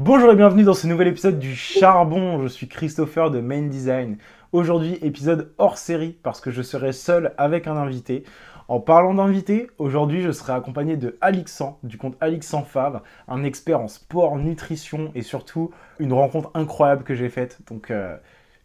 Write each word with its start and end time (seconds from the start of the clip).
Bonjour 0.00 0.30
et 0.30 0.36
bienvenue 0.36 0.62
dans 0.62 0.74
ce 0.74 0.86
nouvel 0.86 1.08
épisode 1.08 1.40
du 1.40 1.56
Charbon. 1.56 2.40
Je 2.40 2.46
suis 2.46 2.68
Christopher 2.68 3.32
de 3.32 3.40
Main 3.40 3.62
Design. 3.62 4.16
Aujourd'hui, 4.52 4.96
épisode 5.02 5.52
hors 5.58 5.76
série 5.76 6.16
parce 6.22 6.40
que 6.40 6.52
je 6.52 6.62
serai 6.62 6.92
seul 6.92 7.34
avec 7.36 7.66
un 7.66 7.76
invité. 7.76 8.22
En 8.68 8.78
parlant 8.78 9.14
d'invité, 9.14 9.66
aujourd'hui 9.78 10.22
je 10.22 10.30
serai 10.30 10.52
accompagné 10.52 10.96
de 10.96 11.18
Alixan, 11.20 11.80
du 11.82 11.98
compte 11.98 12.16
Alixan 12.20 12.62
Fav, 12.62 13.00
un 13.26 13.42
expert 13.42 13.80
en 13.80 13.88
sport, 13.88 14.36
nutrition 14.36 15.10
et 15.16 15.22
surtout 15.22 15.72
une 15.98 16.12
rencontre 16.12 16.52
incroyable 16.54 17.02
que 17.02 17.16
j'ai 17.16 17.28
faite. 17.28 17.58
Donc 17.68 17.90
euh, 17.90 18.16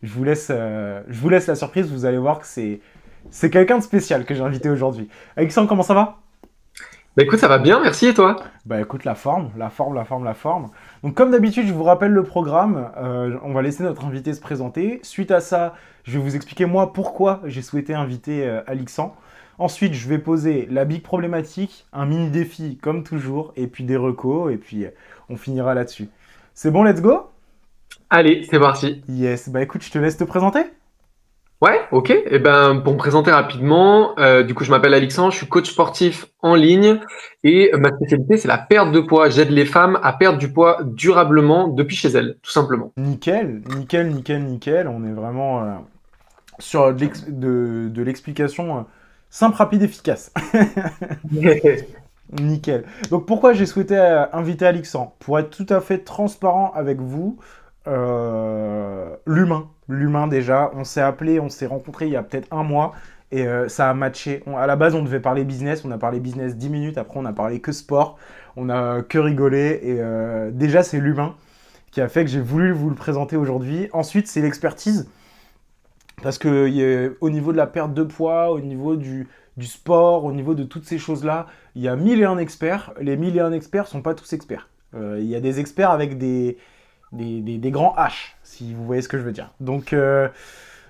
je, 0.03 0.13
vous 0.13 0.23
laisse, 0.23 0.49
euh, 0.51 1.01
je 1.07 1.19
vous 1.19 1.29
laisse 1.29 1.47
la 1.47 1.55
surprise, 1.55 1.91
vous 1.91 2.05
allez 2.05 2.19
voir 2.19 2.41
que 2.41 2.45
c'est, 2.45 2.79
quelqu'un 3.49 3.79
de 3.79 3.83
spécial 3.83 4.25
que 4.25 4.35
j'ai 4.35 4.43
invité 4.43 4.69
aujourd'hui. 4.69 5.09
Alixan, 5.35 5.65
comment 5.65 5.81
ça 5.81 5.95
va? 5.95 6.22
Bah 7.15 7.21
écoute, 7.21 7.37
ça 7.37 7.47
va 7.47 7.59
bien, 7.59 7.79
merci 7.79 8.07
et 8.07 8.13
toi? 8.15 8.37
Bah 8.65 8.81
écoute, 8.81 9.05
la 9.05 9.13
forme, 9.13 9.51
la 9.55 9.69
forme, 9.69 9.93
la 9.93 10.03
forme, 10.03 10.23
la 10.23 10.33
forme. 10.33 10.69
Donc 11.03 11.13
comme 11.13 11.29
d'habitude, 11.29 11.67
je 11.67 11.73
vous 11.73 11.83
rappelle 11.83 12.11
le 12.11 12.23
programme. 12.23 12.89
Euh, 12.97 13.37
on 13.43 13.53
va 13.53 13.61
laisser 13.61 13.83
notre 13.83 14.05
invité 14.05 14.33
se 14.33 14.41
présenter. 14.41 14.99
Suite 15.03 15.29
à 15.29 15.39
ça, 15.39 15.75
je 16.03 16.17
vais 16.17 16.23
vous 16.23 16.35
expliquer 16.35 16.65
moi 16.65 16.91
pourquoi 16.91 17.41
j'ai 17.45 17.61
souhaité 17.61 17.93
inviter 17.93 18.47
euh, 18.47 18.61
Alixan. 18.65 19.15
Ensuite, 19.59 19.93
je 19.93 20.09
vais 20.09 20.17
poser 20.17 20.67
la 20.71 20.85
big 20.85 21.03
problématique, 21.03 21.85
un 21.93 22.07
mini 22.07 22.31
défi 22.31 22.79
comme 22.81 23.03
toujours, 23.03 23.53
et 23.55 23.67
puis 23.67 23.83
des 23.83 23.95
recos, 23.95 24.51
et 24.51 24.57
puis 24.57 24.85
euh, 24.85 24.89
on 25.29 25.37
finira 25.37 25.75
là-dessus. 25.75 26.09
C'est 26.55 26.71
bon, 26.71 26.83
let's 26.83 27.01
go? 27.01 27.29
Allez, 28.09 28.47
c'est 28.49 28.59
parti. 28.59 29.03
Yes, 29.07 29.49
bah 29.49 29.61
écoute, 29.61 29.83
je 29.83 29.91
te 29.91 29.99
laisse 29.99 30.17
te 30.17 30.23
présenter. 30.23 30.61
Ouais, 31.63 31.79
ok. 31.91 32.09
Et 32.09 32.23
eh 32.29 32.39
ben, 32.39 32.81
pour 32.81 32.91
me 32.91 32.97
présenter 32.97 33.31
rapidement, 33.31 34.19
euh, 34.19 34.43
du 34.43 34.53
coup, 34.53 34.65
je 34.65 34.69
m'appelle 34.69 34.93
Alexandre, 34.93 35.31
je 35.31 35.37
suis 35.37 35.47
coach 35.47 35.71
sportif 35.71 36.25
en 36.41 36.55
ligne 36.55 36.99
et 37.45 37.71
ma 37.77 37.87
spécialité, 37.95 38.35
c'est 38.35 38.49
la 38.49 38.57
perte 38.57 38.91
de 38.91 38.99
poids. 38.99 39.29
J'aide 39.29 39.49
les 39.49 39.63
femmes 39.63 39.97
à 40.03 40.11
perdre 40.11 40.37
du 40.37 40.51
poids 40.51 40.81
durablement 40.83 41.69
depuis 41.69 41.95
chez 41.95 42.09
elles, 42.09 42.35
tout 42.41 42.51
simplement. 42.51 42.91
Nickel, 42.97 43.61
nickel, 43.77 44.09
nickel, 44.09 44.43
nickel. 44.43 44.89
On 44.89 45.05
est 45.05 45.13
vraiment 45.13 45.63
euh, 45.63 45.75
sur 46.59 46.93
de, 46.93 47.89
l'explication 47.95 48.79
euh, 48.79 48.81
simple, 49.29 49.55
rapide, 49.55 49.83
efficace. 49.83 50.33
nickel. 52.41 52.83
Donc, 53.09 53.25
pourquoi 53.25 53.53
j'ai 53.53 53.67
souhaité 53.67 53.95
inviter 54.33 54.65
Alexandre? 54.65 55.13
Pour 55.19 55.39
être 55.39 55.49
tout 55.49 55.73
à 55.73 55.79
fait 55.79 55.99
transparent 55.99 56.73
avec 56.75 56.99
vous, 56.99 57.39
l'humain 57.85 59.67
l'humain 59.87 60.27
déjà. 60.27 60.71
On 60.75 60.83
s'est 60.83 61.01
appelé, 61.01 61.39
on 61.39 61.49
s'est 61.49 61.65
rencontré 61.65 62.05
il 62.07 62.11
y 62.11 62.15
a 62.15 62.23
peut-être 62.23 62.47
un 62.51 62.63
mois 62.63 62.93
et 63.31 63.47
euh, 63.47 63.67
ça 63.67 63.89
a 63.89 63.93
matché. 63.93 64.43
à 64.55 64.67
la 64.67 64.75
base, 64.75 64.95
on 64.95 65.03
devait 65.03 65.19
parler 65.19 65.43
business, 65.43 65.83
on 65.85 65.91
a 65.91 65.97
parlé 65.97 66.19
business 66.19 66.55
10 66.55 66.69
minutes, 66.69 66.97
après 66.97 67.19
on 67.19 67.25
a 67.25 67.33
parlé 67.33 67.59
que 67.59 67.71
sport, 67.71 68.17
on 68.55 68.69
a 68.69 69.01
que 69.01 69.17
rigolé 69.17 69.79
et 69.81 69.97
euh, 69.99 70.51
déjà 70.51 70.83
c'est 70.83 70.99
l'humain 70.99 71.35
qui 71.91 72.01
a 72.01 72.07
fait 72.07 72.25
que 72.25 72.29
j'ai 72.29 72.41
voulu 72.41 72.71
vous 72.71 72.89
le 72.89 72.95
présenter 72.95 73.35
aujourd'hui. 73.35 73.87
Ensuite, 73.93 74.27
c'est 74.27 74.41
l'expertise 74.41 75.09
parce 76.23 76.37
que 76.37 77.15
au 77.21 77.29
niveau 77.29 77.51
de 77.51 77.57
la 77.57 77.67
perte 77.67 77.93
de 77.93 78.03
poids, 78.03 78.51
au 78.51 78.59
niveau 78.59 78.95
du, 78.95 79.27
sport, 79.61 80.25
au 80.25 80.31
niveau 80.31 80.55
de 80.55 80.63
toutes 80.63 80.85
ces 80.85 80.97
choses-là, 80.97 81.47
il 81.75 81.83
y 81.83 81.87
a 81.87 81.95
mille 81.95 82.21
et 82.21 82.25
un 82.25 82.37
experts. 82.37 82.93
Les 82.99 83.15
mille 83.15 83.35
et 83.37 83.41
un 83.41 83.51
experts 83.51 83.87
sont 83.87 84.01
pas 84.01 84.15
tous 84.15 84.33
experts. 84.33 84.69
Euh, 84.95 85.17
il 85.19 85.27
y 85.27 85.35
a 85.35 85.39
des 85.39 85.59
experts 85.59 85.91
avec 85.91 86.17
des, 86.17 86.57
des, 87.13 87.71
grands 87.71 87.95
H, 87.97 88.35
si 88.43 88.73
vous 88.73 88.85
voyez 88.85 89.01
ce 89.01 89.07
que 89.07 89.17
je 89.17 89.23
veux 89.23 89.31
dire. 89.31 89.53
Donc, 89.59 89.93
euh, 89.93 90.27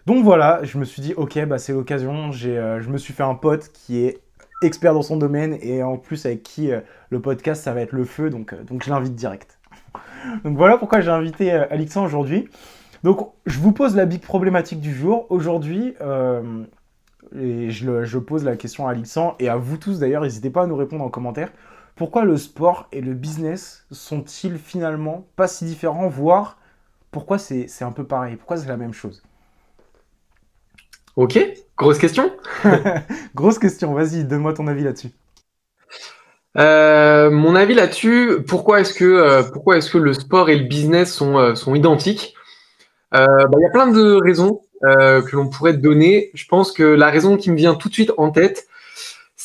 donc 0.05 0.23
voilà, 0.23 0.61
je 0.63 0.77
me 0.77 0.85
suis 0.85 1.01
dit, 1.01 1.13
ok, 1.15 1.45
bah, 1.45 1.57
c'est 1.57 1.73
l'occasion. 1.73 2.31
Euh, 2.45 2.81
je 2.81 2.89
me 2.89 2.97
suis 2.97 3.13
fait 3.13 3.23
un 3.23 3.35
pote 3.35 3.69
qui 3.73 4.03
est 4.03 4.19
expert 4.61 4.93
dans 4.93 5.01
son 5.01 5.17
domaine 5.17 5.57
et 5.61 5.83
en 5.83 5.97
plus 5.97 6.25
avec 6.25 6.43
qui 6.43 6.71
euh, 6.71 6.79
le 7.09 7.21
podcast, 7.21 7.63
ça 7.63 7.73
va 7.73 7.81
être 7.81 7.91
le 7.91 8.05
feu, 8.05 8.29
donc, 8.29 8.55
donc 8.65 8.83
je 8.83 8.89
l'invite 8.89 9.15
direct. 9.15 9.59
donc 10.43 10.57
voilà 10.57 10.77
pourquoi 10.77 11.01
j'ai 11.01 11.11
invité 11.11 11.51
Alexandre 11.51 12.07
aujourd'hui. 12.07 12.47
Donc 13.03 13.33
je 13.45 13.59
vous 13.59 13.73
pose 13.73 13.95
la 13.95 14.05
big 14.05 14.21
problématique 14.21 14.79
du 14.79 14.93
jour. 14.93 15.25
Aujourd'hui, 15.29 15.93
et 17.35 17.69
je, 17.71 18.03
je, 18.03 18.17
pose 18.17 18.45
la 18.45 18.55
question 18.55 18.87
à 18.87 18.91
Alexandre 18.91 19.35
et 19.39 19.49
à 19.49 19.57
vous 19.57 19.77
tous 19.77 19.99
d'ailleurs, 19.99 20.21
n'hésitez 20.21 20.49
pas 20.49 20.63
à 20.63 20.67
nous 20.67 20.75
répondre 20.75 21.03
en 21.03 21.09
commentaire. 21.09 21.49
Pourquoi 21.95 22.25
le 22.25 22.37
sport 22.37 22.87
et 22.91 23.01
le 23.01 23.13
business 23.13 23.85
sont-ils 23.91 24.57
finalement 24.57 25.27
pas 25.35 25.47
si 25.47 25.65
différents, 25.65 26.07
voire 26.07 26.57
pourquoi 27.11 27.37
c'est 27.37 27.67
un 27.81 27.91
peu 27.91 28.03
pareil? 28.03 28.35
Pourquoi 28.35 28.57
c'est 28.57 28.67
la 28.67 28.77
même 28.77 28.93
chose? 28.93 29.21
Ok, 31.15 31.39
grosse 31.77 31.99
question. 31.99 32.31
grosse 33.35 33.59
question, 33.59 33.93
vas-y, 33.93 34.25
donne-moi 34.25 34.53
ton 34.53 34.65
avis 34.65 34.83
là-dessus. 34.83 35.11
Euh, 36.57 37.29
mon 37.29 37.55
avis 37.55 37.75
là-dessus, 37.75 38.37
pourquoi 38.47 38.81
est-ce 38.81 38.95
que, 38.95 39.05
euh, 39.05 39.43
pourquoi 39.43 39.77
est 39.77 39.91
que 39.91 39.99
le 39.99 40.13
sport 40.13 40.49
et 40.49 40.55
le 40.55 40.65
business 40.65 41.13
sont, 41.13 41.37
euh, 41.37 41.53
sont 41.55 41.75
identiques? 41.75 42.33
Bah, 43.11 43.27
Il 43.27 43.61
y 43.61 43.65
a 43.65 43.69
plein 43.71 43.87
de 43.87 44.19
raisons 44.23 44.61
que 44.81 45.35
l'on 45.35 45.47
pourrait 45.47 45.77
donner. 45.77 46.31
Je 46.33 46.45
pense 46.45 46.71
que 46.73 46.83
la 46.83 47.09
raison 47.09 47.37
qui 47.37 47.51
me 47.51 47.55
vient 47.55 47.75
tout 47.75 47.87
de 47.87 47.93
suite 47.93 48.11
en 48.17 48.31
tête, 48.31 48.67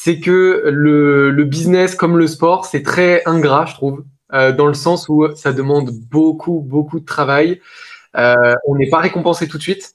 c'est 0.00 0.20
que 0.20 0.62
le, 0.66 1.42
business 1.42 1.97
comme 1.97 2.19
le 2.19 2.28
sport, 2.28 2.66
c'est 2.66 2.84
très 2.84 3.20
ingrat, 3.26 3.66
je 3.66 3.75
trouve, 3.75 4.04
euh, 4.32 4.53
dans 4.53 4.69
le 4.69 4.75
sens 4.75 5.09
où 5.09 5.26
ça 5.34 5.53
demande 5.53 5.91
beaucoup, 5.91 6.60
beaucoup 6.60 7.00
de 7.00 7.04
travail. 7.04 7.60
Euh, 8.16 8.54
on 8.69 8.76
n'est 8.76 8.88
pas 8.88 9.00
récompensé 9.00 9.48
tout 9.48 9.59
de 9.59 9.62
suite. 9.62 9.94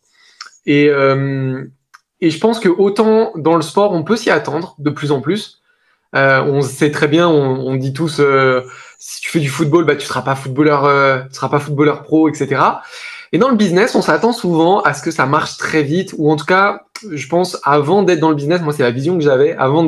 Et, 0.66 0.90
euh, 0.90 1.64
et 2.20 2.32
je 2.32 2.38
pense 2.38 2.60
que 2.60 2.68
autant 2.68 3.32
dans 3.38 3.56
le 3.56 3.62
sport, 3.62 3.94
on 3.94 4.04
peut 4.04 4.18
s'y 4.18 4.30
attendre 4.30 4.76
de 4.78 4.90
plus 4.90 5.14
en 5.14 5.22
plus. 5.22 5.62
on 6.12 6.62
sait 6.62 6.92
très 6.92 7.08
bien, 7.08 7.30
on, 7.30 7.74
dit 7.76 7.94
tous, 7.94 8.22
si 9.00 9.22
tu 9.22 9.30
fais 9.30 9.40
du 9.40 9.50
football, 9.50 9.86
bah, 9.86 9.96
tu 9.96 10.06
seras 10.06 10.22
pas 10.22 10.36
footballeur, 10.36 11.28
tu 11.30 11.36
seras 11.36 11.48
pas 11.48 11.60
footballeur 11.60 12.04
pro, 12.04 12.28
etc. 12.28 12.62
Et 13.34 13.40
dans 13.40 13.50
le 13.50 13.56
business, 13.56 13.96
on 13.96 14.04
s'attend 14.04 14.32
souvent 14.32 14.82
à 14.82 14.94
ce 14.94 15.02
que 15.02 15.10
ça 15.10 15.26
marche 15.26 15.58
très 15.58 15.82
vite, 15.82 16.14
ou 16.20 16.32
en 16.32 16.36
tout 16.36 16.46
cas, 16.46 16.84
je 17.12 17.28
pense, 17.28 17.60
avant 17.64 18.04
d'être 18.04 18.20
dans 18.20 18.30
le 18.30 18.36
business, 18.36 18.62
moi 18.62 18.74
c'est 18.74 18.84
la 18.84 18.92
vision 18.92 19.18
que 19.18 19.24
j'avais, 19.24 19.54
avant 19.54 19.84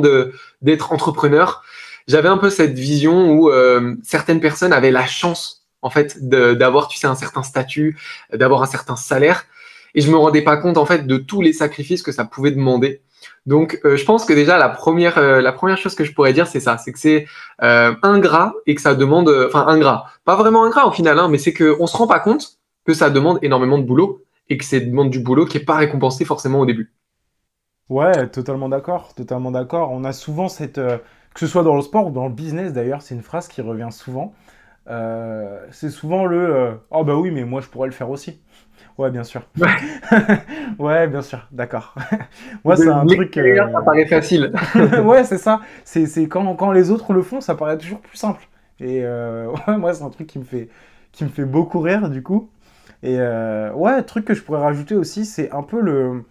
d'être 0.60 0.92
entrepreneur, 0.92 1.62
j'avais 2.08 2.28
un 2.28 2.38
peu 2.38 2.50
cette 2.50 2.76
vision 2.76 3.30
où 3.30 3.48
euh, 3.48 3.94
certaines 4.02 4.40
personnes 4.40 4.72
avaient 4.72 4.90
la 4.90 5.06
chance, 5.06 5.64
en 5.80 5.90
fait, 5.90 6.28
d'avoir, 6.28 6.88
tu 6.88 6.98
sais, 6.98 7.06
un 7.06 7.14
certain 7.14 7.44
statut, 7.44 7.96
d'avoir 8.32 8.62
un 8.64 8.66
certain 8.66 8.96
salaire, 8.96 9.44
et 9.94 10.00
je 10.00 10.10
me 10.10 10.16
rendais 10.16 10.42
pas 10.42 10.56
compte, 10.56 10.76
en 10.76 10.84
fait, 10.84 11.06
de 11.06 11.16
tous 11.16 11.40
les 11.40 11.52
sacrifices 11.52 12.02
que 12.02 12.10
ça 12.10 12.24
pouvait 12.24 12.50
demander. 12.50 13.00
Donc, 13.46 13.78
euh, 13.84 13.96
je 13.96 14.04
pense 14.04 14.24
que 14.24 14.32
déjà 14.32 14.58
la 14.58 14.68
première, 14.68 15.18
euh, 15.18 15.40
la 15.40 15.52
première 15.52 15.78
chose 15.78 15.94
que 15.94 16.02
je 16.02 16.12
pourrais 16.12 16.32
dire, 16.32 16.48
c'est 16.48 16.58
ça, 16.58 16.78
c'est 16.78 16.90
que 16.90 16.98
c'est 16.98 17.28
ingrat 17.60 18.54
et 18.66 18.74
que 18.74 18.80
ça 18.80 18.96
demande, 18.96 19.28
enfin 19.46 19.68
ingrat, 19.68 20.06
pas 20.24 20.34
vraiment 20.34 20.64
ingrat 20.64 20.88
au 20.88 20.90
final, 20.90 21.20
hein, 21.20 21.28
mais 21.28 21.38
c'est 21.38 21.54
qu'on 21.54 21.86
se 21.86 21.96
rend 21.96 22.08
pas 22.08 22.18
compte 22.18 22.58
que 22.86 22.94
ça 22.94 23.10
demande 23.10 23.38
énormément 23.42 23.78
de 23.78 23.84
boulot 23.84 24.22
et 24.48 24.56
que 24.58 24.64
c'est 24.64 24.80
demande 24.80 25.10
du 25.10 25.20
boulot 25.20 25.46
qui 25.46 25.58
n'est 25.58 25.64
pas 25.64 25.76
récompensé 25.76 26.24
forcément 26.24 26.60
au 26.60 26.66
début. 26.66 26.92
Ouais, 27.88 28.28
totalement 28.28 28.68
d'accord, 28.68 29.14
totalement 29.14 29.50
d'accord. 29.52 29.92
On 29.92 30.02
a 30.04 30.12
souvent 30.12 30.48
cette, 30.48 30.78
euh, 30.78 30.98
que 31.34 31.40
ce 31.40 31.46
soit 31.46 31.62
dans 31.62 31.76
le 31.76 31.82
sport 31.82 32.08
ou 32.08 32.10
dans 32.10 32.26
le 32.26 32.34
business 32.34 32.72
d'ailleurs, 32.72 33.02
c'est 33.02 33.14
une 33.14 33.22
phrase 33.22 33.46
qui 33.48 33.60
revient 33.62 33.88
souvent. 33.92 34.34
Euh, 34.88 35.66
c'est 35.72 35.90
souvent 35.90 36.26
le 36.26 36.38
euh, 36.56 36.74
oh 36.90 37.04
bah 37.04 37.16
oui 37.16 37.30
mais 37.32 37.44
moi 37.44 37.60
je 37.60 37.68
pourrais 37.68 37.88
le 37.88 37.92
faire 37.94 38.10
aussi. 38.10 38.40
Ouais 38.98 39.10
bien 39.10 39.24
sûr. 39.24 39.42
Ouais, 40.78 41.06
bien 41.08 41.22
sûr, 41.22 41.46
d'accord. 41.52 41.94
moi 42.64 42.76
c'est 42.76 42.88
un 42.88 43.06
truc. 43.06 43.34
Ça 43.34 43.82
paraît 43.82 44.06
facile. 44.06 44.52
ouais 45.04 45.24
c'est 45.24 45.38
ça. 45.38 45.60
C'est 45.84 46.28
quand, 46.28 46.54
quand 46.56 46.72
les 46.72 46.90
autres 46.90 47.12
le 47.12 47.22
font 47.22 47.40
ça 47.40 47.54
paraît 47.54 47.78
toujours 47.78 48.00
plus 48.00 48.16
simple. 48.16 48.48
Et 48.80 49.02
ouais, 49.04 49.76
moi 49.78 49.94
c'est 49.94 50.02
un 50.04 50.10
truc 50.10 50.26
qui 50.28 50.38
me 50.38 50.44
fait 50.44 50.68
qui 51.12 51.24
me 51.24 51.30
fait 51.30 51.44
beaucoup 51.44 51.80
rire 51.80 52.10
du 52.10 52.22
coup. 52.22 52.50
Et 53.06 53.20
euh, 53.20 53.72
ouais, 53.72 54.02
truc 54.02 54.24
que 54.24 54.34
je 54.34 54.42
pourrais 54.42 54.60
rajouter 54.60 54.96
aussi, 54.96 55.26
c'est 55.26 55.52
un 55.52 55.62
peu 55.62 55.80
le, 55.80 56.24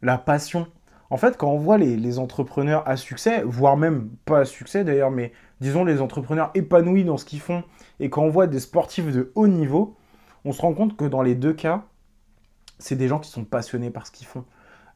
la 0.00 0.16
passion. 0.16 0.68
En 1.10 1.16
fait, 1.16 1.36
quand 1.36 1.50
on 1.50 1.58
voit 1.58 1.76
les, 1.76 2.18
entrepreneurs 2.20 2.88
à 2.88 2.96
succès, 2.96 3.42
voire 3.44 3.76
même 3.76 4.10
pas 4.26 4.38
à 4.38 4.44
succès 4.44 4.84
d'ailleurs, 4.84 5.10
mais 5.10 5.32
disons 5.60 5.84
les 5.84 6.00
entrepreneurs 6.00 6.52
épanouis 6.54 7.02
dans 7.02 7.16
ce 7.16 7.24
qu'ils 7.24 7.40
font, 7.40 7.64
et 7.98 8.10
quand 8.10 8.22
on 8.22 8.28
voit 8.28 8.46
des 8.46 8.60
sportifs 8.60 9.10
de 9.12 9.32
haut 9.34 9.48
niveau, 9.48 9.96
on 10.44 10.52
se 10.52 10.62
rend 10.62 10.72
compte 10.72 10.96
que 10.96 11.04
dans 11.04 11.22
les 11.22 11.34
deux 11.34 11.52
cas, 11.52 11.82
c'est 12.78 12.94
des 12.94 13.08
gens 13.08 13.18
qui 13.18 13.28
sont 13.28 13.44
passionnés 13.44 13.90
par 13.90 14.06
ce 14.06 14.12
qu'ils 14.12 14.28
font. 14.28 14.44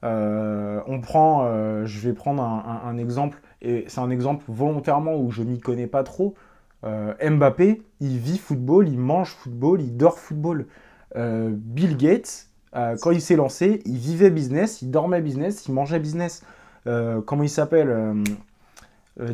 Euh, 0.04 0.82
on 0.86 1.00
prend, 1.00 1.46
euh, 1.46 1.84
je 1.84 1.98
vais 1.98 2.14
prendre 2.14 2.44
un, 2.44 2.96
exemple, 2.96 3.40
et 3.60 3.86
c'est 3.88 4.00
un 4.00 4.10
exemple 4.10 4.44
volontairement 4.46 5.16
où 5.16 5.32
je 5.32 5.42
m'y 5.42 5.58
connais 5.58 5.88
pas 5.88 6.04
trop. 6.04 6.36
Mbappé, 6.84 7.82
il 7.98 8.18
vit 8.18 8.38
football, 8.38 8.88
il 8.88 9.00
mange 9.00 9.30
football, 9.30 9.80
il 9.80 9.96
dort 9.96 10.20
football. 10.20 10.66
Euh, 11.16 11.50
Bill 11.52 11.96
Gates, 11.96 12.48
euh, 12.74 12.96
quand 13.00 13.10
il 13.10 13.20
s'est 13.20 13.36
lancé, 13.36 13.82
il 13.84 13.98
vivait 13.98 14.30
business, 14.30 14.82
il 14.82 14.90
dormait 14.90 15.20
business, 15.20 15.66
il 15.66 15.74
mangeait 15.74 16.00
business. 16.00 16.42
Euh, 16.86 17.20
comment 17.20 17.42
il 17.42 17.50
s'appelle 17.50 18.24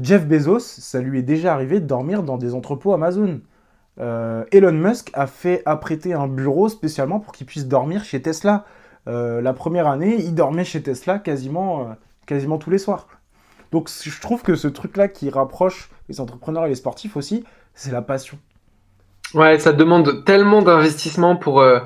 Jeff 0.03 0.27
Bezos, 0.27 0.61
ça 0.61 1.01
lui 1.01 1.19
est 1.19 1.23
déjà 1.23 1.55
arrivé 1.55 1.81
de 1.81 1.87
dormir 1.87 2.23
dans 2.23 2.37
des 2.37 2.55
entrepôts 2.55 2.93
Amazon. 2.93 3.41
Elon 3.99 4.73
Musk 4.73 5.11
a 5.15 5.27
fait 5.27 5.63
apprêter 5.67 6.13
un 6.13 6.29
bureau 6.29 6.69
spécialement 6.69 7.21
pour 7.21 7.33
qu'il 7.33 7.47
puisse 7.47 7.67
dormir 7.67 8.05
chez 8.05 8.21
Tesla. 8.21 8.65
la 9.07 9.53
première 9.55 9.87
année, 9.89 10.17
il 10.19 10.35
dormait 10.35 10.65
chez 10.65 10.83
Tesla 10.83 11.19
quasiment, 11.19 11.97
quasiment 12.27 12.59
tous 12.59 12.71
les 12.71 12.79
soirs. 12.79 13.09
Donc 13.73 13.89
je 13.89 14.21
trouve 14.21 14.43
que 14.43 14.55
ce 14.55 14.69
truc-là 14.69 15.09
qui 15.09 15.31
rapproche 15.31 15.91
les 16.09 16.21
entrepreneurs 16.21 16.67
et 16.67 16.69
les 16.69 16.75
sportifs 16.75 17.17
aussi, 17.17 17.45
c'est 17.75 17.91
la 17.91 18.03
passion. 18.03 18.39
Ouais, 19.35 19.59
ça 19.59 19.73
demande 19.73 20.25
tellement 20.25 20.63
d'investissement 20.63 21.37
pour, 21.37 21.61
euh, 21.61 21.81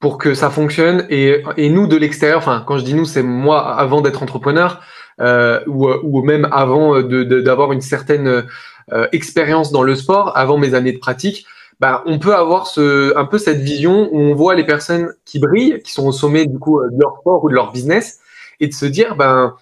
pour 0.00 0.18
que 0.18 0.34
ça 0.34 0.50
fonctionne. 0.50 1.06
Et, 1.10 1.42
et 1.56 1.70
nous, 1.70 1.86
de 1.86 1.96
l'extérieur, 1.96 2.38
enfin, 2.38 2.62
quand 2.66 2.78
je 2.78 2.84
dis 2.84 2.94
nous, 2.94 3.04
c'est 3.04 3.22
moi 3.22 3.74
avant 3.76 4.00
d'être 4.00 4.22
entrepreneur 4.22 4.80
euh, 5.20 5.60
ou, 5.66 5.88
ou 5.88 6.22
même 6.22 6.48
avant 6.52 7.02
de, 7.02 7.24
de, 7.24 7.40
d'avoir 7.40 7.72
une 7.72 7.80
certaine 7.80 8.46
euh, 8.92 9.08
expérience 9.12 9.72
dans 9.72 9.82
le 9.82 9.96
sport, 9.96 10.36
avant 10.36 10.56
mes 10.56 10.74
années 10.74 10.92
de 10.92 10.98
pratique. 10.98 11.46
Bah, 11.80 12.02
on 12.06 12.18
peut 12.18 12.34
avoir 12.34 12.66
ce, 12.66 13.16
un 13.16 13.24
peu 13.24 13.38
cette 13.38 13.60
vision 13.60 14.08
où 14.12 14.18
on 14.18 14.34
voit 14.34 14.54
les 14.54 14.64
personnes 14.64 15.12
qui 15.24 15.38
brillent, 15.38 15.80
qui 15.82 15.92
sont 15.92 16.06
au 16.06 16.12
sommet 16.12 16.46
du 16.46 16.58
coup 16.58 16.80
de 16.82 17.00
leur 17.00 17.18
sport 17.20 17.42
ou 17.44 17.48
de 17.48 17.54
leur 17.54 17.72
business, 17.72 18.18
et 18.60 18.66
de 18.66 18.74
se 18.74 18.86
dire, 18.86 19.14
ben, 19.16 19.54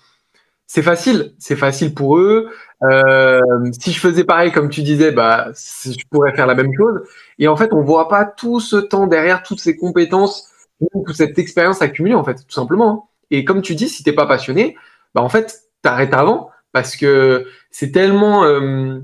c'est 0.67 0.83
facile, 0.83 1.35
c'est 1.39 1.57
facile 1.57 1.95
pour 1.95 2.19
eux. 2.19 2.49
Euh, 2.83 3.41
si 3.79 3.93
je 3.93 4.01
faisais 4.01 4.25
pareil, 4.25 4.53
comme 4.53 4.69
tu 4.69 4.83
disais, 4.83 5.13
bah, 5.13 5.49
je 5.55 6.05
pourrais 6.11 6.35
faire 6.35 6.47
la 6.47 6.55
même 6.55 6.73
chose. 6.77 7.01
Et 7.39 7.49
en 7.49 7.57
fait, 7.57 7.73
on 7.73 7.83
voit 7.83 8.09
pas 8.09 8.25
tout 8.25 8.61
ce 8.61 8.77
temps 8.77 9.07
derrière, 9.07 9.43
toutes 9.43 9.61
ces 9.61 9.77
compétences, 9.77 10.51
toute 10.93 11.17
cette 11.17 11.39
expérience 11.39 11.83
accumulée, 11.83 12.15
en 12.15 12.25
fait, 12.25 12.35
tout 12.35 12.55
simplement. 12.55 13.11
Et 13.31 13.45
comme 13.45 13.63
tu 13.63 13.75
dis, 13.75 13.89
si 13.89 14.03
t'es 14.03 14.13
pas 14.13 14.27
passionné, 14.27 14.77
bah, 15.15 15.23
en 15.23 15.29
fait, 15.29 15.63
t'arrêtes 15.83 16.15
avant 16.15 16.51
parce 16.73 16.97
que 16.97 17.47
c'est 17.71 17.91
tellement, 17.91 18.45
euh, 18.45 19.01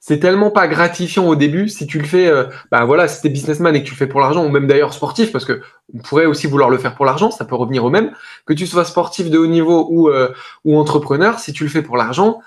c'est 0.00 0.18
tellement 0.18 0.50
pas 0.50 0.66
gratifiant 0.66 1.26
au 1.26 1.36
début 1.36 1.68
si 1.68 1.86
tu 1.86 1.98
le 1.98 2.04
fais, 2.04 2.28
euh, 2.28 2.44
bah 2.70 2.84
voilà, 2.84 3.06
si 3.06 3.22
t'es 3.22 3.28
businessman 3.28 3.74
et 3.76 3.82
que 3.82 3.86
tu 3.86 3.92
le 3.92 3.96
fais 3.96 4.06
pour 4.06 4.20
l'argent, 4.20 4.44
ou 4.44 4.48
même 4.48 4.66
d'ailleurs 4.66 4.92
sportif, 4.92 5.30
parce 5.30 5.44
que 5.44 5.60
on 5.94 5.98
pourrait 5.98 6.26
aussi 6.26 6.46
vouloir 6.46 6.70
le 6.70 6.78
faire 6.78 6.94
pour 6.94 7.04
l'argent, 7.04 7.30
ça 7.30 7.44
peut 7.44 7.54
revenir 7.54 7.84
au 7.84 7.90
même. 7.90 8.12
Que 8.44 8.54
tu 8.54 8.66
sois 8.66 8.84
sportif 8.84 9.30
de 9.30 9.38
haut 9.38 9.46
niveau 9.46 9.86
ou, 9.90 10.08
euh, 10.08 10.32
ou 10.64 10.78
entrepreneur, 10.78 11.38
si 11.38 11.52
tu 11.52 11.64
le 11.64 11.70
fais 11.70 11.82
pour 11.82 11.96
l'argent, 11.96 12.40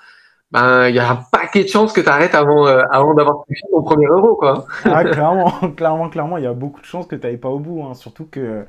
ben 0.52 0.88
il 0.88 0.94
y 0.96 0.98
a 0.98 1.10
un 1.12 1.16
paquet 1.16 1.62
de 1.64 1.68
chances 1.68 1.92
que 1.92 2.00
tu 2.00 2.08
arrêtes 2.08 2.34
avant, 2.34 2.66
euh, 2.66 2.82
avant 2.90 3.14
d'avoir 3.14 3.44
touché 3.46 3.62
ton 3.70 3.82
premier 3.82 4.06
euro, 4.06 4.36
quoi. 4.36 4.66
ah, 4.88 5.04
clairement, 5.10 5.50
clairement, 5.76 6.08
clairement, 6.10 6.36
il 6.38 6.44
y 6.44 6.46
a 6.46 6.54
beaucoup 6.54 6.80
de 6.80 6.86
chances 6.86 7.06
que 7.06 7.16
tu 7.16 7.26
n'ailles 7.26 7.38
pas 7.38 7.48
au 7.48 7.58
bout, 7.60 7.82
hein. 7.84 7.94
surtout 7.94 8.26
que, 8.26 8.66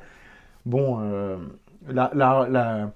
bon, 0.66 1.00
la, 1.88 2.10
la, 2.14 2.46
la, 2.48 2.92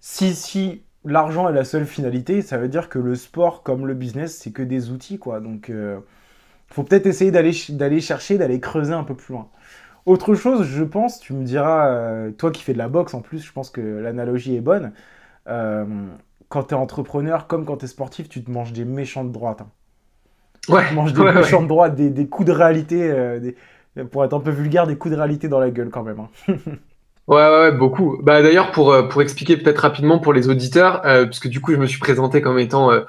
si, 0.00 0.34
si 0.34 0.82
l'argent 1.04 1.48
est 1.48 1.52
la 1.52 1.64
seule 1.64 1.86
finalité, 1.86 2.42
ça 2.42 2.58
veut 2.58 2.68
dire 2.68 2.88
que 2.88 2.98
le 2.98 3.14
sport 3.14 3.62
comme 3.62 3.86
le 3.86 3.94
business, 3.94 4.36
c'est 4.38 4.52
que 4.52 4.62
des 4.62 4.90
outils, 4.90 5.18
quoi. 5.18 5.40
Donc, 5.40 5.66
il 5.68 5.74
euh, 5.74 6.00
faut 6.68 6.84
peut-être 6.84 7.06
essayer 7.06 7.30
d'aller, 7.30 7.52
d'aller 7.70 8.00
chercher, 8.00 8.38
d'aller 8.38 8.60
creuser 8.60 8.94
un 8.94 9.04
peu 9.04 9.14
plus 9.16 9.34
loin. 9.34 9.48
Autre 10.06 10.34
chose, 10.34 10.64
je 10.66 10.84
pense, 10.84 11.20
tu 11.20 11.34
me 11.34 11.44
diras, 11.44 11.88
euh, 11.90 12.32
toi 12.32 12.50
qui 12.52 12.62
fais 12.62 12.72
de 12.74 12.78
la 12.78 12.88
boxe 12.88 13.14
en 13.14 13.22
plus, 13.22 13.44
je 13.44 13.52
pense 13.52 13.70
que 13.70 13.80
l'analogie 13.80 14.56
est 14.56 14.60
bonne. 14.62 14.92
Euh, 16.50 16.56
quand 16.56 16.64
tu 16.64 16.74
es 16.74 16.76
entrepreneur, 16.76 17.46
comme 17.46 17.64
quand 17.64 17.78
tu 17.78 17.84
es 17.86 17.88
sportif, 17.88 18.28
tu 18.28 18.44
te 18.44 18.50
manges 18.50 18.72
des 18.72 18.84
méchants 18.84 19.24
de 19.24 19.32
droite. 19.32 19.62
Hein. 19.62 19.68
Ouais, 20.68 20.86
tu 20.88 20.94
manges 20.94 21.12
des 21.12 21.22
méchants 21.22 21.62
de 21.62 21.68
droite, 21.68 21.94
des, 21.94 22.26
coups 22.28 22.46
de 22.46 22.52
réalité, 22.52 23.12
pour 24.10 24.24
être 24.24 24.34
un 24.34 24.40
peu 24.40 24.50
vulgaire, 24.50 24.86
des 24.86 24.96
coups 24.96 25.12
de 25.12 25.18
réalité 25.18 25.48
dans 25.48 25.58
la 25.58 25.70
gueule 25.70 25.90
quand 25.90 26.02
même. 26.02 26.20
Hein. 26.20 26.54
Ouais, 27.30 27.48
ouais, 27.48 27.70
beaucoup. 27.70 28.18
Bah 28.22 28.42
d'ailleurs 28.42 28.72
pour 28.72 28.92
euh, 28.92 29.04
pour 29.04 29.22
expliquer 29.22 29.56
peut-être 29.56 29.78
rapidement 29.78 30.18
pour 30.18 30.32
les 30.32 30.48
auditeurs, 30.48 31.06
euh, 31.06 31.26
puisque 31.26 31.46
du 31.46 31.60
coup 31.60 31.72
je 31.72 31.76
me 31.76 31.86
suis 31.86 32.00
présenté 32.00 32.40
comme 32.40 32.58
étant 32.58 32.90
euh, 32.90 33.02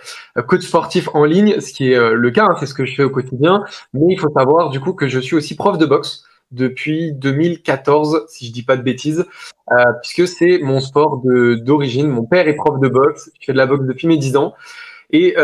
coach 0.47 0.61
sportif 0.61 1.09
en 1.15 1.25
ligne, 1.25 1.59
ce 1.59 1.73
qui 1.73 1.91
est 1.91 1.95
euh, 1.95 2.13
le 2.13 2.29
cas, 2.29 2.45
hein, 2.45 2.55
c'est 2.59 2.67
ce 2.67 2.75
que 2.75 2.85
je 2.85 2.93
fais 2.93 3.03
au 3.03 3.09
quotidien. 3.09 3.63
Mais 3.95 4.13
il 4.13 4.19
faut 4.19 4.29
savoir 4.37 4.69
du 4.69 4.79
coup 4.79 4.93
que 4.93 5.07
je 5.07 5.19
suis 5.19 5.35
aussi 5.35 5.55
prof 5.55 5.79
de 5.79 5.87
boxe 5.87 6.23
depuis 6.51 7.13
2014, 7.13 8.25
si 8.27 8.47
je 8.47 8.51
dis 8.51 8.63
pas 8.63 8.77
de 8.77 8.81
bêtises, 8.81 9.25
puisque 10.01 10.27
c'est 10.27 10.59
mon 10.59 10.79
sport 10.79 11.21
de 11.23 11.55
d'origine. 11.55 12.07
Mon 12.07 12.23
père 12.23 12.47
est 12.47 12.55
prof 12.55 12.79
de 12.79 12.87
boxe, 12.87 13.31
je 13.39 13.45
fais 13.45 13.53
de 13.53 13.57
la 13.57 13.65
boxe 13.65 13.85
depuis 13.85 14.07
mes 14.07 14.17
10 14.17 14.35
ans. 14.37 14.53
Et, 15.11 15.35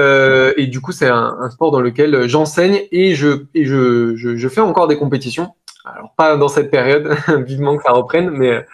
et 0.57 0.67
du 0.67 0.81
coup, 0.81 0.91
c'est 0.91 1.07
un, 1.07 1.37
un, 1.39 1.49
sport 1.49 1.71
dans 1.71 1.81
lequel 1.81 2.27
j'enseigne 2.27 2.81
et 2.91 3.15
je 3.15 3.45
et 3.53 3.65
je, 3.65 4.15
je, 4.15 4.35
je 4.35 4.49
fais 4.49 4.61
encore 4.61 4.87
des 4.87 4.97
compétitions. 4.97 5.53
Alors 5.95 6.13
pas 6.15 6.35
dans 6.37 6.47
cette 6.47 6.71
période, 6.71 7.15
vivement 7.45 7.77
que 7.77 7.83
ça 7.83 7.91
reprenne, 7.91 8.29
mais 8.29 8.65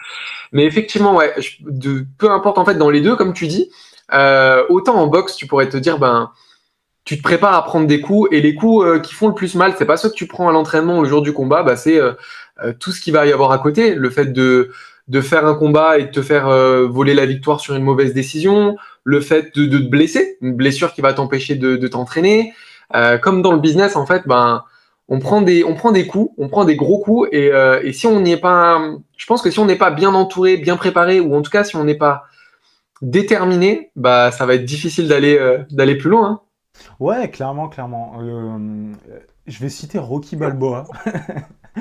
mais 0.52 0.64
effectivement 0.64 1.16
ouais, 1.16 1.32
de, 1.60 2.06
peu 2.18 2.30
importe 2.30 2.58
en 2.58 2.64
fait 2.64 2.74
dans 2.74 2.90
les 2.90 3.00
deux 3.00 3.16
comme 3.16 3.32
tu 3.32 3.46
dis, 3.46 3.70
euh, 4.12 4.64
autant 4.68 4.96
en 4.96 5.06
boxe 5.06 5.36
tu 5.36 5.46
pourrais 5.46 5.68
te 5.68 5.76
dire 5.76 5.98
ben 5.98 6.30
tu 7.04 7.18
te 7.18 7.22
prépares 7.22 7.54
à 7.54 7.64
prendre 7.64 7.86
des 7.86 8.00
coups 8.00 8.28
et 8.32 8.40
les 8.40 8.54
coups 8.54 8.84
euh, 8.84 8.98
qui 8.98 9.14
font 9.14 9.28
le 9.28 9.34
plus 9.34 9.54
mal 9.54 9.74
c'est 9.76 9.84
pas 9.84 9.96
ceux 9.96 10.08
que 10.08 10.14
tu 10.14 10.26
prends 10.26 10.48
à 10.48 10.52
l'entraînement 10.52 11.02
le 11.02 11.08
jour 11.08 11.22
du 11.22 11.32
combat, 11.32 11.62
bah 11.62 11.76
c'est 11.76 11.98
euh, 12.00 12.12
tout 12.78 12.92
ce 12.92 13.00
qui 13.00 13.10
va 13.10 13.26
y 13.26 13.32
avoir 13.32 13.52
à 13.52 13.58
côté, 13.58 13.94
le 13.94 14.10
fait 14.10 14.32
de 14.32 14.70
de 15.08 15.20
faire 15.20 15.46
un 15.46 15.54
combat 15.54 15.98
et 15.98 16.04
de 16.04 16.10
te 16.10 16.22
faire 16.22 16.48
voler 16.88 17.12
la 17.12 17.26
victoire 17.26 17.60
sur 17.60 17.74
une 17.74 17.84
mauvaise 17.84 18.14
décision, 18.14 18.76
le 19.02 19.20
fait 19.20 19.54
de, 19.54 19.66
de 19.66 19.76
te 19.76 19.88
blesser, 19.88 20.38
une 20.40 20.54
blessure 20.54 20.94
qui 20.94 21.02
va 21.02 21.12
t'empêcher 21.12 21.56
de, 21.56 21.76
de 21.76 21.88
t'entraîner, 21.88 22.54
comme 23.20 23.42
dans 23.42 23.52
le 23.52 23.58
business 23.58 23.96
en 23.96 24.06
fait 24.06 24.22
ben 24.26 24.64
on 25.08 25.18
prend 25.18 25.42
des, 25.42 25.64
on 25.64 25.74
prend 25.74 25.92
des 25.92 26.06
coups, 26.06 26.32
on 26.38 26.48
prend 26.48 26.64
des 26.64 26.76
gros 26.76 26.98
coups, 26.98 27.28
et, 27.32 27.52
euh, 27.52 27.80
et 27.82 27.92
si 27.92 28.06
on 28.06 28.20
n'y 28.20 28.32
est 28.32 28.38
pas, 28.38 28.82
je 29.16 29.26
pense 29.26 29.42
que 29.42 29.50
si 29.50 29.58
on 29.58 29.66
n'est 29.66 29.76
pas 29.76 29.90
bien 29.90 30.14
entouré, 30.14 30.56
bien 30.56 30.76
préparé, 30.76 31.20
ou 31.20 31.34
en 31.34 31.42
tout 31.42 31.50
cas 31.50 31.64
si 31.64 31.76
on 31.76 31.84
n'est 31.84 31.96
pas 31.96 32.24
déterminé, 33.02 33.90
bah 33.96 34.30
ça 34.30 34.46
va 34.46 34.54
être 34.54 34.64
difficile 34.64 35.08
d'aller 35.08 35.36
euh, 35.38 35.58
d'aller 35.70 35.96
plus 35.96 36.10
loin. 36.10 36.28
Hein. 36.28 36.40
Ouais, 37.00 37.30
clairement, 37.30 37.68
clairement. 37.68 38.14
Euh, 38.20 38.92
je 39.46 39.58
vais 39.60 39.68
citer 39.68 39.98
Rocky 39.98 40.36
Balboa. 40.36 40.86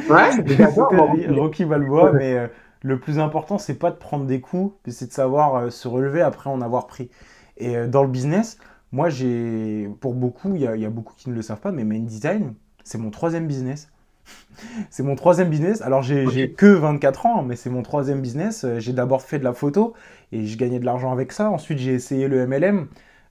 ouais, 0.09 0.29
Rocky 1.29 1.65
Balboa, 1.65 2.11
mais 2.13 2.49
le 2.81 2.99
plus 2.99 3.19
important, 3.19 3.57
c'est 3.57 3.75
pas 3.75 3.91
de 3.91 3.97
prendre 3.97 4.25
des 4.25 4.41
coups, 4.41 4.75
c'est 4.87 5.07
de 5.07 5.13
savoir 5.13 5.71
se 5.71 5.87
relever 5.87 6.21
après 6.21 6.49
en 6.49 6.61
avoir 6.61 6.87
pris. 6.87 7.09
Et 7.57 7.87
dans 7.87 8.03
le 8.03 8.09
business, 8.09 8.57
moi, 8.91 9.09
j'ai, 9.09 9.89
pour 10.01 10.13
beaucoup, 10.13 10.55
il 10.55 10.61
y, 10.61 10.65
y, 10.65 10.85
a 10.85 10.89
beaucoup 10.89 11.13
qui 11.15 11.29
ne 11.29 11.35
le 11.35 11.41
savent 11.41 11.59
pas, 11.59 11.71
mais 11.71 11.83
Main 11.83 12.01
Design, 12.01 12.53
c'est 12.83 12.97
mon 12.97 13.09
troisième 13.09 13.47
business. 13.47 13.89
c'est 14.89 15.03
mon 15.03 15.15
troisième 15.15 15.49
business. 15.49 15.81
Alors, 15.81 16.01
j'ai 16.01 16.51
que 16.51 16.65
24 16.65 17.25
ans, 17.25 17.43
mais 17.43 17.55
c'est 17.55 17.69
mon 17.69 17.81
troisième 17.81 18.21
business. 18.21 18.63
Euh, 18.63 18.79
j'ai 18.79 18.93
d'abord 18.93 19.21
fait 19.21 19.39
de 19.39 19.43
la 19.43 19.53
photo 19.53 19.93
et 20.31 20.45
je 20.45 20.57
gagnais 20.57 20.79
de 20.79 20.85
l'argent 20.85 21.11
avec 21.11 21.31
ça. 21.31 21.49
Ensuite, 21.49 21.79
j'ai 21.79 21.93
essayé 21.93 22.27
le 22.27 22.45
MLM, 22.47 22.79
euh, 22.79 22.83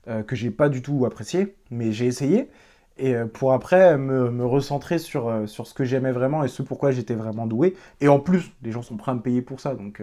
que 0.05 0.35
j'ai 0.35 0.51
pas 0.51 0.69
du 0.69 0.81
tout 0.81 1.05
apprécié, 1.05 1.55
mais 1.71 1.91
j'ai 1.91 2.05
essayé. 2.05 2.49
Et 2.97 3.15
euh, 3.15 3.25
pour 3.25 3.53
après 3.53 3.97
me, 3.97 4.45
recentrer 4.45 4.99
sur, 4.99 5.47
sur 5.47 5.65
ce 5.65 5.73
que 5.73 5.83
j'aimais 5.83 6.11
vraiment 6.11 6.43
et 6.43 6.47
ce 6.47 6.61
pourquoi 6.61 6.91
j'étais 6.91 7.15
vraiment 7.15 7.47
doué. 7.47 7.75
Et 8.01 8.07
en 8.07 8.19
plus, 8.19 8.51
les 8.61 8.71
gens 8.71 8.81
sont 8.81 8.97
prêts 8.97 9.11
à 9.11 9.15
me 9.15 9.21
payer 9.21 9.41
pour 9.41 9.59
ça, 9.59 9.75
donc 9.75 10.01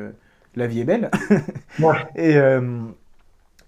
la 0.56 0.66
vie 0.66 0.80
est 0.80 0.84
belle. 0.84 1.10
et, 2.16 2.36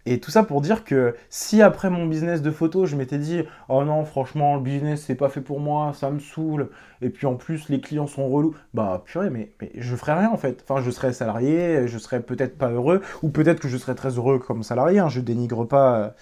et 0.04 0.18
tout 0.18 0.30
ça 0.32 0.42
pour 0.42 0.60
dire 0.60 0.84
que 0.84 1.14
si 1.30 1.62
après 1.62 1.88
mon 1.88 2.06
business 2.06 2.42
de 2.42 2.50
photo, 2.50 2.86
je 2.86 2.96
m'étais 2.96 3.18
dit 3.18 3.42
oh 3.68 3.84
non, 3.84 4.04
franchement, 4.04 4.56
le 4.56 4.60
business 4.60 5.04
c'est 5.06 5.14
pas 5.14 5.28
fait 5.28 5.40
pour 5.40 5.60
moi, 5.60 5.92
ça 5.94 6.10
me 6.10 6.18
saoule, 6.18 6.70
et 7.00 7.08
puis 7.08 7.26
en 7.26 7.36
plus 7.36 7.68
les 7.68 7.80
clients 7.80 8.08
sont 8.08 8.28
relous, 8.28 8.54
bah 8.74 9.02
purée, 9.04 9.30
mais, 9.30 9.52
mais 9.60 9.70
je 9.76 9.94
ferais 9.94 10.14
rien 10.14 10.30
en 10.30 10.36
fait. 10.36 10.64
Enfin, 10.68 10.82
je 10.82 10.90
serais 10.90 11.12
salarié, 11.12 11.86
je 11.86 11.98
serais 11.98 12.20
peut-être 12.20 12.58
pas 12.58 12.70
heureux, 12.70 13.00
ou 13.22 13.28
peut-être 13.28 13.60
que 13.60 13.68
je 13.68 13.76
serais 13.76 13.94
très 13.94 14.10
heureux 14.16 14.38
comme 14.38 14.62
salarié, 14.64 14.98
hein. 14.98 15.08
je 15.08 15.20
dénigre 15.20 15.66
pas 15.66 16.14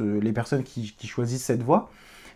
euh, 0.00 0.20
les 0.20 0.32
personnes 0.32 0.64
qui, 0.64 0.94
choisissent 1.06 1.44
cette 1.44 1.62
voie, 1.62 1.90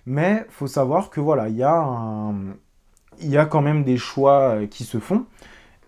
mais 0.06 0.46
faut 0.50 0.68
savoir 0.68 1.10
que 1.10 1.20
voilà, 1.20 1.48
il 1.48 1.56
y, 1.56 3.28
y 3.28 3.36
a 3.36 3.46
quand 3.46 3.62
même 3.62 3.82
des 3.84 3.96
choix 3.96 4.56
euh, 4.56 4.66
qui 4.66 4.84
se 4.84 4.98
font, 4.98 5.26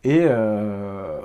et. 0.02 0.23
Euh, 0.23 1.21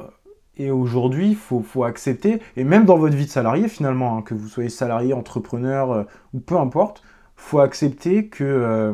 et 0.57 0.71
aujourd'hui, 0.71 1.29
il 1.29 1.35
faut, 1.35 1.61
faut, 1.61 1.83
accepter, 1.83 2.41
et 2.57 2.63
même 2.63 2.85
dans 2.85 2.97
votre 2.97 3.15
vie 3.15 3.25
de 3.25 3.31
salarié 3.31 3.67
finalement, 3.67 4.17
hein, 4.17 4.21
que 4.21 4.33
vous 4.33 4.47
soyez 4.47 4.69
salarié, 4.69 5.13
entrepreneur 5.13 5.91
euh, 5.91 6.03
ou 6.33 6.39
peu 6.39 6.57
importe, 6.57 7.01
faut 7.35 7.59
accepter 7.59 8.27
que, 8.27 8.43
euh, 8.43 8.93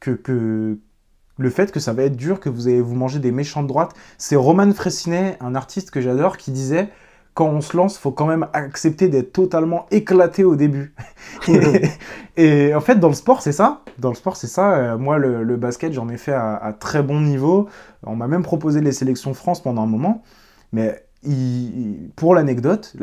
que, 0.00 0.12
que, 0.12 0.78
le 1.38 1.50
fait 1.50 1.72
que 1.72 1.80
ça 1.80 1.92
va 1.92 2.04
être 2.04 2.16
dur, 2.16 2.40
que 2.40 2.48
vous 2.48 2.68
allez 2.68 2.80
vous 2.80 2.94
manger 2.94 3.18
des 3.18 3.32
méchants 3.32 3.62
de 3.62 3.68
droite. 3.68 3.94
C'est 4.18 4.36
Roman 4.36 4.72
Fressinet, 4.72 5.36
un 5.40 5.54
artiste 5.54 5.90
que 5.90 6.00
j'adore, 6.00 6.36
qui 6.36 6.50
disait 6.52 6.88
quand 7.34 7.46
on 7.46 7.62
se 7.62 7.76
lance, 7.76 7.96
faut 7.96 8.10
quand 8.10 8.26
même 8.26 8.46
accepter 8.52 9.08
d'être 9.08 9.32
totalement 9.32 9.86
éclaté 9.90 10.44
au 10.44 10.54
début. 10.54 10.94
et, 12.36 12.74
en 12.74 12.80
fait, 12.80 12.96
dans 12.96 13.08
le 13.08 13.14
sport, 13.14 13.40
c'est 13.40 13.52
ça. 13.52 13.80
Dans 13.98 14.10
le 14.10 14.14
sport, 14.14 14.36
c'est 14.36 14.46
ça. 14.48 14.74
Euh, 14.74 14.98
moi, 14.98 15.16
le, 15.16 15.56
basket, 15.56 15.94
j'en 15.94 16.08
ai 16.10 16.18
fait 16.18 16.32
à, 16.34 16.56
à, 16.56 16.74
très 16.74 17.02
bon 17.02 17.20
niveau. 17.20 17.68
On 18.04 18.16
m'a 18.16 18.28
même 18.28 18.42
proposé 18.42 18.82
les 18.82 18.92
sélections 18.92 19.32
France 19.32 19.62
pendant 19.62 19.82
un 19.82 19.86
moment. 19.86 20.22
Mais 20.72 21.02
pour 22.16 22.34
l'anecdote, 22.34 22.96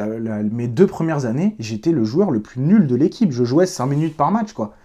mes 0.52 0.68
deux 0.68 0.88
premières 0.88 1.26
années, 1.26 1.56
j'étais 1.60 1.92
le 1.92 2.04
joueur 2.04 2.32
le 2.32 2.42
plus 2.42 2.62
nul 2.62 2.88
de 2.88 2.96
l'équipe. 2.96 3.32
Je 3.32 3.44
jouais 3.44 3.66
5 3.66 3.86
minutes 3.86 4.18
par 4.18 4.32
match, 4.32 4.54
quoi. 4.54 4.76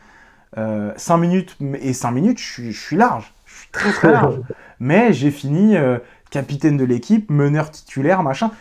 5 0.54 0.60
euh, 0.60 1.18
minutes, 1.18 1.56
et 1.80 1.92
5 1.92 2.10
minutes, 2.12 2.38
je, 2.38 2.70
suis 2.70 2.96
large. 2.96 3.34
Je 3.46 3.54
suis 3.54 3.68
très 3.72 3.92
très 3.92 4.12
large. 4.12 4.40
Mais 4.80 5.12
j'ai 5.12 5.30
fini 5.30 5.76
euh, 5.76 5.98
capitaine 6.30 6.76
de 6.76 6.84
l'équipe, 6.84 7.28
meneur 7.30 7.70
titulaire, 7.70 8.22
machin. 8.22 8.52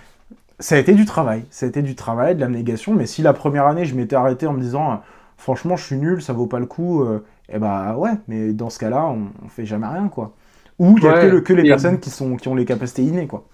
Ça 0.59 0.75
a 0.75 0.79
été 0.79 0.93
du 0.93 1.05
travail. 1.05 1.45
Ça 1.51 1.65
a 1.65 1.69
été 1.69 1.81
du 1.81 1.95
travail, 1.95 2.35
de 2.35 2.39
l'abnégation. 2.39 2.93
Mais 2.93 3.05
si 3.05 3.21
la 3.21 3.33
première 3.33 3.67
année, 3.67 3.85
je 3.85 3.95
m'étais 3.95 4.15
arrêté 4.15 4.47
en 4.47 4.53
me 4.53 4.61
disant, 4.61 5.01
franchement, 5.37 5.75
je 5.75 5.83
suis 5.83 5.97
nul, 5.97 6.21
ça 6.21 6.33
vaut 6.33 6.47
pas 6.47 6.59
le 6.59 6.65
coup, 6.65 7.03
euh, 7.03 7.23
eh 7.49 7.59
bah 7.59 7.95
ouais, 7.97 8.13
mais 8.27 8.53
dans 8.53 8.69
ce 8.69 8.79
cas-là, 8.79 9.05
on, 9.05 9.27
on 9.45 9.49
fait 9.49 9.65
jamais 9.65 9.87
rien, 9.87 10.07
quoi. 10.07 10.33
Ou 10.79 10.97
il 10.97 11.03
n'y 11.03 11.09
a 11.09 11.29
que, 11.29 11.37
que, 11.39 11.53
les 11.53 11.69
personnes 11.69 11.99
qui, 11.99 12.09
sont, 12.09 12.37
qui 12.37 12.47
ont 12.47 12.55
les 12.55 12.65
capacités 12.65 13.03
innées, 13.03 13.27
quoi. 13.27 13.45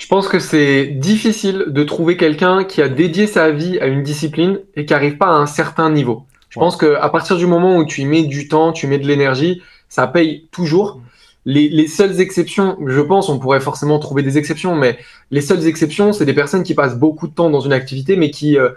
Je 0.00 0.06
pense 0.06 0.28
que 0.28 0.38
c'est 0.38 0.86
difficile 0.86 1.66
de 1.68 1.84
trouver 1.84 2.16
quelqu'un 2.16 2.64
qui 2.64 2.80
a 2.80 2.88
dédié 2.88 3.26
sa 3.26 3.50
vie 3.50 3.78
à 3.80 3.86
une 3.86 4.02
discipline 4.02 4.60
et 4.74 4.86
qui 4.86 4.94
n'arrive 4.94 5.18
pas 5.18 5.26
à 5.26 5.34
un 5.34 5.44
certain 5.44 5.90
niveau. 5.90 6.24
Je 6.48 6.58
pense 6.58 6.78
qu'à 6.78 7.06
partir 7.10 7.36
du 7.36 7.46
moment 7.46 7.76
où 7.76 7.84
tu 7.84 8.00
y 8.00 8.06
mets 8.06 8.22
du 8.22 8.48
temps, 8.48 8.72
tu 8.72 8.86
mets 8.86 8.98
de 8.98 9.06
l'énergie, 9.06 9.60
ça 9.90 10.06
paye 10.06 10.48
toujours. 10.52 11.02
Les, 11.44 11.86
seules 11.86 12.18
exceptions, 12.18 12.78
je 12.86 13.00
pense, 13.02 13.28
on 13.28 13.38
pourrait 13.38 13.60
forcément 13.60 13.98
trouver 13.98 14.22
des 14.22 14.38
exceptions, 14.38 14.74
mais 14.74 14.98
les 15.30 15.42
seules 15.42 15.66
exceptions, 15.66 16.14
c'est 16.14 16.24
des 16.24 16.34
personnes 16.34 16.62
qui 16.62 16.74
passent 16.74 16.98
beaucoup 16.98 17.28
de 17.28 17.34
temps 17.34 17.50
dans 17.50 17.60
une 17.60 17.74
activité, 17.74 18.16
mais 18.16 18.30
qui 18.30 18.58
euh, 18.58 18.70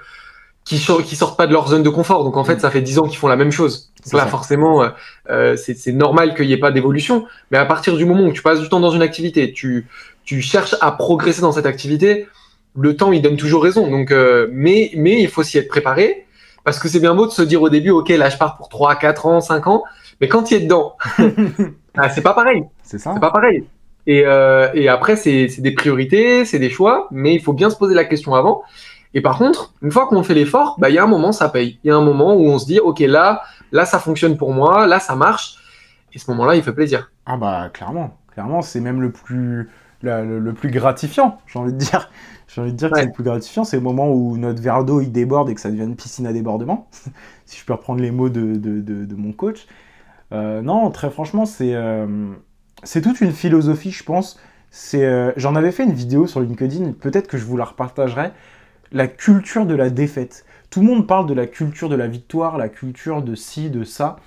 qui, 0.66 0.80
qui 1.06 1.16
sortent 1.16 1.38
pas 1.38 1.48
de 1.48 1.54
leur 1.54 1.68
zone 1.68 1.84
de 1.84 1.90
confort. 1.90 2.24
Donc 2.24 2.38
en 2.38 2.44
fait, 2.44 2.56
mm. 2.56 2.60
ça 2.60 2.72
fait 2.72 2.82
dix 2.82 3.00
ans 3.00 3.08
qu'ils 3.08 3.18
font 3.18 3.28
la 3.28 3.36
même 3.36 3.52
chose. 3.52 3.92
là, 4.12 4.28
forcément, 4.28 4.84
euh, 4.84 4.90
euh 5.30 5.56
c'est 5.56 5.92
normal 5.92 6.36
qu'il 6.36 6.48
n'y 6.48 6.54
ait 6.54 6.58
pas 6.58 6.72
d'évolution. 6.72 7.26
Mais 7.52 7.58
à 7.58 7.66
partir 7.66 7.96
du 7.96 8.06
moment 8.06 8.24
où 8.24 8.32
tu 8.32 8.42
passes 8.42 8.62
du 8.62 8.70
temps 8.70 8.80
dans 8.80 8.92
une 8.92 9.02
activité, 9.02 9.52
tu, 9.52 9.88
tu 10.24 10.42
cherches 10.42 10.76
à 10.82 10.92
progresser 10.92 11.42
dans 11.42 11.52
cette 11.52 11.66
activité, 11.66 12.28
le 12.80 12.96
temps, 12.96 13.12
il 13.12 13.22
donne 13.22 13.38
toujours 13.38 13.64
raison. 13.64 13.90
Donc, 13.90 14.12
euh, 14.12 14.48
mais, 14.52 14.92
mais 14.96 15.22
il 15.22 15.28
faut 15.28 15.44
s'y 15.44 15.58
être 15.58 15.68
préparé. 15.68 16.26
Parce 16.64 16.80
que 16.80 16.88
c'est 16.88 17.02
bien 17.02 17.14
beau 17.14 17.26
de 17.26 17.32
se 17.32 17.42
dire 17.42 17.62
au 17.62 17.70
début, 17.70 17.90
OK, 17.90 18.10
là, 18.10 18.30
je 18.30 18.38
pars 18.38 18.56
pour 18.56 18.70
3, 18.70 18.96
4 18.96 19.26
ans, 19.26 19.42
5 19.42 19.68
ans. 19.68 19.84
Mais 20.22 20.28
quand 20.30 20.50
il 20.50 20.58
est 20.58 20.60
dedans, 20.62 20.96
bah, 21.96 22.10
c'est 22.10 22.22
pas 22.22 22.34
pareil. 22.34 22.64
C'est 22.84 23.00
ça. 23.00 23.12
C'est 23.14 23.20
pas 23.20 23.32
pareil. 23.32 23.66
Et, 24.08 24.24
euh, 24.26 24.70
et 24.74 24.88
après, 24.88 25.16
c'est 25.16 25.48
des 25.60 25.72
priorités, 25.72 26.46
c'est 26.46 26.60
des 26.60 26.70
choix, 26.70 27.08
mais 27.12 27.34
il 27.34 27.42
faut 27.42 27.54
bien 27.54 27.70
se 27.70 27.76
poser 27.76 27.96
la 27.96 28.06
question 28.06 28.34
avant. 28.34 28.64
Et 29.14 29.22
par 29.22 29.38
contre, 29.38 29.74
une 29.82 29.92
fois 29.92 30.08
qu'on 30.08 30.24
fait 30.24 30.34
l'effort, 30.34 30.76
bah, 30.80 30.90
il 30.90 30.96
y 30.96 30.98
a 30.98 31.04
un 31.04 31.08
moment, 31.08 31.32
ça 31.32 31.50
paye. 31.50 31.80
Il 31.84 31.90
y 31.90 31.92
a 31.92 31.96
un 31.96 32.04
moment 32.04 32.34
où 32.34 32.46
on 32.48 32.60
se 32.60 32.66
dit, 32.66 32.80
OK, 32.80 33.00
là, 33.00 33.44
là, 33.72 33.86
ça 33.86 34.00
fonctionne 34.00 34.38
pour 34.38 34.54
moi, 34.54 34.88
là, 34.88 35.00
ça 35.00 35.16
marche. 35.16 35.58
Et 36.14 36.20
ce 36.20 36.30
moment-là, 36.32 36.56
il 36.56 36.64
fait 36.64 36.74
plaisir. 36.74 37.12
Ah 37.26 37.38
bah, 37.38 37.70
clairement. 37.74 38.18
Clairement, 38.34 38.62
c'est 38.62 38.80
même 38.80 39.02
le 39.02 39.12
plus, 39.12 39.70
le, 40.04 40.54
plus 40.54 40.70
gratifiant, 40.70 41.40
j'ai 41.48 41.60
envie 41.60 41.74
de 41.74 41.78
dire. 41.78 42.10
J'ai 42.46 42.62
envie 42.62 42.72
de 42.72 42.78
dire 42.78 42.92
que 42.92 43.00
c'est 43.00 43.06
le 43.06 43.12
plus 43.12 43.24
gratifiant, 43.24 43.64
c'est 43.64 43.78
le 43.78 43.82
moment 43.82 44.12
où 44.12 44.38
notre 44.38 44.62
verre 44.62 44.84
d'eau, 44.84 45.02
il 45.02 45.12
déborde 45.12 45.50
et 45.50 45.56
que 45.56 45.62
ça 45.62 45.72
devient 45.72 45.86
une 45.86 45.96
piscine 45.96 46.28
à 46.28 46.34
débordement, 46.34 46.88
si 47.48 47.58
je 47.58 47.66
peux 47.66 47.74
reprendre 47.74 48.00
les 48.00 48.12
mots 48.12 48.30
de, 48.30 48.58
de, 48.58 48.80
de, 48.82 49.16
mon 49.16 49.32
coach. 49.32 49.66
Euh, 50.34 50.62
non, 50.62 50.92
très 50.92 51.10
franchement, 51.10 51.48
c'est 51.48 51.74
euh, 51.74 52.36
c'est 52.84 53.02
toute 53.02 53.22
une 53.22 53.32
philosophie, 53.32 53.90
je 53.90 54.04
pense. 54.04 54.40
C'est, 54.70 55.06
euh, 55.06 55.32
J'en 55.36 55.56
avais 55.56 55.72
fait 55.72 55.84
une 55.84 55.94
vidéo 55.94 56.28
sur 56.28 56.42
LinkedIn, 56.42 56.92
peut-être 56.92 57.28
que 57.28 57.38
je 57.38 57.46
vous 57.46 57.58
la 57.58 57.66
repartagerai 57.66 58.32
la 58.92 59.08
culture 59.08 59.66
de 59.66 59.74
la 59.74 59.90
défaite. 59.90 60.46
Tout 60.70 60.82
le 60.82 60.88
monde 60.88 61.08
parle 61.08 61.26
de 61.26 61.34
la 61.34 61.48
culture 61.48 61.90
de 61.90 61.96
la 61.96 62.08
victoire, 62.08 62.58
la 62.58 62.70
culture 62.70 63.24
de 63.24 63.36
ci, 63.36 63.70
de 63.70 63.84
ça. 63.84 64.18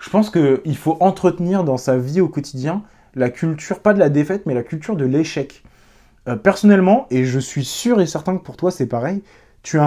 Je 0.00 0.10
pense 0.10 0.30
qu'il 0.30 0.76
faut 0.76 0.96
entretenir 1.00 1.62
dans 1.62 1.76
sa 1.76 1.98
vie 1.98 2.20
au 2.20 2.28
quotidien 2.28 2.82
la 3.14 3.30
culture, 3.30 3.80
pas 3.80 3.94
de 3.94 3.98
la 3.98 4.08
défaite, 4.08 4.46
mais 4.46 4.54
la 4.54 4.62
culture 4.62 4.96
de 4.96 5.04
l'échec. 5.04 5.62
Euh, 6.28 6.36
personnellement, 6.36 7.06
et 7.10 7.24
je 7.24 7.38
suis 7.38 7.64
sûr 7.64 8.00
et 8.00 8.06
certain 8.06 8.36
que 8.36 8.42
pour 8.42 8.56
toi 8.56 8.70
c'est 8.70 8.86
pareil, 8.86 9.22
tu, 9.62 9.78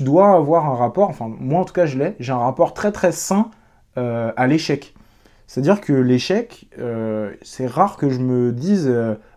dois 0.00 0.34
avoir 0.34 0.66
un 0.66 0.76
rapport, 0.76 1.08
enfin 1.08 1.26
moi 1.28 1.60
en 1.60 1.64
tout 1.64 1.72
cas 1.72 1.86
je 1.86 1.98
l'ai, 1.98 2.16
j'ai 2.20 2.32
un 2.32 2.38
rapport 2.38 2.74
très 2.74 2.92
très 2.92 3.12
sain 3.12 3.50
euh, 3.98 4.32
à 4.36 4.46
l'échec. 4.46 4.94
C'est-à-dire 5.46 5.80
que 5.80 5.92
l'échec, 5.92 6.68
euh, 6.78 7.34
c'est 7.42 7.66
rare 7.66 7.96
que 7.96 8.08
je 8.08 8.20
me 8.20 8.52
dise, 8.52 8.92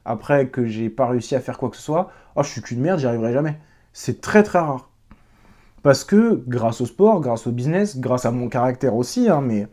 après 0.06 0.48
que 0.48 0.66
j'ai 0.66 0.90
pas 0.90 1.08
réussi 1.08 1.36
à 1.36 1.40
faire 1.40 1.58
quoi 1.58 1.70
que 1.70 1.76
ce 1.76 1.82
soit, 1.82 2.12
oh 2.36 2.44
je 2.44 2.50
suis 2.50 2.62
qu'une 2.62 2.82
merde, 2.82 3.00
j'y 3.00 3.08
arriverai 3.08 3.34
jamais. 3.34 3.60
C'est 3.94 4.22
très 4.22 4.44
très 4.44 4.60
rare. 4.60 4.90
Parce 5.82 6.04
que 6.04 6.44
grâce 6.48 6.82
au 6.82 6.86
sport, 6.86 7.20
grâce 7.20 7.48
au 7.48 7.52
business, 7.52 7.98
grâce 7.98 8.26
à 8.26 8.32
mon 8.32 8.48
caractère 8.48 8.96
aussi, 8.96 9.28
hein, 9.30 9.42
mais 9.42 9.68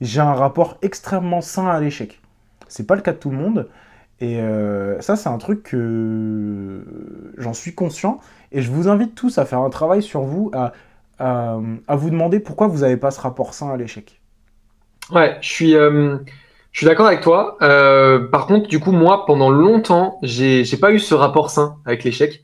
j'ai 0.00 0.20
un 0.20 0.34
rapport 0.34 0.78
extrêmement 0.82 1.40
sain 1.40 1.66
à 1.66 1.80
l'échec. 1.80 2.20
C'est 2.68 2.86
pas 2.86 2.94
le 2.96 3.02
cas 3.02 3.12
de 3.12 3.18
tout 3.18 3.30
le 3.30 3.36
monde. 3.36 3.68
Et 4.20 4.40
euh, 4.40 5.00
ça, 5.00 5.16
c'est 5.16 5.28
un 5.28 5.38
truc 5.38 5.62
que 5.62 6.84
j'en 7.36 7.52
suis 7.52 7.74
conscient. 7.74 8.20
Et 8.52 8.62
je 8.62 8.70
vous 8.70 8.88
invite 8.88 9.14
tous 9.14 9.38
à 9.38 9.44
faire 9.44 9.60
un 9.60 9.70
travail 9.70 10.02
sur 10.02 10.22
vous, 10.22 10.50
à, 10.54 10.72
à, 11.18 11.58
vous 11.96 12.10
demander 12.10 12.40
pourquoi 12.40 12.66
vous 12.66 12.78
n'avez 12.78 12.96
pas 12.96 13.10
ce 13.10 13.20
rapport 13.20 13.54
sain 13.54 13.70
à 13.70 13.76
l'échec. 13.76 14.20
Ouais, 15.12 15.36
je 15.40 15.48
suis, 15.48 15.76
euh, 15.76 16.18
suis 16.72 16.86
d'accord 16.86 17.06
avec 17.06 17.20
toi. 17.20 17.58
Euh, 17.62 18.26
par 18.28 18.46
contre, 18.46 18.68
du 18.68 18.80
coup, 18.80 18.92
moi, 18.92 19.26
pendant 19.26 19.50
longtemps, 19.50 20.18
j'ai 20.22 20.64
pas 20.80 20.92
eu 20.92 20.98
ce 20.98 21.14
rapport 21.14 21.50
sain 21.50 21.76
avec 21.84 22.04
l'échec 22.04 22.42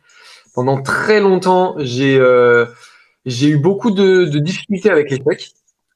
pendant 0.54 0.82
très 0.82 1.20
longtemps, 1.20 1.74
j'ai 1.78 2.20
j'ai 3.24 3.48
eu 3.48 3.56
beaucoup 3.56 3.90
de, 3.90 4.24
de 4.24 4.38
difficultés 4.38 4.90
avec 4.90 5.10
l'échec. 5.10 5.52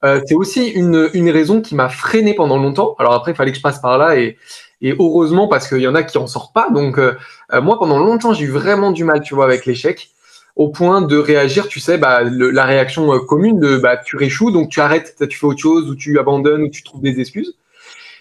Euh, 0.07 0.21
c'est 0.27 0.35
aussi 0.35 0.69
une, 0.69 1.31
raison 1.31 1.61
qui 1.61 1.75
m'a 1.75 1.89
freiné 1.89 2.35
pendant 2.35 2.59
longtemps. 2.59 2.95
Alors 2.99 3.15
après, 3.15 3.33
il 3.33 3.35
fallait 3.35 3.51
que 3.51 3.59
je 3.59 3.63
passe 3.63 3.81
par 3.81 3.99
là 3.99 4.17
et, 4.17 4.39
heureusement 4.83 5.49
parce 5.49 5.69
qu'il 5.69 5.81
y 5.81 5.89
en 5.89 5.95
a 5.95 6.05
qui 6.05 6.17
en 6.19 6.27
sortent 6.27 6.55
pas. 6.55 6.71
Donc 6.71 6.99
euh, 6.99 7.15
euh, 7.53 7.61
moi, 7.61 7.79
pendant 7.79 7.99
longtemps, 7.99 8.33
j'ai 8.33 8.45
eu 8.45 8.51
vraiment 8.51 8.93
du 8.93 9.05
mal, 9.05 9.21
tu 9.21 9.35
vois, 9.35 9.47
avec 9.47 9.67
l'échec, 9.67 10.11
au 10.55 10.69
point 10.69 11.03
de 11.03 11.17
réagir, 11.17 11.67
tu 11.67 11.81
sais, 11.81 11.99
bah, 11.99 12.23
la 12.23 12.65
réaction 12.65 13.19
commune 13.21 13.59
de 13.59 13.77
bah 13.77 13.97
tu 13.99 14.17
réchoues, 14.17 14.51
donc 14.53 14.71
tu 14.71 14.81
arrêtes, 14.81 15.17
tu 15.29 15.39
fais 15.39 15.47
autre 15.47 15.61
chose, 15.61 15.91
ou 15.91 15.97
tu 15.97 16.19
abandonnes, 16.19 16.63
ou 16.63 16.69
tu 16.69 16.83
trouves 16.83 17.03
des 17.03 17.21
excuses. 17.21 17.57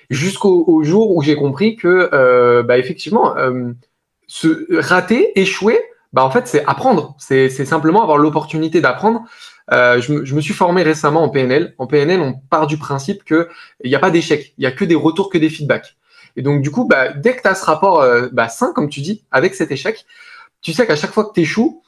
Jusqu'au 0.09 0.83
jour 0.83 1.15
où 1.15 1.21
j'ai 1.21 1.35
compris 1.35 1.77
que 1.77 2.61
bah 2.63 2.77
effectivement, 2.77 3.35
se 4.27 4.79
rater, 4.81 5.39
échouer, 5.39 5.79
en 6.23 6.31
fait, 6.31 6.47
c'est 6.47 6.65
apprendre. 6.65 7.15
C'est 7.19 7.49
simplement 7.49 8.01
avoir 8.01 8.17
l'opportunité 8.17 8.81
d'apprendre. 8.81 9.23
Euh, 9.73 9.99
je, 9.99 10.13
me, 10.13 10.25
je, 10.25 10.35
me, 10.35 10.41
suis 10.41 10.53
formé 10.53 10.83
récemment 10.83 11.23
en 11.23 11.29
PNL. 11.29 11.73
En 11.77 11.87
PNL, 11.87 12.21
on 12.21 12.33
part 12.33 12.67
du 12.67 12.77
principe 12.77 13.23
qu'il 13.23 13.47
n'y 13.83 13.95
a 13.95 13.99
pas 13.99 14.11
d'échec, 14.11 14.53
il 14.57 14.61
n'y 14.61 14.67
a 14.67 14.71
que 14.71 14.85
des 14.85 14.95
retours, 14.95 15.29
que 15.29 15.37
des 15.37 15.49
feedbacks. 15.49 15.95
Et 16.35 16.41
donc, 16.41 16.61
du 16.61 16.71
coup, 16.71 16.87
bah, 16.87 17.13
dès 17.13 17.35
que 17.35 17.41
tu 17.41 17.47
as 17.47 17.55
ce 17.55 17.65
rapport 17.65 18.01
euh, 18.01 18.27
bah, 18.31 18.49
sain, 18.49 18.73
comme 18.73 18.89
tu 18.89 19.01
dis, 19.01 19.23
avec 19.31 19.55
cet 19.55 19.71
échec, 19.71 20.05
tu 20.61 20.73
sais 20.73 20.85
qu'à 20.85 20.95
chaque 20.95 21.11
fois 21.11 21.25
que 21.25 21.33
tu 21.33 21.41
échoues, 21.41 21.81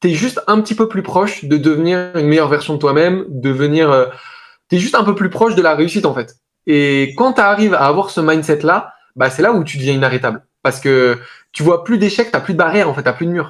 tu 0.00 0.10
es 0.10 0.14
juste 0.14 0.40
un 0.46 0.60
petit 0.60 0.74
peu 0.74 0.88
plus 0.88 1.02
proche 1.02 1.44
de 1.44 1.56
devenir 1.56 2.16
une 2.16 2.26
meilleure 2.26 2.48
version 2.48 2.74
de 2.74 2.78
toi-même, 2.78 3.24
devenir... 3.28 3.90
Euh, 3.90 4.06
tu 4.68 4.76
es 4.76 4.78
juste 4.78 4.94
un 4.94 5.04
peu 5.04 5.14
plus 5.14 5.30
proche 5.30 5.54
de 5.54 5.62
la 5.62 5.74
réussite, 5.74 6.06
en 6.06 6.14
fait. 6.14 6.36
Et 6.66 7.14
quand 7.16 7.34
tu 7.34 7.40
arrives 7.40 7.74
à 7.74 7.86
avoir 7.86 8.10
ce 8.10 8.20
mindset-là, 8.20 8.92
bah, 9.16 9.30
c'est 9.30 9.42
là 9.42 9.52
où 9.52 9.64
tu 9.64 9.78
deviens 9.78 9.94
inarrêtable. 9.94 10.44
Parce 10.62 10.80
que 10.80 11.18
tu 11.52 11.62
vois 11.62 11.84
plus 11.84 11.98
d'échecs, 11.98 12.30
tu 12.32 12.40
plus 12.40 12.54
de 12.54 12.58
barrières, 12.58 12.88
en 12.88 12.94
fait, 12.94 13.02
tu 13.02 13.12
plus 13.12 13.26
de 13.26 13.42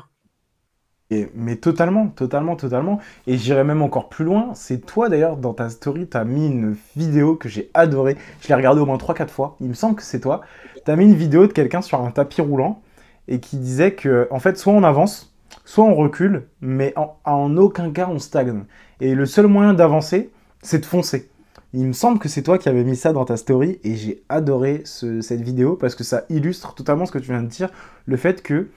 mais 1.34 1.56
totalement, 1.56 2.08
totalement, 2.08 2.56
totalement. 2.56 2.98
Et 3.26 3.36
j'irai 3.36 3.64
même 3.64 3.82
encore 3.82 4.08
plus 4.08 4.24
loin. 4.24 4.50
C'est 4.54 4.84
toi 4.84 5.08
d'ailleurs, 5.08 5.36
dans 5.36 5.54
ta 5.54 5.70
story, 5.70 6.08
tu 6.08 6.16
as 6.16 6.24
mis 6.24 6.46
une 6.46 6.76
vidéo 6.96 7.36
que 7.36 7.48
j'ai 7.48 7.70
adorée. 7.74 8.16
Je 8.40 8.48
l'ai 8.48 8.54
regardée 8.54 8.80
au 8.80 8.86
moins 8.86 8.96
3-4 8.96 9.28
fois. 9.28 9.56
Il 9.60 9.68
me 9.68 9.74
semble 9.74 9.96
que 9.96 10.02
c'est 10.02 10.20
toi. 10.20 10.42
Tu 10.84 10.90
as 10.90 10.96
mis 10.96 11.04
une 11.04 11.14
vidéo 11.14 11.46
de 11.46 11.52
quelqu'un 11.52 11.82
sur 11.82 12.00
un 12.00 12.10
tapis 12.10 12.40
roulant 12.40 12.82
et 13.28 13.40
qui 13.40 13.56
disait 13.56 13.94
que, 13.94 14.26
en 14.30 14.40
fait, 14.40 14.58
soit 14.58 14.72
on 14.72 14.82
avance, 14.82 15.32
soit 15.64 15.84
on 15.84 15.94
recule, 15.94 16.48
mais 16.60 16.94
en, 16.96 17.56
aucun 17.56 17.90
cas 17.92 18.08
on 18.10 18.18
stagne. 18.18 18.64
Et 19.00 19.14
le 19.14 19.26
seul 19.26 19.46
moyen 19.46 19.74
d'avancer, 19.74 20.30
c'est 20.62 20.80
de 20.80 20.86
foncer. 20.86 21.30
Il 21.74 21.86
me 21.86 21.92
semble 21.92 22.18
que 22.18 22.28
c'est 22.28 22.42
toi 22.42 22.58
qui 22.58 22.68
avais 22.68 22.84
mis 22.84 22.96
ça 22.96 23.12
dans 23.12 23.24
ta 23.24 23.36
story 23.38 23.80
et 23.82 23.96
j'ai 23.96 24.22
adoré 24.28 24.82
cette 24.84 25.40
vidéo 25.40 25.76
parce 25.76 25.94
que 25.94 26.04
ça 26.04 26.24
illustre 26.28 26.74
totalement 26.74 27.06
ce 27.06 27.12
que 27.12 27.18
tu 27.18 27.30
viens 27.30 27.42
de 27.42 27.48
dire, 27.48 27.70
le 28.04 28.18
fait 28.18 28.42
que 28.42 28.68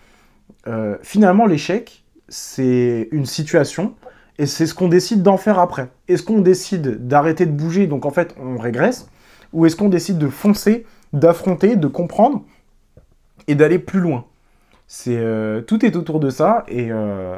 euh, 0.68 0.98
finalement 1.02 1.46
l'échec, 1.46 2.05
c'est 2.28 3.08
une 3.12 3.26
situation 3.26 3.94
et 4.38 4.46
c'est 4.46 4.66
ce 4.66 4.74
qu'on 4.74 4.88
décide 4.88 5.24
d'en 5.24 5.38
faire 5.38 5.60
après. 5.60 5.90
Est-ce 6.08 6.24
qu'on 6.24 6.42
décide 6.42 7.08
d'arrêter 7.08 7.46
de 7.46 7.52
bouger, 7.52 7.88
donc 7.88 8.06
en 8.06 8.12
fait 8.12 8.36
on 8.40 8.58
régresse, 8.58 9.10
ou 9.54 9.66
est-ce 9.66 9.76
qu'on 9.76 9.90
décide 9.90 10.18
de 10.18 10.28
foncer, 10.28 10.86
d'affronter, 11.14 11.76
de 11.76 11.88
comprendre 11.88 12.44
et 13.48 13.56
d'aller 13.56 13.80
plus 13.80 14.00
loin? 14.00 14.26
Euh, 15.08 15.62
tout 15.62 15.84
est 15.84 15.96
autour 15.96 16.20
de 16.20 16.30
ça 16.30 16.64
et, 16.68 16.92
euh, 16.92 17.38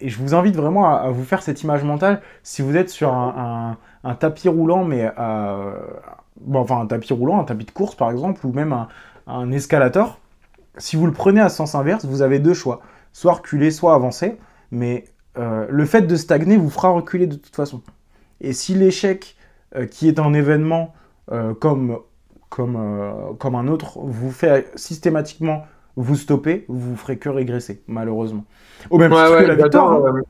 je 0.00 0.16
vous 0.18 0.32
invite 0.34 0.54
vraiment 0.54 0.94
à, 0.94 1.10
vous 1.10 1.24
faire 1.24 1.42
cette 1.42 1.62
image 1.62 1.82
mentale. 1.82 2.20
Si 2.44 2.62
vous 2.62 2.76
êtes 2.76 2.88
sur 2.88 3.12
un, 3.12 3.76
tapis 4.20 4.48
roulant 4.48 4.84
mais 4.84 5.10
enfin 5.16 6.80
un 6.80 6.86
tapis 6.86 7.12
roulant 7.12 7.40
un 7.40 7.44
tapis 7.44 7.64
de 7.64 7.70
course 7.70 7.96
par 7.96 8.10
exemple 8.10 8.46
ou 8.46 8.52
même 8.52 8.86
un 9.26 9.50
escalator 9.50 10.20
si 10.76 10.96
vous 10.96 11.06
le 11.06 11.12
prenez 11.12 11.40
à 11.40 11.48
sens 11.48 11.74
inverse 11.74 12.04
vous 12.04 12.20
avez 12.22 12.38
deux 12.38 12.54
choix 12.54 12.80
soit 13.14 13.32
reculer, 13.32 13.70
soit 13.70 13.94
avancer. 13.94 14.36
Mais 14.70 15.04
euh, 15.38 15.66
le 15.70 15.86
fait 15.86 16.02
de 16.02 16.16
stagner 16.16 16.58
vous 16.58 16.68
fera 16.68 16.90
reculer 16.90 17.26
de 17.26 17.36
toute 17.36 17.56
façon. 17.56 17.80
Et 18.42 18.52
si 18.52 18.74
l'échec, 18.74 19.36
euh, 19.74 19.86
qui 19.86 20.08
est 20.08 20.18
un 20.18 20.34
événement 20.34 20.92
euh, 21.32 21.54
comme, 21.54 22.00
comme, 22.50 23.36
comme 23.38 23.54
un 23.54 23.68
autre, 23.68 24.00
vous 24.00 24.30
fait 24.30 24.70
systématiquement 24.74 25.64
vous 25.96 26.16
stopper, 26.16 26.64
vous 26.68 26.96
ferez 26.96 27.16
que 27.18 27.28
régresser, 27.28 27.82
malheureusement. 27.86 28.44
Au 28.90 28.98
même 28.98 29.12
titre 29.12 29.38
que 29.38 29.44
la 29.44 29.54
victoire. 29.54 29.92
Hein. 29.92 30.22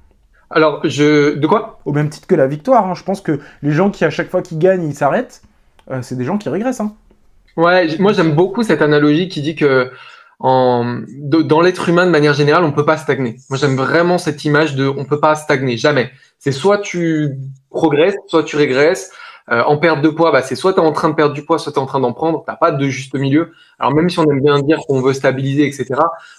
Alors, 0.51 0.83
je... 0.85 1.35
de 1.35 1.47
quoi? 1.47 1.81
Au 1.87 1.93
même 1.93 2.11
titre 2.11 2.27
que 2.29 2.35
la 2.35 2.47
victoire. 2.47 2.87
Hein. 2.87 2.95
Je 2.95 3.03
pense 3.03 3.23
que 3.23 3.41
les 3.63 3.73
gens 3.73 3.91
qui, 3.91 4.05
à 4.05 4.11
chaque 4.11 4.31
fois 4.31 4.43
qu'ils 4.43 4.59
gagnent, 4.59 4.87
ils 4.87 4.95
s'arrêtent, 4.95 5.43
c'est 6.03 6.17
des 6.17 6.25
gens 6.25 6.37
qui 6.37 6.51
régressent. 6.51 6.81
Hein. 6.81 6.95
Ouais, 7.57 7.87
moi 7.99 8.13
j'aime 8.13 8.35
beaucoup 8.35 8.63
cette 8.63 8.83
analogie 8.83 9.29
qui 9.29 9.41
dit 9.41 9.55
que 9.55 9.91
en, 10.47 11.01
dans 11.09 11.63
l'être 11.63 11.89
humain 11.89 12.05
de 12.05 12.11
manière 12.11 12.35
générale, 12.35 12.65
on 12.65 12.73
peut 12.73 12.85
pas 12.85 12.99
stagner. 12.99 13.37
Moi, 13.49 13.59
j'aime 13.59 13.77
vraiment 13.77 14.19
cette 14.19 14.45
image 14.45 14.75
de 14.75 14.87
on 14.87 15.07
peut 15.07 15.19
pas 15.19 15.37
stagner, 15.37 15.79
jamais. 15.79 16.11
C'est 16.39 16.53
soit 16.53 16.77
tu 16.77 17.39
progresses, 17.71 18.15
soit 18.27 18.43
tu 18.43 18.57
régresses. 18.57 19.11
Euh, 19.51 19.63
en 19.63 19.79
perte 19.79 20.03
de 20.03 20.11
poids, 20.11 20.33
bah, 20.33 20.43
c'est 20.43 20.55
soit 20.55 20.75
tu 20.75 20.81
es 20.81 20.83
en 20.83 20.93
train 20.93 21.09
de 21.09 21.15
perdre 21.15 21.35
du 21.35 21.47
poids, 21.47 21.59
soit 21.59 21.73
tu 21.73 21.79
es 21.79 21.81
en 21.81 21.87
train 21.87 22.01
d'en 22.01 22.13
prendre. 22.13 22.45
Tu 22.47 22.55
pas 22.61 22.73
de 22.73 22.89
juste 22.89 23.15
milieu. 23.15 23.53
Alors 23.79 23.95
même 23.95 24.11
si 24.11 24.19
on 24.19 24.25
aime 24.25 24.43
bien 24.43 24.61
dire 24.61 24.81
qu'on 24.87 25.01
veut 25.01 25.15
stabiliser, 25.15 25.67
etc., 25.67 25.87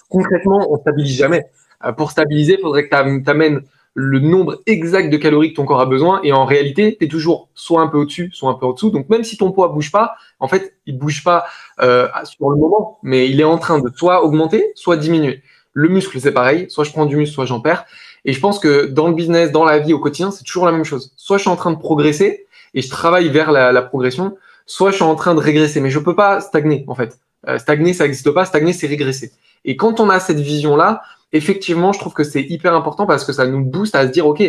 concrètement, 0.08 0.68
on 0.70 0.76
stabilise 0.76 1.16
jamais. 1.16 1.44
Euh, 1.84 1.90
pour 1.90 2.12
stabiliser, 2.12 2.54
il 2.58 2.60
faudrait 2.60 2.88
que 2.88 3.24
tu 3.24 3.30
amènes 3.30 3.62
le 3.98 4.20
nombre 4.20 4.60
exact 4.66 5.10
de 5.10 5.16
calories 5.16 5.52
que 5.52 5.56
ton 5.56 5.64
corps 5.64 5.80
a 5.80 5.86
besoin. 5.86 6.20
Et 6.22 6.30
en 6.30 6.44
réalité, 6.44 6.96
tu 6.98 7.06
es 7.06 7.08
toujours 7.08 7.48
soit 7.54 7.80
un 7.80 7.88
peu 7.88 7.96
au-dessus, 7.96 8.30
soit 8.32 8.50
un 8.50 8.54
peu 8.54 8.66
au-dessous. 8.66 8.90
Donc 8.90 9.08
même 9.08 9.24
si 9.24 9.38
ton 9.38 9.52
poids 9.52 9.68
bouge 9.68 9.90
pas, 9.90 10.16
en 10.38 10.48
fait, 10.48 10.74
il 10.84 10.98
bouge 10.98 11.24
pas 11.24 11.46
euh, 11.80 12.06
sur 12.24 12.50
le 12.50 12.56
moment, 12.56 12.98
mais 13.02 13.28
il 13.28 13.40
est 13.40 13.44
en 13.44 13.56
train 13.56 13.78
de 13.80 13.90
soit 13.96 14.22
augmenter, 14.22 14.70
soit 14.74 14.98
diminuer. 14.98 15.42
Le 15.72 15.88
muscle, 15.88 16.20
c'est 16.20 16.32
pareil. 16.32 16.66
Soit 16.68 16.84
je 16.84 16.92
prends 16.92 17.06
du 17.06 17.16
muscle, 17.16 17.34
soit 17.34 17.46
j'en 17.46 17.60
perds. 17.60 17.86
Et 18.26 18.34
je 18.34 18.40
pense 18.40 18.58
que 18.58 18.84
dans 18.84 19.08
le 19.08 19.14
business, 19.14 19.50
dans 19.50 19.64
la 19.64 19.78
vie, 19.78 19.94
au 19.94 19.98
quotidien, 19.98 20.30
c'est 20.30 20.44
toujours 20.44 20.66
la 20.66 20.72
même 20.72 20.84
chose. 20.84 21.12
Soit 21.16 21.38
je 21.38 21.42
suis 21.42 21.50
en 21.50 21.56
train 21.56 21.70
de 21.70 21.78
progresser 21.78 22.46
et 22.74 22.82
je 22.82 22.90
travaille 22.90 23.30
vers 23.30 23.50
la, 23.50 23.82
progression, 23.82 24.36
soit 24.66 24.90
je 24.90 24.96
suis 24.96 25.04
en 25.04 25.14
train 25.14 25.34
de 25.34 25.40
régresser. 25.40 25.80
Mais 25.80 25.90
je 25.90 25.98
peux 25.98 26.14
pas 26.14 26.42
stagner, 26.42 26.84
en 26.86 26.94
fait. 26.94 27.18
Euh, 27.48 27.58
stagner, 27.58 27.94
ça 27.94 28.04
n'existe 28.04 28.30
pas. 28.30 28.44
Stagner, 28.44 28.74
c'est 28.74 28.86
régresser. 28.86 29.32
Et 29.64 29.76
quand 29.76 30.00
on 30.00 30.10
a 30.10 30.20
cette 30.20 30.40
vision-là, 30.40 31.02
effectivement, 31.36 31.92
je 31.92 31.98
trouve 31.98 32.14
que 32.14 32.24
c'est 32.24 32.42
hyper 32.42 32.74
important 32.74 33.06
parce 33.06 33.24
que 33.24 33.32
ça 33.32 33.46
nous 33.46 33.64
booste 33.64 33.94
à 33.94 34.06
se 34.06 34.12
dire, 34.12 34.26
OK, 34.26 34.42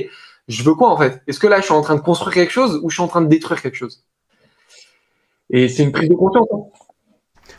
je 0.48 0.63
veux 0.63 0.75
quoi 0.75 0.89
en 0.89 0.98
fait? 0.98 1.22
Est-ce 1.27 1.39
que 1.39 1.48
là, 1.48 1.60
je 1.60 1.65
suis 1.65 1.74
en 1.74 1.82
train 1.82 1.96
de 1.96 2.01
construire 2.01 2.34
quelque 2.34 2.51
chose 2.51 2.79
ou 2.84 2.89
je 2.89 2.96
suis 2.96 3.03
en 3.03 3.08
train 3.08 3.22
de 3.22 3.27
détruire 3.27 3.62
quelque 3.62 3.75
chose? 3.75 4.03
Et 5.50 5.70
c'est 5.70 5.84
une 5.84 5.91
prise 5.91 6.10
de 6.10 6.15
conscience. 6.15 6.48
Hein. 6.51 6.63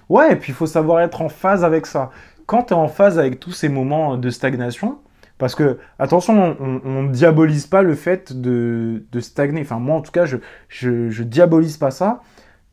ouais, 0.08 0.32
et 0.32 0.36
puis 0.36 0.52
il 0.52 0.54
faut 0.54 0.66
savoir 0.66 1.00
être 1.00 1.22
en 1.22 1.28
phase 1.28 1.64
avec 1.64 1.86
ça. 1.86 2.10
Quand 2.46 2.64
tu 2.64 2.74
es 2.74 2.76
en 2.76 2.88
phase 2.88 3.18
avec 3.18 3.40
tous 3.40 3.52
ces 3.52 3.68
moments 3.68 4.16
de 4.16 4.30
stagnation, 4.30 4.98
parce 5.38 5.54
que, 5.54 5.78
attention, 6.00 6.56
on 6.58 7.02
ne 7.02 7.12
diabolise 7.12 7.66
pas 7.66 7.82
le 7.82 7.94
fait 7.94 8.38
de, 8.38 9.02
stagner. 9.20 9.60
Enfin, 9.60 9.78
moi, 9.78 9.96
en 9.96 10.02
tout 10.02 10.10
cas, 10.10 10.26
je, 10.26 10.38
je, 10.68 11.22
diabolise 11.22 11.76
pas 11.76 11.92
ça. 11.92 12.22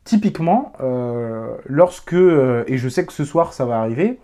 Typiquement, 0.04 0.72
euh, 0.80 1.56
lorsque, 1.66 2.12
euh, 2.12 2.64
et 2.66 2.76
je 2.76 2.88
sais 2.88 3.06
que 3.06 3.12
ce 3.12 3.24
soir, 3.24 3.52
ça 3.52 3.64
va 3.66 3.78
arriver, 3.78 4.18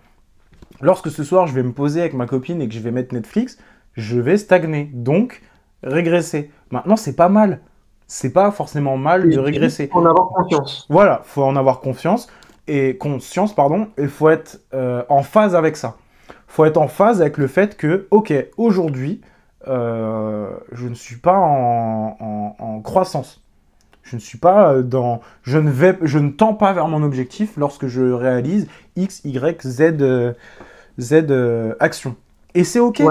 lorsque 0.83 1.09
ce 1.09 1.23
soir 1.23 1.47
je 1.47 1.53
vais 1.53 1.63
me 1.63 1.71
poser 1.71 2.01
avec 2.01 2.13
ma 2.13 2.27
copine 2.27 2.61
et 2.61 2.67
que 2.67 2.73
je 2.73 2.79
vais 2.79 2.91
mettre 2.91 3.15
Netflix, 3.15 3.57
je 3.93 4.19
vais 4.19 4.37
stagner, 4.37 4.89
donc 4.93 5.41
régresser. 5.83 6.51
Maintenant, 6.71 6.95
c'est 6.95 7.15
pas 7.15 7.29
mal. 7.29 7.59
C'est 8.07 8.33
pas 8.33 8.51
forcément 8.51 8.97
mal 8.97 9.29
de 9.29 9.39
régresser. 9.39 9.85
Il 9.85 9.89
faut 9.89 9.99
en 9.99 10.05
avoir 10.05 10.27
confiance. 10.29 10.85
Voilà, 10.89 11.21
faut 11.23 11.43
en 11.43 11.55
avoir 11.55 11.79
confiance 11.79 12.27
et 12.67 12.97
conscience, 12.97 13.55
pardon. 13.55 13.87
Il 13.97 14.09
faut 14.09 14.29
être 14.29 14.61
euh, 14.73 15.03
en 15.09 15.23
phase 15.23 15.55
avec 15.55 15.77
ça. 15.77 15.95
Faut 16.47 16.65
être 16.65 16.77
en 16.77 16.87
phase 16.87 17.21
avec 17.21 17.37
le 17.37 17.47
fait 17.47 17.77
que, 17.77 18.07
ok, 18.11 18.33
aujourd'hui, 18.57 19.21
euh, 19.67 20.51
je 20.71 20.87
ne 20.87 20.93
suis 20.93 21.15
pas 21.15 21.37
en, 21.37 22.81
croissance. 22.83 23.41
Je 24.03 24.17
ne 24.17 24.21
suis 24.21 24.37
pas 24.37 24.73
euh, 24.73 24.81
dans, 24.83 25.21
je 25.43 25.57
ne 25.57 25.71
vais, 25.71 25.97
je 26.01 26.19
ne 26.19 26.29
tends 26.29 26.53
pas 26.53 26.73
vers 26.73 26.87
mon 26.89 27.03
objectif 27.03 27.55
lorsque 27.55 27.87
je 27.87 28.01
réalise 28.11 28.67
X, 28.97 29.21
Y, 29.23 29.61
Z. 29.65 30.35
Z 30.99 31.25
euh, 31.29 31.73
action. 31.79 32.15
Et 32.55 32.63
c'est 32.63 32.79
ok. 32.79 33.01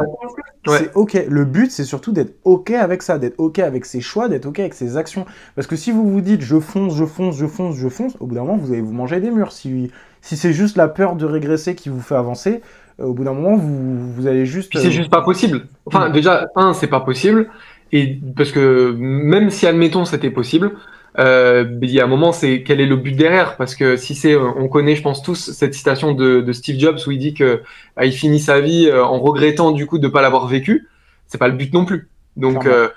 C'est 0.67 0.95
ok. 0.95 1.25
Le 1.29 1.45
but, 1.45 1.71
c'est 1.73 1.85
surtout 1.85 2.13
d'être 2.13 2.35
ok 2.45 2.71
avec 2.71 3.03
ça, 3.03 3.19
d'être 3.19 3.39
ok 3.39 3.59
avec 3.59 3.85
ses 3.85 4.01
choix, 4.01 4.29
d'être 4.29 4.47
ok 4.47 4.61
avec 4.61 4.75
ses 4.75 4.97
actions. 4.97 5.27
Parce 5.57 5.67
que 5.67 5.75
si 5.75 5.91
vous 5.91 6.09
vous 6.09 6.21
dites 6.21 6.43
je 6.43 6.61
fonce, 6.61 6.97
je 6.97 7.05
fonce, 7.05 7.37
je 7.37 7.47
fonce, 7.47 7.77
je 7.77 7.89
fonce, 7.89 8.17
au 8.21 8.27
bout 8.27 8.37
d'un 8.37 8.43
moment, 8.43 8.57
vous 8.57 8.73
allez 8.73 8.81
vous 8.81 8.93
manger 8.93 9.21
des 9.21 9.31
murs. 9.31 9.51
Si, 9.51 9.91
si 10.21 10.37
c'est 10.37 10.53
juste 10.53 10.77
la 10.77 10.87
peur 10.87 11.17
de 11.17 11.27
régresser 11.27 11.75
qui 11.75 11.89
vous 11.89 12.01
fait 12.01 12.15
avancer, 12.15 12.61
euh, 13.01 13.07
au 13.07 13.15
bout 13.15 13.25
d'un 13.25 13.33
moment, 13.33 13.57
vous, 13.57 14.13
vous 14.13 14.27
allez 14.27 14.47
juste. 14.47 14.79
c'est 14.79 14.87
euh, 14.87 14.91
juste 14.91 15.11
pas 15.11 15.23
possible. 15.23 15.67
Enfin, 15.87 16.11
déjà, 16.11 16.47
un, 16.55 16.73
c'est 16.73 16.87
pas 16.87 17.01
possible. 17.01 17.49
Et 17.91 18.21
parce 18.37 18.53
que 18.53 18.95
même 18.97 19.51
si, 19.51 19.67
admettons, 19.67 20.05
c'était 20.05 20.31
possible, 20.31 20.73
euh, 21.19 21.79
il 21.83 21.91
y 21.91 22.01
a 22.01 22.05
un 22.05 22.09
moment, 22.09 22.33
c'est 22.33 22.63
quel 22.63 22.81
est 22.81 22.87
le 22.87 22.97
but 22.97 23.13
derrière? 23.13 23.57
Parce 23.57 23.75
que 23.75 23.97
si 23.97 24.15
c'est, 24.15 24.35
on 24.37 24.69
connaît, 24.69 24.97
je 24.97 25.03
pense 25.03 25.23
tous 25.23 25.53
cette 25.53 25.75
citation 25.75 26.13
de, 26.13 26.41
de 26.41 26.53
Steve 26.53 26.79
Jobs 26.79 26.99
où 27.07 27.11
il 27.11 27.19
dit 27.19 27.35
que 27.35 27.63
bah, 27.97 28.07
il 28.07 28.13
finit 28.13 28.41
sa 28.41 28.61
vie 28.61 28.87
euh, 28.87 29.05
en 29.05 29.21
regrettant 29.21 29.73
du 29.73 29.87
coup 29.87 29.99
de 29.99 30.09
pas 30.09 30.23
l'avoir 30.23 30.47
vécu. 30.47 30.89
C'est 31.27 31.39
pas 31.39 31.49
le 31.49 31.55
but 31.55 31.73
non 31.73 31.85
plus. 31.85 32.09
Donc 32.37 32.67
euh, 32.67 32.89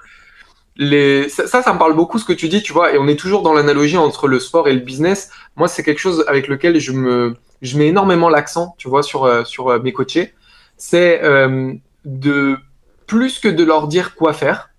les, 0.78 1.28
ça, 1.30 1.48
ça, 1.48 1.74
me 1.74 1.78
parle 1.80 1.96
beaucoup 1.96 2.18
ce 2.20 2.26
que 2.26 2.34
tu 2.34 2.48
dis, 2.48 2.62
tu 2.62 2.72
vois. 2.72 2.94
Et 2.94 2.98
on 2.98 3.08
est 3.08 3.20
toujours 3.20 3.42
dans 3.42 3.54
l'analogie 3.54 3.98
entre 3.98 4.28
le 4.28 4.40
sport 4.40 4.68
et 4.70 4.74
le 4.74 4.80
business. 4.80 5.30
Moi, 5.58 5.68
c'est 5.68 5.84
quelque 5.84 6.00
chose 6.00 6.24
avec 6.28 6.48
lequel 6.48 6.80
je 6.80 6.94
me, 6.94 7.36
je 7.62 7.78
mets 7.78 7.88
énormément 7.88 8.30
l'accent, 8.30 8.76
tu 8.78 8.88
vois, 8.88 9.04
sur 9.04 9.26
euh, 9.26 9.44
sur 9.44 9.82
mes 9.84 9.92
coachés. 9.92 10.34
C'est 10.78 11.22
de 12.04 12.58
plus 13.08 13.40
que 13.40 13.48
de 13.48 13.64
leur 13.64 13.88
dire 13.88 14.16
quoi 14.16 14.34
faire 14.34 14.70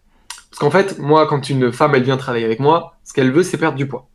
parce 0.56 0.72
qu'en 0.72 0.78
fait, 0.78 0.98
moi, 0.98 1.26
quand 1.26 1.50
une 1.50 1.70
femme, 1.70 1.94
elle 1.94 2.02
vient 2.02 2.16
travailler 2.16 2.46
avec 2.46 2.60
moi, 2.60 2.94
ce 3.04 3.12
qu'elle 3.12 3.30
veut, 3.30 3.42
c'est 3.42 3.58
perdre 3.58 3.76
du 3.76 3.86
poids. 3.86 4.08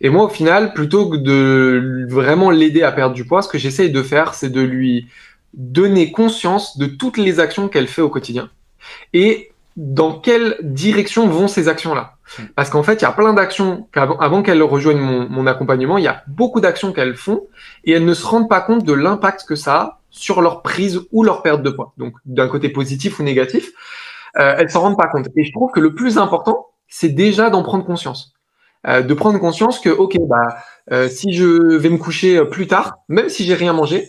Et 0.00 0.08
moi, 0.08 0.24
au 0.24 0.28
final, 0.28 0.72
plutôt 0.72 1.08
que 1.08 1.16
de 1.16 2.04
vraiment 2.08 2.50
l'aider 2.50 2.82
à 2.82 2.90
perdre 2.90 3.14
du 3.14 3.24
poids, 3.24 3.42
ce 3.42 3.48
que 3.48 3.58
j'essaye 3.58 3.92
de 3.92 4.02
faire, 4.02 4.34
c'est 4.34 4.48
de 4.50 4.60
lui 4.60 5.06
donner 5.54 6.10
conscience 6.10 6.78
de 6.78 6.86
toutes 6.86 7.16
les 7.16 7.38
actions 7.38 7.68
qu'elle 7.68 7.86
fait 7.86 8.02
au 8.02 8.08
quotidien 8.08 8.50
et 9.12 9.52
dans 9.76 10.18
quelle 10.18 10.56
direction 10.62 11.28
vont 11.28 11.46
ces 11.46 11.68
actions-là. 11.68 12.16
Parce 12.56 12.70
qu'en 12.70 12.82
fait, 12.82 12.94
il 12.94 13.02
y 13.02 13.04
a 13.04 13.12
plein 13.12 13.32
d'actions 13.32 13.86
avant 13.94 14.42
qu'elle 14.42 14.64
rejoigne 14.64 14.98
mon, 14.98 15.28
mon, 15.28 15.46
accompagnement, 15.46 15.96
il 15.96 16.02
y 16.02 16.08
a 16.08 16.24
beaucoup 16.26 16.60
d'actions 16.60 16.92
qu'elles 16.92 17.14
font 17.14 17.46
et 17.84 17.92
elles 17.92 18.04
ne 18.04 18.14
se 18.14 18.26
rendent 18.26 18.48
pas 18.48 18.60
compte 18.60 18.82
de 18.82 18.92
l'impact 18.92 19.44
que 19.46 19.54
ça 19.54 19.76
a 19.76 20.00
sur 20.10 20.42
leur 20.42 20.62
prise 20.62 21.02
ou 21.12 21.22
leur 21.22 21.42
perte 21.42 21.62
de 21.62 21.70
poids. 21.70 21.92
Donc, 21.98 22.14
d'un 22.24 22.48
côté 22.48 22.68
positif 22.68 23.20
ou 23.20 23.22
négatif 23.22 23.70
euh, 24.36 24.56
elles 24.58 24.70
s'en 24.70 24.80
rendent 24.80 24.98
pas 24.98 25.08
compte. 25.08 25.28
Et 25.36 25.44
je 25.44 25.52
trouve 25.52 25.70
que 25.70 25.80
le 25.80 25.94
plus 25.94 26.18
important, 26.18 26.66
c'est 26.88 27.08
déjà 27.08 27.50
d'en 27.50 27.62
prendre 27.62 27.84
conscience. 27.84 28.34
Euh, 28.86 29.02
de 29.02 29.14
prendre 29.14 29.38
conscience 29.38 29.80
que, 29.80 29.90
ok, 29.90 30.16
bah, 30.28 30.58
euh, 30.92 31.08
si 31.08 31.32
je 31.32 31.76
vais 31.76 31.90
me 31.90 31.98
coucher 31.98 32.44
plus 32.44 32.66
tard, 32.66 32.98
même 33.08 33.28
si 33.28 33.44
j'ai 33.44 33.54
rien 33.54 33.72
mangé, 33.72 34.08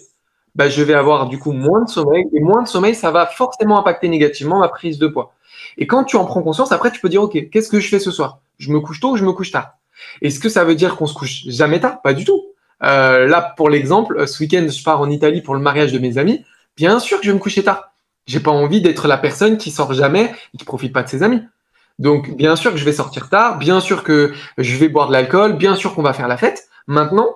bah, 0.55 0.69
je 0.69 0.81
vais 0.83 0.93
avoir 0.93 1.27
du 1.27 1.39
coup 1.39 1.51
moins 1.51 1.83
de 1.83 1.89
sommeil. 1.89 2.25
Et 2.33 2.39
moins 2.39 2.61
de 2.63 2.67
sommeil, 2.67 2.95
ça 2.95 3.11
va 3.11 3.25
forcément 3.25 3.79
impacter 3.79 4.09
négativement 4.09 4.59
ma 4.59 4.67
prise 4.67 4.99
de 4.99 5.07
poids. 5.07 5.33
Et 5.77 5.87
quand 5.87 6.03
tu 6.03 6.15
en 6.15 6.25
prends 6.25 6.41
conscience, 6.41 6.71
après, 6.71 6.91
tu 6.91 6.99
peux 6.99 7.09
dire, 7.09 7.23
ok, 7.23 7.49
qu'est-ce 7.49 7.69
que 7.69 7.79
je 7.79 7.89
fais 7.89 7.99
ce 7.99 8.11
soir? 8.11 8.39
Je 8.57 8.71
me 8.71 8.79
couche 8.79 8.99
tôt 8.99 9.11
ou 9.11 9.17
je 9.17 9.25
me 9.25 9.33
couche 9.33 9.51
tard? 9.51 9.73
Est-ce 10.21 10.39
que 10.39 10.49
ça 10.49 10.63
veut 10.63 10.75
dire 10.75 10.95
qu'on 10.95 11.07
se 11.07 11.13
couche 11.13 11.43
jamais 11.47 11.79
tard? 11.79 12.01
Pas 12.01 12.13
du 12.13 12.25
tout. 12.25 12.41
Euh, 12.83 13.27
là, 13.27 13.53
pour 13.57 13.69
l'exemple, 13.69 14.27
ce 14.27 14.41
week-end, 14.41 14.65
je 14.69 14.83
pars 14.83 15.01
en 15.01 15.09
Italie 15.09 15.41
pour 15.41 15.55
le 15.55 15.61
mariage 15.61 15.91
de 15.91 15.99
mes 15.99 16.17
amis. 16.17 16.45
Bien 16.77 16.99
sûr 16.99 17.19
que 17.19 17.25
je 17.25 17.31
vais 17.31 17.35
me 17.35 17.41
coucher 17.41 17.63
tard. 17.63 17.91
J'ai 18.27 18.39
pas 18.39 18.51
envie 18.51 18.81
d'être 18.81 19.07
la 19.07 19.17
personne 19.17 19.57
qui 19.57 19.71
sort 19.71 19.93
jamais 19.93 20.33
et 20.53 20.57
qui 20.57 20.65
profite 20.65 20.93
pas 20.93 21.03
de 21.03 21.09
ses 21.09 21.23
amis. 21.23 21.41
Donc, 21.99 22.35
bien 22.37 22.55
sûr 22.55 22.71
que 22.71 22.77
je 22.77 22.85
vais 22.85 22.93
sortir 22.93 23.29
tard, 23.29 23.57
bien 23.57 23.81
sûr 23.81 24.03
que 24.03 24.33
je 24.57 24.77
vais 24.77 24.87
boire 24.87 25.07
de 25.07 25.13
l'alcool, 25.13 25.57
bien 25.57 25.75
sûr 25.75 25.93
qu'on 25.93 26.01
va 26.01 26.13
faire 26.13 26.29
la 26.29 26.37
fête. 26.37 26.69
Maintenant, 26.87 27.35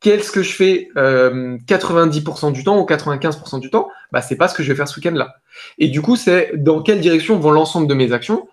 qu'est-ce 0.00 0.30
que 0.30 0.42
je 0.42 0.52
fais 0.52 0.88
90% 0.94 2.48
euh, 2.48 2.50
du 2.52 2.62
temps 2.62 2.78
ou 2.78 2.84
95% 2.84 3.58
du 3.58 3.70
temps? 3.70 3.88
Bah, 4.12 4.22
c'est 4.22 4.36
pas 4.36 4.46
ce 4.46 4.54
que 4.54 4.62
je 4.62 4.70
vais 4.70 4.76
faire 4.76 4.86
ce 4.86 4.98
week-end-là. 5.00 5.34
Et 5.78 5.88
du 5.88 6.02
coup, 6.02 6.14
c'est 6.14 6.52
dans 6.54 6.82
quelle 6.82 7.00
direction 7.00 7.38
vont 7.38 7.50
l'ensemble 7.50 7.88
de 7.88 7.94
mes 7.94 8.12
actions? 8.12 8.48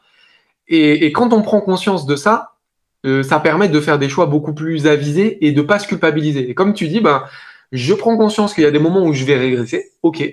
Et, 0.68 1.12
quand 1.12 1.34
on 1.34 1.42
prend 1.44 1.62
conscience 1.62 2.08
de 2.08 2.16
ça, 2.16 2.54
euh, 3.06 3.22
ça 3.22 3.40
permet 3.40 3.70
de 3.70 3.80
faire 3.80 4.00
des 4.00 4.10
choix 4.10 4.26
beaucoup 4.26 4.54
plus 4.54 4.88
avisés 4.88 5.46
et 5.46 5.52
de 5.52 5.62
pas 5.62 5.78
se 5.78 5.88
culpabiliser. 5.88 6.50
Et 6.50 6.56
comme 6.56 6.74
tu 6.74 6.88
dis, 6.88 7.02
ben, 7.02 7.26
je 7.72 7.94
prends 7.94 8.18
conscience 8.18 8.54
qu'il 8.54 8.64
y 8.64 8.68
a 8.68 8.72
des 8.72 8.80
moments 8.80 9.04
où 9.04 9.14
je 9.14 9.26
vais 9.26 9.36
régresser. 9.36 9.92
Ok, 10.02 10.24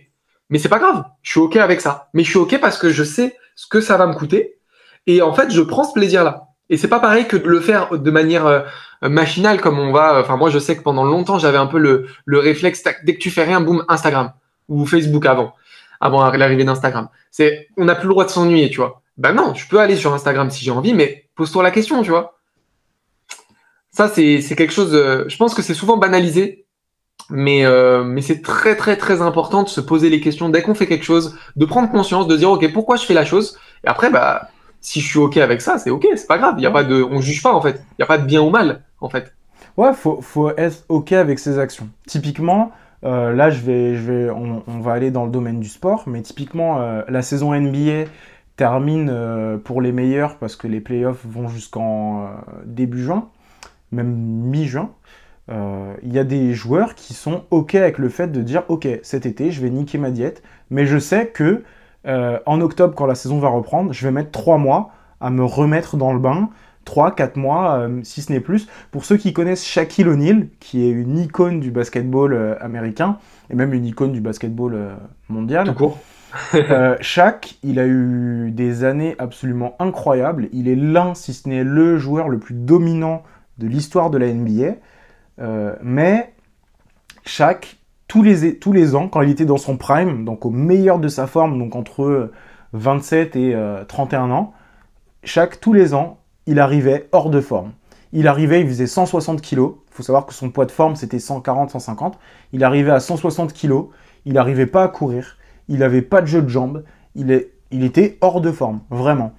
mais 0.51 0.59
c'est 0.59 0.69
pas 0.69 0.79
grave, 0.79 1.05
je 1.23 1.31
suis 1.31 1.41
OK 1.41 1.57
avec 1.57 1.81
ça. 1.81 2.09
Mais 2.13 2.25
je 2.25 2.31
suis 2.31 2.39
OK 2.39 2.59
parce 2.61 2.77
que 2.77 2.91
je 2.91 3.05
sais 3.05 3.37
ce 3.55 3.67
que 3.67 3.81
ça 3.81 3.97
va 3.97 4.07
me 4.07 4.15
coûter. 4.15 4.59
Et 5.07 5.23
en 5.23 5.33
fait, 5.33 5.51
je 5.51 5.63
prends 5.63 5.85
ce 5.85 5.93
plaisir-là. 5.93 6.49
Et 6.69 6.77
c'est 6.77 6.89
pas 6.89 7.01
pareil 7.01 7.27
que 7.27 7.37
de 7.37 7.49
le 7.49 7.61
faire 7.61 7.99
de 7.99 8.11
manière 8.11 8.47
euh, 8.47 8.61
machinale 9.03 9.61
comme 9.61 9.79
on 9.79 9.93
va. 9.93 10.21
Enfin, 10.21 10.37
moi, 10.37 10.51
je 10.51 10.59
sais 10.59 10.77
que 10.77 10.83
pendant 10.83 11.05
longtemps, 11.05 11.39
j'avais 11.39 11.59
un 11.59 11.67
peu 11.67 11.79
le, 11.79 12.07
le 12.25 12.39
réflexe, 12.39 12.83
dès 13.05 13.15
que 13.15 13.19
tu 13.19 13.31
fais 13.31 13.45
rien, 13.45 13.61
boum, 13.61 13.85
Instagram. 13.89 14.33
Ou 14.69 14.87
Facebook 14.87 15.27
avant, 15.27 15.55
avant 16.01 16.31
l'arrivée 16.31 16.65
d'Instagram. 16.65 17.09
C'est, 17.31 17.69
on 17.77 17.87
n'a 17.87 17.95
plus 17.95 18.07
le 18.07 18.15
droit 18.15 18.25
de 18.25 18.31
s'ennuyer, 18.31 18.71
tu 18.71 18.77
vois. 18.77 19.03
Ben 19.17 19.33
non, 19.33 19.55
je 19.55 19.69
peux 19.69 19.81
aller 19.81 19.97
sur 19.97 20.15
Instagram 20.15 20.51
si 20.51 20.65
j'ai 20.65 20.71
envie, 20.71 20.95
mais 20.95 21.29
pose-toi 21.35 21.63
la 21.63 21.71
question, 21.71 22.03
tu 22.03 22.11
vois. 22.11 22.39
Ça, 23.91 24.09
c'est 24.09 24.41
quelque 24.57 24.73
chose, 24.73 24.95
euh, 24.95 25.25
je 25.29 25.37
pense 25.37 25.55
que 25.55 25.63
c'est 25.63 25.75
souvent 25.75 25.97
banalisé 25.97 26.67
mais, 27.31 27.65
euh, 27.65 28.05
mais 28.05 28.23
c'est 28.23 28.43
très 28.43 28.77
très 28.77 28.97
très 28.97 29.23
important 29.23 29.63
de 29.63 29.69
se 29.69 29.81
poser 29.81 30.11
les 30.11 30.21
questions 30.21 30.49
dès 30.49 30.63
qu'on 30.63 30.75
fait 30.75 30.87
quelque 30.87 31.05
chose, 31.05 31.39
de 31.57 31.65
prendre 31.65 31.91
conscience, 31.91 32.27
de 32.27 32.37
dire 32.37 32.51
ok 32.51 32.73
pourquoi 32.73 32.97
je 32.97 33.05
fais 33.05 33.15
la 33.15 33.25
chose? 33.25 33.59
Et 33.85 33.89
après 33.89 34.11
bah 34.11 34.49
si 34.81 35.01
je 35.01 35.07
suis 35.07 35.19
ok 35.19 35.37
avec 35.37 35.61
ça, 35.61 35.79
c'est 35.79 35.91
ok, 35.91 36.07
c'est 36.17 36.27
pas 36.27 36.39
grave. 36.39 36.55
Il 36.59 36.63
y 36.63 36.67
a 36.67 36.71
pas 36.71 36.85
de, 36.85 37.03
on 37.03 37.21
juge 37.21 37.43
pas 37.43 37.53
en 37.53 37.61
fait. 37.61 37.83
Il 37.99 38.01
y 38.01 38.03
a 38.03 38.07
pas 38.07 38.19
de 38.19 38.25
bien 38.25 38.41
ou 38.41 38.51
mal 38.51 38.83
en 39.01 39.09
fait. 39.09 39.35
Ouais, 39.77 39.93
faut 39.93 40.21
faut 40.21 40.51
être 40.57 40.85
ok 40.89 41.13
avec 41.13 41.39
ses 41.39 41.59
actions. 41.59 41.89
Typiquement, 42.07 42.73
euh, 43.05 43.33
là 43.33 43.51
je 43.51 43.61
vais 43.61 43.97
je 43.97 44.13
vais 44.13 44.31
on, 44.31 44.63
va 44.81 44.93
aller 44.93 45.11
dans 45.11 45.25
le 45.25 45.31
domaine 45.31 45.61
du 45.61 45.69
sport, 45.69 46.05
mais 46.07 46.23
typiquement 46.23 46.81
euh, 46.81 47.03
la 47.09 47.23
saison 47.23 47.55
NBA 47.55 48.11
termine 48.57 49.61
pour 49.65 49.81
les 49.81 49.93
meilleurs 49.93 50.37
parce 50.37 50.55
que 50.57 50.67
les 50.67 50.81
playoffs 50.81 51.25
vont 51.25 51.49
jusqu'en 51.49 52.29
début 52.67 53.03
juin, 53.03 53.29
même 53.93 54.15
mi-juin. 54.15 54.91
Euh, 55.49 55.95
il 56.03 56.13
y 56.13 56.19
a 56.19 56.25
des 56.25 56.55
joueurs 56.55 56.95
qui 56.95 57.15
sont 57.15 57.45
OK 57.51 57.75
avec 57.75 57.99
le 57.99 58.09
fait 58.09 58.29
de 58.29 58.41
dire 58.43 58.63
OK, 58.69 58.87
cet 59.03 59.27
été, 59.27 59.51
je 59.51 59.61
vais 59.61 59.71
niquer 59.71 59.99
ma 59.99 60.11
diète, 60.11 60.43
mais 60.71 60.87
je 60.87 60.99
sais 60.99 61.27
que 61.29 61.63
euh, 62.07 62.39
en 62.47 62.61
octobre, 62.61 62.95
quand 62.95 63.07
la 63.07 63.15
saison 63.15 63.39
va 63.39 63.49
reprendre, 63.49 63.93
je 63.93 64.07
vais 64.07 64.13
mettre 64.13 64.31
3 64.31 64.59
mois 64.59 64.91
à 65.21 65.31
me 65.31 65.45
remettre 65.45 65.97
dans 65.97 66.13
le 66.13 66.19
bain. 66.19 66.51
3, 66.85 67.15
4 67.15 67.37
mois, 67.37 67.79
euh, 67.79 68.01
si 68.05 68.23
ce 68.23 68.33
n'est 68.33 68.41
plus. 68.41 68.67
Pour 68.91 69.05
ceux 69.05 69.17
qui 69.17 69.33
connaissent 69.33 69.65
Shaquille 69.65 70.09
O'Neal, 70.09 70.49
qui 70.61 70.85
est 70.85 70.91
une 70.91 71.19
icône 71.19 71.61
du 71.61 71.71
basketball 71.71 72.59
américain, 72.61 73.19
et 73.51 73.55
même 73.55 73.75
une 73.75 73.85
icône 73.85 74.13
du 74.13 74.21
basketball 74.21 74.97
mondial, 75.29 75.75
Euh, 76.55 76.97
Shaq, 77.01 77.59
il 77.63 77.79
a 77.79 77.87
eu 77.87 78.51
des 78.53 78.85
années 78.85 79.17
absolument 79.19 79.75
incroyables. 79.79 80.49
Il 80.53 80.69
est 80.69 80.77
l'un, 80.77 81.15
si 81.15 81.35
ce 81.35 81.49
n'est 81.49 81.65
le 81.65 81.99
joueur 81.99 82.29
le 82.29 82.39
plus 82.39 82.55
dominant 82.55 83.23
de 83.59 83.67
l'histoire 83.67 84.11
de 84.11 84.19
la 84.19 84.33
NBA. 84.33 84.77
Euh, 85.41 85.75
mais 85.83 86.33
Shaq, 87.25 87.79
tous 88.09 88.23
les, 88.23 88.59
tous 88.59 88.73
les 88.73 88.95
ans, 88.95 89.09
quand 89.09 89.23
il 89.23 89.31
était 89.31 89.45
dans 89.45 89.57
son 89.57 89.77
prime, 89.77 90.25
donc 90.25 90.45
au 90.45 90.51
meilleur 90.51 90.99
de 90.99 91.09
sa 91.09 91.27
forme, 91.27 91.59
donc 91.59 91.77
entre 91.77 92.31
27 92.73 93.37
et 93.37 93.57
31 93.89 94.31
ans, 94.31 94.53
Shaq, 95.25 95.61
tous 95.61 95.73
les 95.73 95.95
ans, 95.95 96.19
il 96.47 96.59
arrivait 96.59 97.09
hors 97.13 97.31
de 97.31 97.41
forme. 97.41 97.73
Il 98.13 98.27
arrivait, 98.27 98.61
il 98.61 98.67
faisait 98.67 98.87
160 98.87 99.41
kilos. 99.41 99.75
Il 99.91 99.95
faut 99.95 100.03
savoir 100.03 100.27
que 100.27 100.35
son 100.35 100.51
poids 100.51 100.67
de 100.67 100.73
forme, 100.73 100.97
c'était 100.97 101.19
140, 101.19 101.71
150. 101.71 102.19
Il 102.53 102.65
arrivait 102.65 102.91
à 102.91 103.01
160 103.01 103.53
kilos. 103.53 103.87
Il 104.25 104.33
n'arrivait 104.33 104.67
pas 104.67 104.83
à 104.83 104.89
courir. 104.89 105.37
Il 105.69 105.79
n'avait 105.79 106.03
pas 106.03 106.21
de 106.21 106.27
jeu 106.27 106.43
de 106.43 106.49
jambes. 106.49 106.83
Il, 107.15 107.31
est, 107.31 107.53
il 107.71 107.85
était 107.85 108.19
hors 108.21 108.41
de 108.41 108.51
forme, 108.51 108.81
vraiment. 108.91 109.33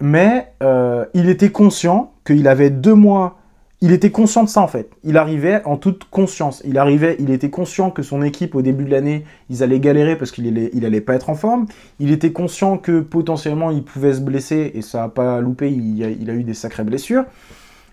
Mais 0.00 0.52
euh, 0.62 1.04
il 1.14 1.28
était 1.28 1.50
conscient 1.50 2.12
qu'il 2.24 2.48
avait 2.48 2.70
deux 2.70 2.94
mois. 2.94 3.38
Il 3.84 3.90
était 3.90 4.12
conscient 4.12 4.44
de 4.44 4.48
ça 4.48 4.60
en 4.60 4.68
fait. 4.68 4.90
Il 5.02 5.16
arrivait 5.16 5.60
en 5.64 5.76
toute 5.76 6.04
conscience. 6.04 6.62
Il 6.64 6.78
arrivait, 6.78 7.16
il 7.18 7.30
était 7.30 7.50
conscient 7.50 7.90
que 7.90 8.02
son 8.04 8.22
équipe 8.22 8.54
au 8.54 8.62
début 8.62 8.84
de 8.84 8.92
l'année, 8.92 9.24
ils 9.50 9.64
allaient 9.64 9.80
galérer 9.80 10.16
parce 10.16 10.30
qu'il 10.30 10.46
allait, 10.46 11.00
pas 11.00 11.14
être 11.14 11.30
en 11.30 11.34
forme. 11.34 11.66
Il 11.98 12.12
était 12.12 12.30
conscient 12.30 12.78
que 12.78 13.00
potentiellement 13.00 13.72
il 13.72 13.82
pouvait 13.82 14.14
se 14.14 14.20
blesser 14.20 14.70
et 14.74 14.82
ça 14.82 15.00
n'a 15.00 15.08
pas 15.08 15.40
loupé. 15.40 15.68
Il 15.72 16.30
a 16.30 16.32
eu 16.32 16.44
des 16.44 16.54
sacrées 16.54 16.84
blessures. 16.84 17.24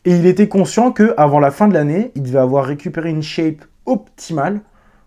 Et 0.05 0.15
il 0.15 0.27
était 0.27 0.47
conscient 0.47 0.91
que 0.91 1.15
avant 1.17 1.39
la 1.39 1.49
fin 1.49 1.67
de 1.67 1.73
l'année, 1.73 2.11
il 2.13 2.21
devait 2.21 2.37
avoir 2.37 2.65
récupéré 2.65 3.09
une 3.09 3.23
shape 3.23 3.65
optimale 3.87 4.61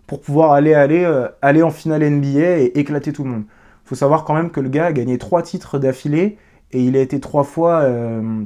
pour 0.08 0.20
pouvoir 0.20 0.50
aller, 0.50 0.74
aller, 0.74 1.04
euh, 1.04 1.28
aller 1.42 1.62
en 1.62 1.70
finale 1.70 2.02
NBA 2.02 2.58
et 2.58 2.72
éclater 2.74 3.12
tout 3.12 3.22
le 3.22 3.30
monde. 3.30 3.44
Il 3.86 3.88
faut 3.88 3.94
savoir 3.94 4.24
quand 4.24 4.34
même 4.34 4.50
que 4.50 4.60
le 4.60 4.68
gars 4.68 4.86
a 4.86 4.92
gagné 4.92 5.16
trois 5.16 5.42
titres 5.42 5.78
d'affilée 5.78 6.38
et 6.72 6.82
il 6.82 6.96
a 6.96 7.00
été 7.00 7.20
trois 7.20 7.44
fois 7.44 7.82
euh, 7.82 8.42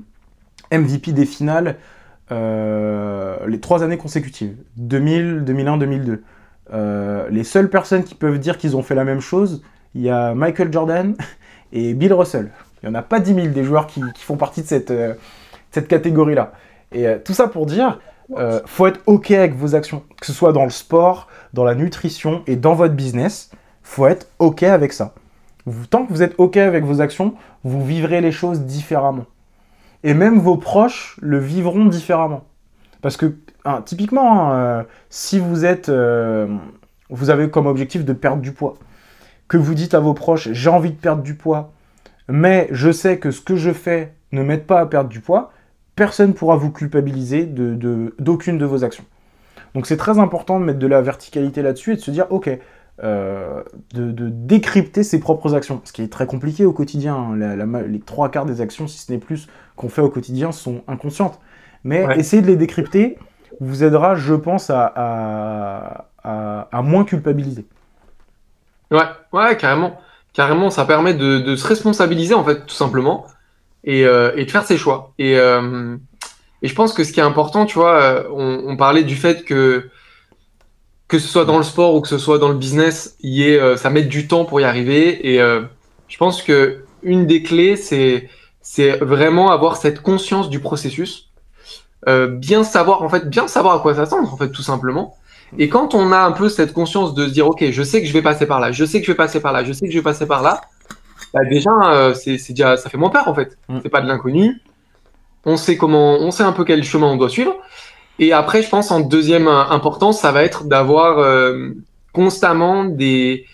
MVP 0.71 1.13
des 1.13 1.25
finales 1.25 1.79
les 2.31 3.61
trois 3.61 3.83
années 3.83 3.99
consécutives, 3.99 4.57
2000, 4.77 5.45
2001, 5.45 5.77
2002. 5.77 6.23
les 7.31 7.45
seules 7.45 7.71
personnes 7.71 8.05
qui 8.05 8.15
peuvent 8.15 8.39
dire 8.39 8.59
qu'ils 8.59 8.77
ont 8.77 8.83
fait 8.83 8.95
la 8.95 9.05
même 9.05 9.21
chose, 9.21 9.63
il 9.95 10.03
y 10.03 10.11
a 10.11 10.35
Michael 10.35 10.73
Jordan 10.73 11.15
et 11.73 11.95
Bill 11.95 12.13
Russell. 12.13 12.51
Il 12.83 12.89
n'y 12.89 12.97
en 12.97 12.99
a 12.99 13.03
pas 13.03 13.21
10 13.21 13.35
000 13.35 13.47
des 13.49 13.65
joueurs 13.65 13.87
qui, 13.87 14.03
font 14.19 14.37
partie 14.37 14.63
de 14.63 14.67
cette, 14.67 14.93
cette 15.71 15.89
catégorie-là. 15.89 16.53
Et 16.93 17.07
euh, 17.07 17.19
tout 17.23 17.35
ça 17.35 17.49
pour 17.49 17.67
dire, 17.67 18.01
euh, 18.37 18.61
faut 18.65 18.87
être 18.87 19.01
OK 19.07 19.31
avec 19.31 19.55
vos 19.55 19.75
actions, 19.75 20.03
que 20.21 20.27
ce 20.27 20.33
soit 20.33 20.53
dans 20.53 20.65
le 20.65 20.71
sport, 20.71 21.29
dans 21.53 21.65
la 21.65 21.75
nutrition 21.75 22.43
et 22.47 22.57
dans 22.57 22.75
votre 22.75 22.95
business, 22.95 23.51
faut 23.83 24.07
être 24.07 24.29
OK 24.39 24.63
avec 24.63 24.93
ça. 24.93 25.15
tant 25.91 26.07
que 26.07 26.13
vous 26.13 26.23
êtes 26.23 26.35
OK 26.39 26.57
avec 26.57 26.85
vos 26.85 27.01
actions, 27.01 27.35
vous 27.65 27.85
vivrez 27.85 28.21
les 28.21 28.33
choses 28.33 28.63
différemment. 28.63 29.27
Et 30.03 30.15
même 30.15 30.39
vos 30.39 30.57
proches 30.57 31.19
le 31.21 31.39
vivront 31.39 31.87
différemment. 31.87 32.45
Parce 33.03 33.17
que, 33.17 33.37
hein, 33.65 33.83
typiquement, 33.85 34.51
hein, 34.51 34.55
euh, 34.55 34.83
si 35.11 35.39
vous 35.39 35.65
êtes, 35.65 35.91
vous 37.11 37.31
avez 37.31 37.51
comme 37.51 37.67
objectif 37.67 38.05
de 38.05 38.13
perdre 38.13 38.43
du 38.43 38.53
poids, 38.53 38.75
que 39.49 39.57
vous 39.57 39.75
dites 39.75 39.95
à 39.95 40.01
vos 40.01 40.15
proches, 40.15 40.51
j'ai 40.53 40.71
envie 40.71 40.91
de 40.91 40.97
perdre 40.97 41.23
du 41.23 41.35
poids, 41.35 41.73
mais 42.29 42.69
je 42.73 42.91
sais 42.91 43.19
que 43.19 43.31
ce 43.31 43.41
que 43.41 43.57
je 43.57 43.73
fais 43.73 44.15
ne 44.33 44.43
m'aide 44.43 44.67
pas 44.67 44.81
à 44.81 44.87
perdre 44.87 45.09
du 45.09 45.21
poids, 45.21 45.53
personne 45.95 46.29
ne 46.29 46.35
pourra 46.35 46.57
vous 46.57 46.71
culpabiliser 46.71 47.47
d'aucune 47.47 48.59
de, 48.59 48.61
de, 48.61 48.67
vos 48.67 48.85
actions. 48.85 49.05
Donc 49.75 49.87
c'est 49.87 49.97
très 49.97 50.19
important 50.19 50.61
de 50.61 50.65
mettre 50.65 50.79
de 50.79 50.87
la 50.87 51.01
verticalité 51.01 51.63
là-dessus 51.63 51.93
et 51.93 51.97
de 51.97 52.01
se 52.01 52.11
dire, 52.11 52.27
ok, 52.31 52.51
euh, 53.03 53.63
de, 53.93 54.29
décrypter 54.31 55.03
ses 55.03 55.21
propres 55.21 55.55
actions, 55.55 55.81
ce 55.85 55.93
qui 55.93 56.03
est 56.03 56.13
très 56.13 56.27
compliqué 56.27 56.65
au 56.65 56.73
quotidien. 56.73 57.35
les 57.37 58.01
trois 58.01 58.31
quarts 58.31 58.47
des 58.47 58.61
actions, 58.61 58.87
si 58.87 58.99
ce 58.99 59.13
n'est 59.13 59.19
plus, 59.19 59.49
qu'on 59.77 59.89
fait 59.89 60.03
au 60.03 60.11
quotidien 60.11 60.53
sont 60.53 60.83
inconscientes. 60.89 61.39
Mais 61.85 62.07
essayer 62.17 62.43
de 62.43 62.47
les 62.47 62.57
décrypter 62.57 63.19
vous 63.61 63.85
aidera, 63.85 64.17
je 64.17 64.35
pense, 64.35 64.71
à, 64.71 66.07
à, 66.25 66.83
moins 66.83 67.05
culpabiliser. 67.05 67.67
Ouais, 68.91 69.07
ouais, 69.33 69.57
carrément. 69.57 70.01
Carrément, 70.33 70.71
ça 70.71 70.85
permet 70.85 71.15
de, 71.15 71.57
se 71.57 71.67
responsabiliser, 71.67 72.35
en 72.35 72.45
fait, 72.45 72.67
tout 72.67 72.75
simplement. 72.75 73.27
Euh, 73.89 74.33
et, 74.37 74.45
de 74.45 74.51
faire 74.51 74.65
ses 74.65 74.77
choix. 74.77 75.13
Et, 75.19 75.39
euh, 75.39 75.97
et, 76.63 76.69
je 76.69 76.75
pense 76.75 76.93
que 76.93 77.05
ce 77.05 77.13
qui 77.13 77.21
est 77.21 77.25
important, 77.25 77.67
tu 77.67 77.79
vois, 77.79 78.01
euh, 78.01 78.25
on, 78.33 78.77
parlait 78.77 79.05
du 79.05 79.15
fait 79.15 79.45
que 79.45 79.89
que 81.09 81.19
ce 81.19 81.29
soit 81.29 81.45
dans 81.45 81.59
le 81.59 81.65
sport 81.65 81.95
ou 81.95 82.01
que 82.01 82.09
ce 82.09 82.19
soit 82.19 82.39
dans 82.39 82.49
le 82.49 82.57
business, 82.57 83.17
y 83.23 83.45
est, 83.45 83.77
ça 83.77 83.91
met 83.91 84.03
du 84.03 84.27
temps 84.27 84.45
pour 84.45 84.61
y 84.61 84.65
arriver. 84.65 85.35
Et 85.35 85.39
je 85.39 86.17
pense 86.19 86.43
que 86.43 86.85
une 87.03 87.27
des 87.27 87.43
clés, 87.43 87.77
c'est 87.77 88.29
c'est 88.61 88.97
vraiment 88.99 89.51
avoir 89.53 89.77
cette 89.77 90.03
conscience 90.03 90.51
du 90.51 90.59
processus, 90.59 91.31
bien 92.07 92.65
savoir 92.65 93.03
en 93.03 93.09
fait, 93.09 93.29
bien 93.29 93.47
savoir 93.47 93.77
à 93.77 93.79
quoi 93.81 93.95
s'attendre 93.95 94.33
en 94.33 94.37
fait, 94.37 94.51
tout 94.51 94.63
simplement. 94.63 95.17
Et 95.59 95.69
quand 95.69 95.95
on 95.95 96.13
a 96.13 96.19
un 96.19 96.33
peu 96.33 96.49
cette 96.49 96.73
conscience 96.73 97.15
de 97.15 97.27
se 97.29 97.33
dire, 97.33 97.47
ok, 97.47 97.71
je 97.71 97.83
sais 97.83 98.01
que 98.01 98.09
je 98.09 98.13
vais 98.13 98.23
passer 98.23 98.47
par 98.47 98.61
là, 98.61 98.73
je 98.73 98.85
sais 98.85 99.01
que 99.01 99.07
je 99.07 99.13
vais 99.13 99.17
passer 99.17 99.41
par 99.41 99.53
là, 99.53 99.65
je 99.65 99.73
sais 99.73 99.87
que 99.87 99.93
je 99.93 99.99
vais 99.99 100.03
passer 100.03 100.27
par 100.27 100.43
là, 100.43 100.61
bah, 101.33 101.45
déjà, 101.45 101.71
euh, 101.85 102.15
c'est 102.15 102.39
déjà, 102.49 102.77
ça 102.77 102.89
fait 102.89 102.99
moins 102.99 103.11
peur 103.11 103.29
en 103.29 103.35
fait. 103.35 103.59
Mm. 103.69 103.79
C'est 103.83 103.89
pas 103.89 104.01
de 104.01 104.09
l'inconnu. 104.09 104.61
On 105.45 105.57
sait 105.57 105.77
comment, 105.77 106.15
on 106.15 106.31
sait 106.31 106.43
un 106.43 106.53
peu 106.53 106.65
quel 106.65 106.83
chemin 106.83 107.07
on 107.07 107.17
doit 107.17 107.29
suivre. 107.29 107.55
Et 108.19 108.33
après, 108.33 108.63
je 108.63 108.69
pense 108.69 108.91
en 108.91 109.01
deuxième 109.01 109.49
importance, 109.49 110.21
ça 110.21 110.33
va 110.33 110.43
être 110.43 110.65
d'avoir 110.65 111.19
euh, 111.19 111.71
constamment 112.13 112.85
des 112.85 113.47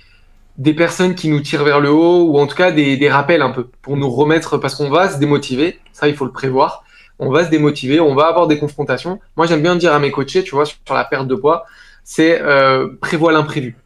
personnes 0.77 1.14
qui 1.14 1.29
nous 1.29 1.40
tirent 1.40 1.64
vers 1.64 1.81
le 1.81 1.90
haut 1.90 2.25
ou 2.29 2.38
en 2.38 2.46
tout 2.46 2.57
cas 2.57 2.70
des, 2.70 2.96
des 2.96 3.11
rappels 3.11 3.42
un 3.42 3.51
peu 3.51 3.68
pour 3.83 3.96
nous 3.96 4.11
remettre 4.11 4.59
parce 4.59 4.75
qu'on 4.75 4.90
va 4.90 5.09
se 5.09 5.18
démotiver. 5.18 5.81
Ça, 5.92 6.09
il 6.09 6.14
faut 6.14 6.25
le 6.25 6.33
prévoir. 6.33 6.85
On 7.18 7.31
va 7.31 7.44
se 7.44 7.51
démotiver, 7.51 8.01
on 8.01 8.14
va 8.14 8.27
avoir 8.27 8.46
des 8.46 8.59
confrontations. 8.59 9.20
Moi, 9.37 9.46
j'aime 9.46 9.62
bien 9.62 9.77
dire 9.77 9.92
à 9.92 9.98
mes 9.98 10.11
coachés, 10.11 10.42
tu 10.44 10.55
vois, 10.55 10.64
sur 10.64 10.77
la 10.90 11.05
perte 11.05 11.29
de 11.29 11.35
poids, 11.35 11.64
c'est 12.05 12.40
euh, 12.40 12.88
prévois 13.01 13.33
l'imprévu 13.33 13.77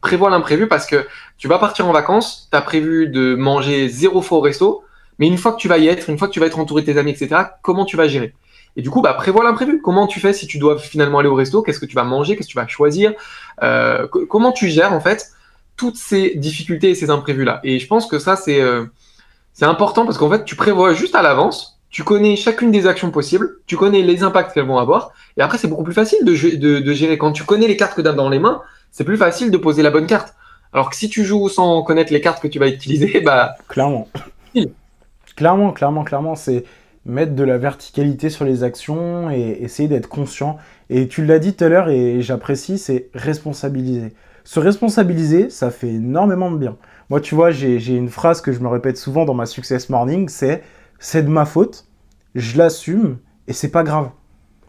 prévois 0.00 0.30
l'imprévu 0.30 0.68
parce 0.68 0.86
que 0.86 1.06
tu 1.36 1.48
vas 1.48 1.58
partir 1.58 1.86
en 1.88 1.92
vacances, 1.92 2.48
tu 2.50 2.56
as 2.56 2.60
prévu 2.60 3.08
de 3.08 3.34
manger 3.34 3.88
zéro 3.88 4.22
fois 4.22 4.38
au 4.38 4.40
resto, 4.40 4.84
mais 5.18 5.26
une 5.26 5.38
fois 5.38 5.52
que 5.52 5.58
tu 5.58 5.68
vas 5.68 5.78
y 5.78 5.88
être, 5.88 6.08
une 6.10 6.18
fois 6.18 6.28
que 6.28 6.32
tu 6.32 6.40
vas 6.40 6.46
être 6.46 6.58
entouré 6.58 6.82
de 6.82 6.92
tes 6.92 6.98
amis, 6.98 7.12
etc., 7.12 7.42
comment 7.62 7.84
tu 7.84 7.96
vas 7.96 8.08
gérer? 8.08 8.34
Et 8.78 8.82
du 8.82 8.90
coup, 8.90 9.02
bah, 9.02 9.12
prévois 9.12 9.42
l'imprévu. 9.42 9.82
Comment 9.82 10.06
tu 10.06 10.20
fais 10.20 10.32
si 10.32 10.46
tu 10.46 10.56
dois 10.58 10.78
finalement 10.78 11.18
aller 11.18 11.28
au 11.28 11.34
resto? 11.34 11.62
Qu'est-ce 11.62 11.80
que 11.80 11.84
tu 11.86 11.96
vas 11.96 12.04
manger? 12.04 12.36
Qu'est-ce 12.36 12.46
que 12.46 12.52
tu 12.52 12.58
vas 12.58 12.68
choisir? 12.68 13.12
Euh, 13.62 14.06
Comment 14.06 14.52
tu 14.52 14.68
gères 14.68 14.92
en 14.92 15.00
fait 15.00 15.32
toutes 15.76 15.96
ces 15.96 16.36
difficultés 16.36 16.90
et 16.90 16.94
ces 16.94 17.10
imprévus-là? 17.10 17.60
Et 17.64 17.80
je 17.80 17.86
pense 17.88 18.06
que 18.06 18.20
ça, 18.20 18.36
c'est 18.36 18.60
euh, 18.60 18.84
c'est 19.52 19.64
important 19.64 20.06
parce 20.06 20.16
qu'en 20.16 20.30
fait, 20.30 20.44
tu 20.44 20.54
prévois 20.54 20.94
juste 20.94 21.16
à 21.16 21.22
l'avance, 21.22 21.80
tu 21.90 22.04
connais 22.04 22.36
chacune 22.36 22.70
des 22.70 22.86
actions 22.86 23.10
possibles, 23.10 23.56
tu 23.66 23.76
connais 23.76 24.02
les 24.02 24.22
impacts 24.22 24.54
qu'elles 24.54 24.64
vont 24.64 24.78
avoir, 24.78 25.10
et 25.36 25.42
après, 25.42 25.58
c'est 25.58 25.66
beaucoup 25.66 25.82
plus 25.82 25.92
facile 25.92 26.24
de, 26.24 26.56
de, 26.56 26.78
de 26.78 26.92
gérer. 26.92 27.18
Quand 27.18 27.32
tu 27.32 27.42
connais 27.42 27.66
les 27.66 27.76
cartes 27.76 27.96
que 27.96 28.02
tu 28.02 28.06
as 28.08 28.12
dans 28.12 28.28
les 28.28 28.38
mains, 28.38 28.62
c'est 28.92 29.02
plus 29.02 29.16
facile 29.16 29.50
de 29.50 29.56
poser 29.56 29.82
la 29.82 29.90
bonne 29.90 30.06
carte. 30.06 30.34
Alors 30.72 30.88
que 30.88 30.94
si 30.94 31.08
tu 31.08 31.24
joues 31.24 31.48
sans 31.48 31.82
connaître 31.82 32.12
les 32.12 32.20
cartes 32.20 32.40
que 32.40 32.46
tu 32.46 32.60
vas 32.60 32.68
utiliser, 32.68 33.20
bah. 33.24 33.56
Clairement. 33.66 34.06
Clairement, 35.34 35.72
clairement, 35.72 36.04
clairement, 36.04 36.36
c'est 36.36 36.64
mettre 37.08 37.34
de 37.34 37.42
la 37.42 37.58
verticalité 37.58 38.30
sur 38.30 38.44
les 38.44 38.62
actions 38.62 39.30
et 39.30 39.58
essayer 39.60 39.88
d'être 39.88 40.08
conscient. 40.08 40.58
Et 40.90 41.08
tu 41.08 41.24
l'as 41.24 41.38
dit 41.38 41.54
tout 41.54 41.64
à 41.64 41.68
l'heure 41.68 41.88
et 41.88 42.20
j'apprécie, 42.20 42.78
c'est 42.78 43.08
responsabiliser. 43.14 44.12
Se 44.44 44.60
responsabiliser, 44.60 45.50
ça 45.50 45.70
fait 45.70 45.88
énormément 45.88 46.50
de 46.50 46.58
bien. 46.58 46.76
Moi, 47.10 47.20
tu 47.20 47.34
vois, 47.34 47.50
j'ai 47.50 47.96
une 47.96 48.08
phrase 48.08 48.40
que 48.40 48.52
je 48.52 48.60
me 48.60 48.68
répète 48.68 48.96
souvent 48.96 49.24
dans 49.24 49.34
ma 49.34 49.46
Success 49.46 49.88
Morning, 49.88 50.28
c'est 50.28 50.62
c'est 50.98 51.22
de 51.22 51.28
ma 51.28 51.44
faute, 51.44 51.86
je 52.34 52.58
l'assume 52.58 53.18
et 53.46 53.52
c'est 53.52 53.70
pas 53.70 53.82
grave. 53.82 54.10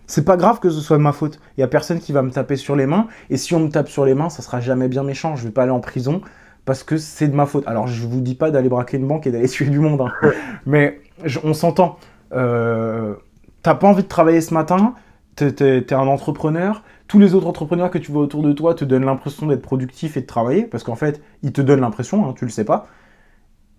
C'est 0.06 0.26
pas 0.26 0.38
grave 0.38 0.60
que 0.60 0.70
ce 0.70 0.80
soit 0.80 0.98
de 0.98 1.04
ma 1.04 1.12
faute. 1.12 1.40
Il 1.58 1.62
y 1.62 1.64
a 1.64 1.68
personne 1.68 2.00
qui 2.00 2.14
va 2.14 2.22
me 2.22 2.32
taper 2.32 2.56
sur 2.56 2.76
les 2.76 2.88
mains. 2.88 3.08
Et 3.30 3.38
si 3.38 3.54
on 3.54 3.60
me 3.60 3.70
tape 3.70 3.90
sur 3.90 4.06
les 4.06 4.16
mains, 4.16 4.30
ça 4.30 4.42
sera 4.42 4.60
jamais 4.60 4.88
bien 4.88 5.04
méchant. 5.04 5.36
Je 5.36 5.44
vais 5.44 5.52
pas 5.52 5.64
aller 5.64 5.72
en 5.72 5.82
prison 5.82 6.22
parce 6.66 6.84
que 6.84 6.98
c'est 6.98 7.28
de 7.28 7.36
ma 7.36 7.46
faute. 7.46 7.68
Alors 7.68 7.88
je 7.88 8.08
vous 8.08 8.22
dis 8.22 8.36
pas 8.36 8.50
d'aller 8.50 8.70
braquer 8.70 8.98
une 8.98 9.08
banque 9.08 9.28
et 9.28 9.32
d'aller 9.32 9.48
tuer 9.50 9.68
du 9.68 9.80
monde. 9.80 10.02
Hein. 10.02 10.32
Mais 10.66 11.00
on 11.44 11.54
s'entend. 11.54 12.00
Euh, 12.34 13.16
T'as 13.62 13.76
pas 13.76 13.88
envie 13.88 14.04
de 14.04 14.08
travailler 14.08 14.42
ce 14.42 14.54
matin. 14.54 14.96
T'es 15.36 15.54
es, 15.60 15.94
un 15.94 16.08
entrepreneur. 16.08 16.84
Tous 17.08 17.20
les 17.20 17.34
autres 17.34 17.48
entrepreneurs 17.48 17.92
que 17.92 17.98
tu 17.98 18.12
vois 18.12 18.22
autour 18.22 18.44
de 18.44 18.54
toi 18.54 18.74
te 18.74 18.86
donnent 18.86 19.06
l'impression 19.06 19.48
d'être 19.48 19.62
productif 19.62 20.18
et 20.18 20.22
de 20.22 20.26
travailler. 20.26 20.64
Parce 20.64 20.84
qu'en 20.84 20.96
fait, 20.96 21.22
ils 21.44 21.52
te 21.52 21.62
donnent 21.62 21.82
l'impression, 21.82 22.28
hein, 22.28 22.34
tu 22.38 22.46
le 22.46 22.52
sais 22.52 22.66
pas. 22.66 22.88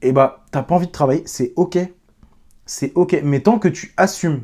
Et 0.02 0.12
bah, 0.12 0.44
t'as 0.50 0.62
pas 0.62 0.74
envie 0.74 0.86
de 0.86 0.92
travailler. 0.92 1.22
C'est 1.26 1.52
ok. 1.56 1.78
C'est 2.66 2.92
ok. 2.94 3.20
Mais 3.24 3.40
tant 3.40 3.58
que 3.58 3.68
tu 3.68 3.92
assumes 3.96 4.42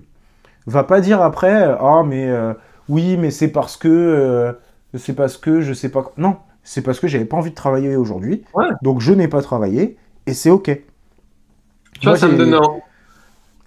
Va 0.67 0.83
pas 0.83 1.01
dire 1.01 1.23
après, 1.23 1.63
ah, 1.63 2.03
mais 2.05 2.29
euh, 2.29 2.53
oui, 2.89 3.17
mais 3.17 3.31
c'est 3.31 3.49
parce 3.49 3.77
que, 3.77 3.89
euh, 3.89 4.53
c'est 4.95 5.15
parce 5.15 5.37
que 5.37 5.61
je 5.61 5.73
sais 5.73 5.91
pas. 5.91 6.13
Non, 6.17 6.39
c'est 6.65 6.83
parce 6.83 6.99
que 6.99 7.07
j'avais 7.07 7.25
pas 7.25 7.37
envie 7.37 7.51
de 7.51 7.55
travailler 7.55 7.97
aujourd'hui. 7.97 8.45
Donc 8.83 9.01
je 9.01 9.13
n'ai 9.13 9.29
pas 9.29 9.43
travaillé 9.43 9.97
et 10.27 10.35
c'est 10.35 10.51
ok. 10.51 10.77
Tu 12.01 12.09
vois, 12.09 12.19
ça 12.19 12.27
me 12.27 12.37
donne. 12.37 12.59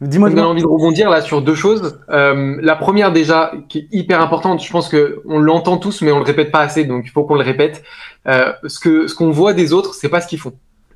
Dis-moi. 0.02 0.30
Donne 0.30 0.40
envie 0.40 0.62
de 0.62 0.68
rebondir 0.68 1.10
là 1.10 1.22
sur 1.22 1.42
deux 1.42 1.56
choses. 1.56 2.00
Euh, 2.10 2.58
la 2.62 2.76
première 2.76 3.12
déjà, 3.12 3.52
qui 3.68 3.80
est 3.80 3.88
hyper 3.92 4.22
importante, 4.22 4.64
je 4.64 4.72
pense 4.72 4.88
que 4.88 5.22
on 5.26 5.40
l'entend 5.40 5.78
tous, 5.78 6.02
mais 6.02 6.12
on 6.12 6.20
le 6.20 6.26
répète 6.26 6.52
pas 6.52 6.62
assez, 6.62 6.86
donc 6.86 7.04
il 7.06 7.10
faut 7.10 7.24
qu'on 7.24 7.36
le 7.36 7.44
répète. 7.44 7.84
Euh, 8.28 8.54
ce 8.66 8.80
que 8.80 9.08
ce 9.08 9.16
qu'on 9.16 9.32
voit 9.32 9.54
des 9.54 9.74
autres, 9.74 9.94
c'est 9.94 10.10
pas 10.10 10.22
ce 10.22 10.28
qu'ils 10.28 10.40
font. 10.40 10.54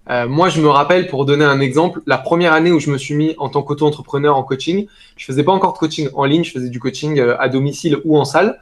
Euh, 0.10 0.28
moi, 0.28 0.50
je 0.50 0.62
me 0.62 0.68
rappelle, 0.68 1.08
pour 1.08 1.26
donner 1.26 1.46
un 1.46 1.60
exemple, 1.62 2.02
la 2.06 2.18
première 2.18 2.54
année 2.54 2.72
où 2.72 2.80
je 2.80 2.92
me 2.92 2.98
suis 2.98 3.16
mis 3.16 3.36
en 3.38 3.50
tant 3.50 3.64
qu'auto-entrepreneur 3.64 4.36
en 4.36 4.44
coaching, 4.44 4.88
je 5.16 5.26
faisais 5.26 5.44
pas 5.44 5.54
encore 5.54 5.74
de 5.74 5.78
coaching 5.78 6.10
en 6.14 6.26
ligne, 6.26 6.44
je 6.44 6.52
faisais 6.52 6.70
du 6.70 6.80
coaching 6.80 7.20
euh, 7.20 7.40
à 7.40 7.48
domicile 7.48 7.98
ou 8.04 8.18
en 8.18 8.26
salle, 8.26 8.60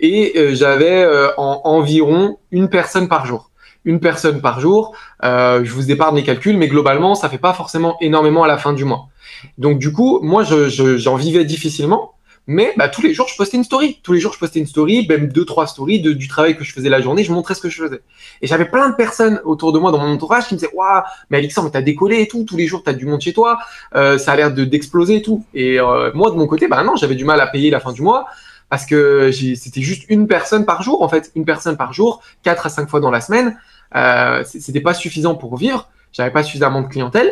et 0.00 0.32
euh, 0.36 0.54
j'avais 0.54 1.02
euh, 1.04 1.28
en, 1.36 1.60
environ 1.64 2.38
une 2.50 2.70
personne 2.70 3.08
par 3.08 3.26
jour. 3.26 3.50
Une 3.84 4.00
personne 4.00 4.40
par 4.40 4.60
jour. 4.60 4.94
je 5.22 5.70
vous 5.70 5.90
épargne 5.90 6.16
les 6.16 6.24
calculs, 6.24 6.58
mais 6.58 6.68
globalement, 6.68 7.14
ça 7.14 7.28
fait 7.30 7.38
pas 7.38 7.54
forcément 7.54 7.96
énormément 8.00 8.42
à 8.42 8.48
la 8.48 8.58
fin 8.58 8.74
du 8.74 8.84
mois. 8.84 9.08
Donc 9.58 9.78
du 9.78 9.92
coup, 9.92 10.20
moi, 10.22 10.44
j'en 10.44 10.68
je, 10.68 11.16
vivais 11.16 11.44
difficilement. 11.44 12.14
Mais 12.50 12.72
bah, 12.78 12.88
tous 12.88 13.02
les 13.02 13.12
jours, 13.12 13.28
je 13.28 13.36
postais 13.36 13.58
une 13.58 13.64
story. 13.64 14.00
Tous 14.02 14.14
les 14.14 14.20
jours, 14.20 14.32
je 14.32 14.38
postais 14.38 14.58
une 14.58 14.66
story, 14.66 15.06
même 15.06 15.28
deux, 15.28 15.44
trois 15.44 15.66
stories 15.66 16.00
de, 16.00 16.14
du 16.14 16.28
travail 16.28 16.56
que 16.56 16.64
je 16.64 16.72
faisais 16.72 16.88
la 16.88 17.02
journée. 17.02 17.22
Je 17.22 17.30
montrais 17.30 17.54
ce 17.54 17.60
que 17.60 17.68
je 17.68 17.82
faisais. 17.82 18.00
Et 18.40 18.46
j'avais 18.46 18.64
plein 18.64 18.88
de 18.88 18.94
personnes 18.94 19.38
autour 19.44 19.70
de 19.74 19.78
moi 19.78 19.92
dans 19.92 19.98
mon 19.98 20.10
entourage 20.10 20.48
qui 20.48 20.54
me 20.54 20.58
disaient 20.58 20.72
Waouh, 20.74 21.02
mais 21.28 21.36
Alexandre, 21.36 21.70
t'as 21.70 21.82
décollé 21.82 22.22
et 22.22 22.26
tout. 22.26 22.44
Tous 22.44 22.56
les 22.56 22.66
jours, 22.66 22.82
t'as 22.82 22.94
du 22.94 23.04
monde 23.04 23.20
chez 23.20 23.34
toi. 23.34 23.58
Euh, 23.94 24.16
ça 24.16 24.32
a 24.32 24.36
l'air 24.36 24.54
de 24.54 24.64
d'exploser 24.64 25.16
et 25.16 25.22
tout. 25.22 25.44
Et 25.52 25.78
euh, 25.78 26.10
moi, 26.14 26.30
de 26.30 26.36
mon 26.36 26.46
côté, 26.46 26.68
bah 26.68 26.82
non, 26.84 26.96
j'avais 26.96 27.16
du 27.16 27.26
mal 27.26 27.38
à 27.42 27.46
payer 27.46 27.70
la 27.70 27.80
fin 27.80 27.92
du 27.92 28.00
mois 28.00 28.26
parce 28.70 28.86
que 28.86 29.30
c'était 29.32 29.82
juste 29.82 30.04
une 30.08 30.26
personne 30.26 30.64
par 30.64 30.82
jour, 30.82 31.02
en 31.02 31.08
fait. 31.08 31.30
Une 31.34 31.44
personne 31.44 31.76
par 31.76 31.92
jour, 31.92 32.22
quatre 32.42 32.66
à 32.66 32.70
cinq 32.70 32.88
fois 32.88 33.00
dans 33.00 33.10
la 33.10 33.20
semaine. 33.20 33.58
Euh, 33.94 34.42
c'était 34.44 34.80
pas 34.80 34.94
suffisant 34.94 35.34
pour 35.34 35.56
vivre. 35.56 35.88
J'avais 36.12 36.30
pas 36.30 36.42
suffisamment 36.42 36.82
de 36.82 36.88
clientèle. 36.88 37.30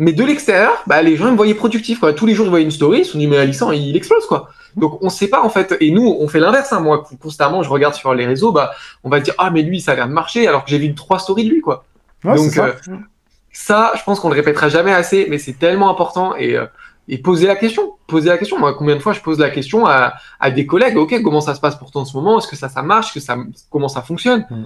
Mais 0.00 0.14
de 0.14 0.24
l'extérieur, 0.24 0.82
bah, 0.86 1.02
les 1.02 1.14
gens 1.16 1.30
me 1.30 1.36
voyaient 1.36 1.54
productif. 1.54 2.00
Quoi. 2.00 2.14
Tous 2.14 2.24
les 2.24 2.34
jours, 2.34 2.46
ils 2.46 2.48
voyaient 2.48 2.64
une 2.64 2.70
story, 2.70 3.00
ils 3.00 3.04
se 3.04 3.12
sont 3.12 3.18
dit, 3.18 3.26
mais 3.26 3.36
Alexandre, 3.36 3.74
il 3.74 3.94
explose. 3.94 4.24
quoi. 4.24 4.48
Donc, 4.74 4.98
on 5.02 5.10
sait 5.10 5.28
pas, 5.28 5.42
en 5.42 5.50
fait. 5.50 5.76
Et 5.80 5.90
nous, 5.90 6.16
on 6.18 6.26
fait 6.26 6.40
l'inverse. 6.40 6.72
Hein. 6.72 6.80
Moi, 6.80 7.04
constamment, 7.20 7.62
je 7.62 7.68
regarde 7.68 7.92
sur 7.92 8.14
les 8.14 8.24
réseaux, 8.24 8.50
bah, 8.50 8.72
on 9.04 9.10
va 9.10 9.20
dire, 9.20 9.34
ah, 9.36 9.50
mais 9.50 9.60
lui, 9.60 9.78
ça 9.78 9.92
a 9.92 9.96
l'air 9.96 10.08
de 10.08 10.12
marcher, 10.14 10.48
alors 10.48 10.64
que 10.64 10.70
j'ai 10.70 10.78
vu 10.78 10.94
trois 10.94 11.18
stories 11.18 11.44
de 11.44 11.50
lui. 11.50 11.60
quoi. 11.60 11.84
Donc, 12.24 12.38
ça. 12.50 12.64
Euh, 12.64 12.72
ça. 13.52 13.92
je 13.94 14.02
pense 14.02 14.20
qu'on 14.20 14.30
le 14.30 14.36
répétera 14.36 14.70
jamais 14.70 14.92
assez, 14.94 15.26
mais 15.28 15.36
c'est 15.36 15.58
tellement 15.58 15.90
important. 15.90 16.34
Et, 16.34 16.56
euh, 16.56 16.64
et 17.06 17.18
poser 17.18 17.46
la 17.46 17.56
question. 17.56 17.92
Poser 18.06 18.30
la 18.30 18.38
question. 18.38 18.58
Moi, 18.58 18.72
combien 18.72 18.96
de 18.96 19.00
fois 19.00 19.12
je 19.12 19.20
pose 19.20 19.38
la 19.38 19.50
question 19.50 19.84
à, 19.84 20.14
à 20.38 20.50
des 20.50 20.64
collègues? 20.64 20.96
Ok, 20.96 21.20
comment 21.22 21.42
ça 21.42 21.54
se 21.54 21.60
passe 21.60 21.76
pour 21.76 21.90
toi 21.90 22.00
en 22.00 22.04
ce 22.06 22.16
moment? 22.16 22.38
Est-ce 22.38 22.48
que 22.48 22.56
ça, 22.56 22.70
ça 22.70 22.80
marche? 22.80 23.12
Que 23.12 23.20
ça, 23.20 23.36
Comment 23.68 23.88
ça 23.88 24.00
fonctionne? 24.00 24.46
Mm. 24.48 24.62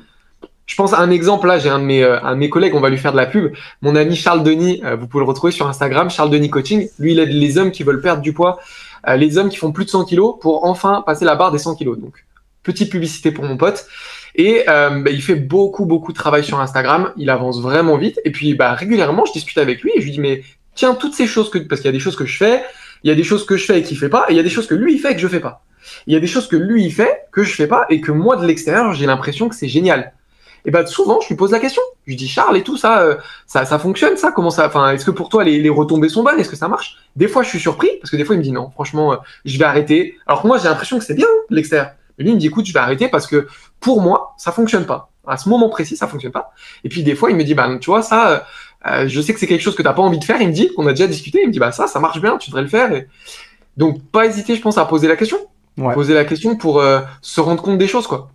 Je 0.66 0.76
pense 0.76 0.94
à 0.94 0.98
un 0.98 1.10
exemple 1.10 1.46
là, 1.46 1.58
j'ai 1.58 1.68
un 1.68 1.78
de 1.78 1.84
mes 1.84 2.02
euh, 2.02 2.20
un 2.22 2.34
de 2.34 2.38
mes 2.38 2.48
collègues, 2.48 2.74
on 2.74 2.80
va 2.80 2.88
lui 2.88 2.98
faire 2.98 3.12
de 3.12 3.16
la 3.16 3.26
pub. 3.26 3.52
Mon 3.82 3.96
ami 3.96 4.16
Charles 4.16 4.42
Denis, 4.42 4.80
euh, 4.84 4.96
vous 4.96 5.06
pouvez 5.06 5.22
le 5.22 5.28
retrouver 5.28 5.52
sur 5.52 5.68
Instagram, 5.68 6.10
Charles 6.10 6.30
Denis 6.30 6.50
Coaching. 6.50 6.88
Lui, 6.98 7.12
il 7.12 7.18
aide 7.18 7.32
les 7.32 7.58
hommes 7.58 7.70
qui 7.70 7.82
veulent 7.82 8.00
perdre 8.00 8.22
du 8.22 8.32
poids, 8.32 8.58
euh, 9.08 9.16
les 9.16 9.36
hommes 9.36 9.50
qui 9.50 9.56
font 9.56 9.72
plus 9.72 9.84
de 9.84 9.90
100 9.90 10.06
kilos 10.06 10.36
pour 10.40 10.64
enfin 10.64 11.02
passer 11.04 11.24
la 11.24 11.34
barre 11.34 11.52
des 11.52 11.58
100 11.58 11.76
kilos. 11.76 11.98
Donc, 11.98 12.24
petite 12.62 12.90
publicité 12.90 13.30
pour 13.30 13.44
mon 13.44 13.56
pote. 13.56 13.86
Et 14.36 14.64
bah, 14.66 15.10
il 15.10 15.22
fait 15.22 15.36
beaucoup 15.36 15.84
beaucoup 15.86 16.12
de 16.12 16.16
travail 16.16 16.42
sur 16.42 16.58
Instagram. 16.58 17.12
Il 17.16 17.30
avance 17.30 17.60
vraiment 17.60 17.96
vite. 17.96 18.20
Et 18.24 18.32
puis, 18.32 18.54
bah 18.54 18.72
régulièrement, 18.72 19.24
je 19.26 19.32
discute 19.32 19.58
avec 19.58 19.82
lui 19.82 19.92
et 19.94 20.00
je 20.00 20.06
lui 20.06 20.12
dis 20.12 20.20
mais 20.20 20.42
tiens 20.74 20.94
toutes 20.94 21.14
ces 21.14 21.26
choses 21.26 21.50
que 21.50 21.58
parce 21.58 21.80
qu'il 21.80 21.88
y 21.88 21.90
a 21.90 21.92
des 21.92 22.00
choses 22.00 22.16
que 22.16 22.26
je 22.26 22.36
fais, 22.36 22.64
il 23.04 23.08
y 23.08 23.12
a 23.12 23.14
des 23.14 23.22
choses 23.22 23.46
que 23.46 23.56
je 23.56 23.64
fais 23.64 23.78
et 23.78 23.82
qu'il 23.82 23.98
fait 23.98 24.08
pas, 24.08 24.26
et 24.28 24.32
il 24.32 24.36
y 24.36 24.40
a 24.40 24.42
des 24.42 24.50
choses 24.50 24.66
que 24.66 24.74
lui 24.74 24.94
il 24.94 24.98
fait 24.98 25.12
et 25.12 25.14
que 25.14 25.20
je 25.20 25.28
fais 25.28 25.40
pas. 25.40 25.62
Il 26.06 26.14
y 26.14 26.16
a 26.16 26.20
des 26.20 26.26
choses 26.26 26.48
que 26.48 26.56
lui 26.56 26.84
il 26.84 26.90
fait 26.90 27.26
que 27.30 27.44
je 27.44 27.54
fais 27.54 27.66
pas 27.66 27.86
et 27.90 28.00
que 28.00 28.10
moi 28.10 28.36
de 28.36 28.46
l'extérieur 28.46 28.94
j'ai 28.94 29.06
l'impression 29.06 29.48
que 29.48 29.54
c'est 29.54 29.68
génial 29.68 30.14
et 30.64 30.70
ben 30.70 30.86
souvent 30.86 31.20
je 31.20 31.28
lui 31.28 31.34
pose 31.36 31.50
la 31.50 31.58
question. 31.58 31.82
Je 32.06 32.10
lui 32.10 32.16
dis 32.16 32.28
Charles 32.28 32.56
et 32.56 32.62
tout 32.62 32.76
ça, 32.76 33.00
euh, 33.00 33.16
ça, 33.46 33.64
ça 33.64 33.78
fonctionne 33.78 34.16
ça? 34.16 34.32
Comment 34.32 34.50
ça 34.50 34.66
Enfin, 34.66 34.90
est-ce 34.92 35.04
que 35.04 35.10
pour 35.10 35.28
toi 35.28 35.44
les, 35.44 35.60
les 35.60 35.68
retombées 35.68 36.08
sont 36.08 36.22
bonnes? 36.22 36.38
Est-ce 36.38 36.48
que 36.48 36.56
ça 36.56 36.68
marche? 36.68 36.96
Des 37.16 37.28
fois 37.28 37.42
je 37.42 37.48
suis 37.48 37.60
surpris 37.60 37.90
parce 38.00 38.10
que 38.10 38.16
des 38.16 38.24
fois 38.24 38.34
il 38.34 38.38
me 38.38 38.42
dit 38.44 38.52
non, 38.52 38.70
franchement, 38.70 39.12
euh, 39.12 39.16
je 39.44 39.58
vais 39.58 39.64
arrêter. 39.64 40.16
Alors 40.26 40.42
que 40.42 40.46
moi 40.46 40.58
j'ai 40.58 40.68
l'impression 40.68 40.98
que 40.98 41.04
c'est 41.04 41.14
bien 41.14 41.26
l'extérieur. 41.50 41.92
Mais 42.16 42.24
lui 42.24 42.30
il 42.30 42.34
me 42.34 42.40
dit 42.40 42.46
écoute, 42.46 42.66
je 42.66 42.72
vais 42.72 42.78
arrêter 42.78 43.08
parce 43.08 43.26
que 43.26 43.46
pour 43.80 44.00
moi 44.00 44.34
ça 44.38 44.52
fonctionne 44.52 44.86
pas. 44.86 45.10
À 45.26 45.36
ce 45.36 45.48
moment 45.48 45.68
précis 45.68 45.96
ça 45.96 46.06
fonctionne 46.06 46.32
pas. 46.32 46.52
Et 46.82 46.88
puis 46.88 47.02
des 47.02 47.14
fois 47.14 47.30
il 47.30 47.36
me 47.36 47.44
dit 47.44 47.54
bah 47.54 47.68
tu 47.80 47.90
vois 47.90 48.02
ça, 48.02 48.30
euh, 48.30 48.38
euh 48.86 49.08
je 49.08 49.20
sais 49.20 49.34
que 49.34 49.40
c'est 49.40 49.46
quelque 49.46 49.62
chose 49.62 49.76
que 49.76 49.82
t'as 49.82 49.92
pas 49.92 50.02
envie 50.02 50.18
de 50.18 50.24
faire. 50.24 50.40
Il 50.40 50.48
me 50.48 50.52
dit 50.52 50.72
qu'on 50.74 50.86
a 50.86 50.90
déjà 50.90 51.06
discuté. 51.06 51.40
Il 51.42 51.48
me 51.48 51.52
dit 51.52 51.58
bah 51.58 51.72
ça 51.72 51.86
ça 51.86 52.00
marche 52.00 52.20
bien, 52.20 52.38
tu 52.38 52.50
devrais 52.50 52.62
le 52.62 52.68
faire. 52.68 52.92
Et... 52.92 53.08
Donc 53.76 54.02
pas 54.02 54.24
hésiter 54.24 54.56
je 54.56 54.62
pense 54.62 54.78
à 54.78 54.86
poser 54.86 55.08
la 55.08 55.16
question. 55.16 55.38
Ouais. 55.76 55.92
Poser 55.92 56.14
la 56.14 56.24
question 56.24 56.56
pour 56.56 56.82
se 57.20 57.40
rendre 57.40 57.60
compte 57.60 57.78
des 57.78 57.88
choses 57.88 58.06
quoi. 58.06 58.30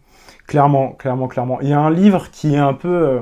Clairement, 0.49 0.93
clairement, 0.93 1.27
clairement. 1.27 1.61
Il 1.61 1.69
y 1.69 1.73
a 1.73 1.79
un 1.79 1.91
livre 1.91 2.31
qui 2.31 2.55
est 2.55 2.57
un 2.57 2.73
peu. 2.73 2.87
Euh, 2.87 3.19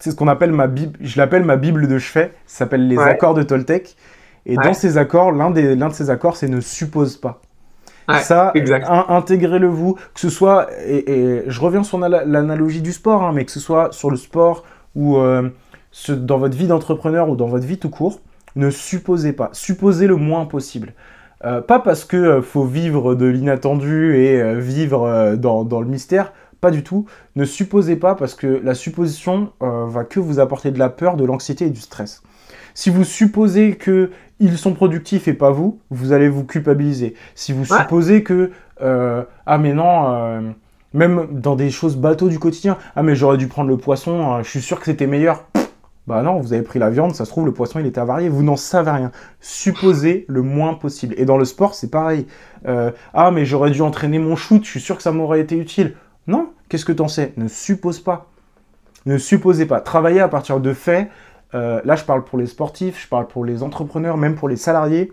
c'est 0.00 0.10
ce 0.10 0.16
qu'on 0.16 0.26
appelle 0.26 0.52
ma 0.52 0.68
Bible. 0.68 0.98
Je 1.02 1.18
l'appelle 1.18 1.44
ma 1.44 1.56
Bible 1.56 1.86
de 1.86 1.98
chevet. 1.98 2.32
Ça 2.46 2.60
s'appelle 2.60 2.88
Les 2.88 2.96
accords 2.96 3.34
de 3.34 3.42
Toltec. 3.42 3.94
Et 4.46 4.56
dans 4.56 4.72
ces 4.72 4.96
accords, 4.96 5.32
l'un 5.32 5.50
de 5.50 5.92
ces 5.92 6.08
accords, 6.08 6.34
c'est 6.36 6.48
ne 6.48 6.62
suppose 6.62 7.18
pas. 7.18 7.42
ça, 8.20 8.54
intégrez-le 9.08 9.66
vous, 9.66 9.98
que 10.14 10.20
ce 10.20 10.30
soit, 10.30 10.68
et, 10.86 11.42
je 11.46 11.60
reviens 11.60 11.82
sur 11.82 11.98
l'analogie 11.98 12.80
du 12.80 12.92
sport, 12.92 13.22
hein, 13.22 13.32
mais 13.34 13.44
que 13.44 13.50
ce 13.50 13.60
soit 13.60 13.92
sur 13.92 14.10
le 14.10 14.16
sport 14.16 14.62
ou 14.94 15.18
euh, 15.18 15.50
dans 16.08 16.38
votre 16.38 16.56
vie 16.56 16.68
d'entrepreneur 16.68 17.28
ou 17.28 17.36
dans 17.36 17.48
votre 17.48 17.66
vie 17.66 17.78
tout 17.78 17.90
court, 17.90 18.20
ne 18.54 18.70
supposez 18.70 19.32
pas. 19.32 19.50
Supposez 19.52 20.06
le 20.06 20.16
moins 20.16 20.46
possible. 20.46 20.94
Euh, 21.44 21.60
pas 21.60 21.80
parce 21.80 22.06
que 22.06 22.40
faut 22.40 22.64
vivre 22.64 23.14
de 23.14 23.26
l'inattendu 23.26 24.16
et 24.16 24.54
vivre 24.54 25.34
dans, 25.36 25.64
dans, 25.64 25.80
le 25.80 25.88
mystère, 25.88 26.32
pas 26.66 26.72
du 26.72 26.82
tout. 26.82 27.06
Ne 27.36 27.44
supposez 27.44 27.94
pas 27.94 28.16
parce 28.16 28.34
que 28.34 28.48
la 28.48 28.74
supposition 28.74 29.52
euh, 29.62 29.86
va 29.86 30.02
que 30.02 30.18
vous 30.18 30.40
apporter 30.40 30.72
de 30.72 30.80
la 30.80 30.88
peur, 30.88 31.16
de 31.16 31.24
l'anxiété 31.24 31.66
et 31.66 31.70
du 31.70 31.80
stress. 31.80 32.24
Si 32.74 32.90
vous 32.90 33.04
supposez 33.04 33.76
que 33.76 34.10
ils 34.40 34.58
sont 34.58 34.74
productifs 34.74 35.28
et 35.28 35.32
pas 35.32 35.52
vous, 35.52 35.78
vous 35.90 36.10
allez 36.12 36.28
vous 36.28 36.42
culpabiliser. 36.42 37.14
Si 37.36 37.52
vous 37.52 37.64
supposez 37.64 38.24
que 38.24 38.50
euh, 38.82 39.22
ah 39.46 39.58
mais 39.58 39.74
non, 39.74 40.12
euh, 40.12 40.40
même 40.92 41.28
dans 41.30 41.54
des 41.54 41.70
choses 41.70 41.96
bateaux 41.96 42.28
du 42.28 42.40
quotidien, 42.40 42.78
ah 42.96 43.04
mais 43.04 43.14
j'aurais 43.14 43.38
dû 43.38 43.46
prendre 43.46 43.68
le 43.68 43.76
poisson, 43.76 44.42
je 44.42 44.50
suis 44.50 44.60
sûr 44.60 44.80
que 44.80 44.86
c'était 44.86 45.06
meilleur. 45.06 45.44
Bah 46.08 46.22
non, 46.22 46.40
vous 46.40 46.52
avez 46.52 46.62
pris 46.62 46.80
la 46.80 46.90
viande, 46.90 47.14
ça 47.14 47.24
se 47.24 47.30
trouve 47.30 47.46
le 47.46 47.52
poisson 47.52 47.78
il 47.78 47.86
était 47.86 48.00
avarié, 48.00 48.28
vous 48.28 48.42
n'en 48.42 48.56
savez 48.56 48.90
rien. 48.90 49.12
Supposez 49.40 50.24
le 50.28 50.42
moins 50.42 50.74
possible. 50.74 51.14
Et 51.16 51.24
dans 51.26 51.38
le 51.38 51.44
sport 51.44 51.74
c'est 51.74 51.90
pareil. 51.92 52.26
ah 52.66 53.30
mais 53.30 53.44
j'aurais 53.44 53.70
dû 53.70 53.82
entraîner 53.82 54.18
mon 54.18 54.34
shoot, 54.34 54.64
je 54.64 54.70
suis 54.70 54.80
sûr 54.80 54.96
que 54.96 55.02
ça 55.04 55.12
m'aurait 55.12 55.40
été 55.40 55.56
utile. 55.56 55.94
Non, 56.26 56.50
qu'est-ce 56.68 56.84
que 56.84 56.92
tu 56.92 57.02
en 57.02 57.08
sais? 57.08 57.32
Ne 57.36 57.48
suppose 57.48 58.00
pas. 58.00 58.26
Ne 59.06 59.18
supposez 59.18 59.66
pas. 59.66 59.80
Travaillez 59.80 60.20
à 60.20 60.28
partir 60.28 60.60
de 60.60 60.72
faits. 60.72 61.10
Euh, 61.54 61.80
là, 61.84 61.96
je 61.96 62.04
parle 62.04 62.24
pour 62.24 62.38
les 62.38 62.46
sportifs, 62.46 63.00
je 63.02 63.08
parle 63.08 63.28
pour 63.28 63.44
les 63.44 63.62
entrepreneurs, 63.62 64.16
même 64.16 64.34
pour 64.34 64.48
les 64.48 64.56
salariés. 64.56 65.12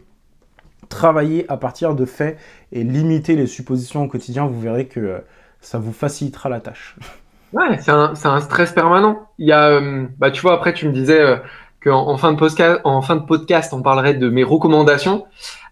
Travaillez 0.89 1.45
à 1.49 1.57
partir 1.57 1.95
de 1.95 2.05
faits 2.05 2.37
et 2.71 2.83
limitez 2.83 3.35
les 3.35 3.47
suppositions 3.47 4.03
au 4.03 4.07
quotidien. 4.07 4.45
Vous 4.45 4.59
verrez 4.59 4.87
que 4.87 4.99
euh, 4.99 5.19
ça 5.61 5.77
vous 5.77 5.93
facilitera 5.93 6.49
la 6.49 6.59
tâche. 6.59 6.95
Ouais, 7.53 7.77
c'est 7.77 7.91
un, 7.91 8.39
stress 8.39 8.71
permanent. 8.71 9.27
Il 9.37 9.47
y 9.47 9.51
a, 9.51 9.67
euh, 9.67 10.07
bah, 10.17 10.31
tu 10.31 10.41
vois, 10.41 10.55
après, 10.55 10.73
tu 10.73 10.87
me 10.87 10.91
disais 10.91 11.39
qu'en 11.84 12.17
fin, 12.17 12.32
de 12.32 12.38
podcast, 12.38 12.82
en 12.84 13.02
fin 13.02 13.15
de 13.15 13.26
podcast, 13.26 13.74
on 13.74 13.82
parlerait 13.82 14.13
de 14.13 14.30
mes 14.30 14.43
recommandations. 14.43 15.26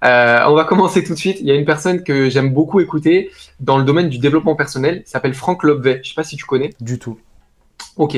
Euh, 0.04 0.40
on 0.48 0.54
va 0.54 0.64
commencer 0.66 1.04
tout 1.04 1.14
de 1.14 1.20
suite. 1.20 1.38
Il 1.40 1.48
y 1.48 1.52
a 1.52 1.56
une 1.56 1.66
personne 1.66 2.04
que 2.04 2.30
j'aime 2.30 2.54
beaucoup 2.54 2.80
écouter 2.80 3.32
dans 3.60 3.78
le 3.78 3.84
domaine 3.84 4.10
du 4.10 4.18
développement 4.18 4.56
personnel. 4.56 5.04
Il 5.06 5.10
s'appelle 5.10 5.34
Franck 5.34 5.64
Lobvet. 5.64 6.02
Je 6.04 6.10
sais 6.10 6.16
pas 6.16 6.24
si 6.24 6.36
tu 6.36 6.46
connais. 6.46 6.72
Du 6.80 7.00
tout. 7.00 7.20
Ok. 7.98 8.18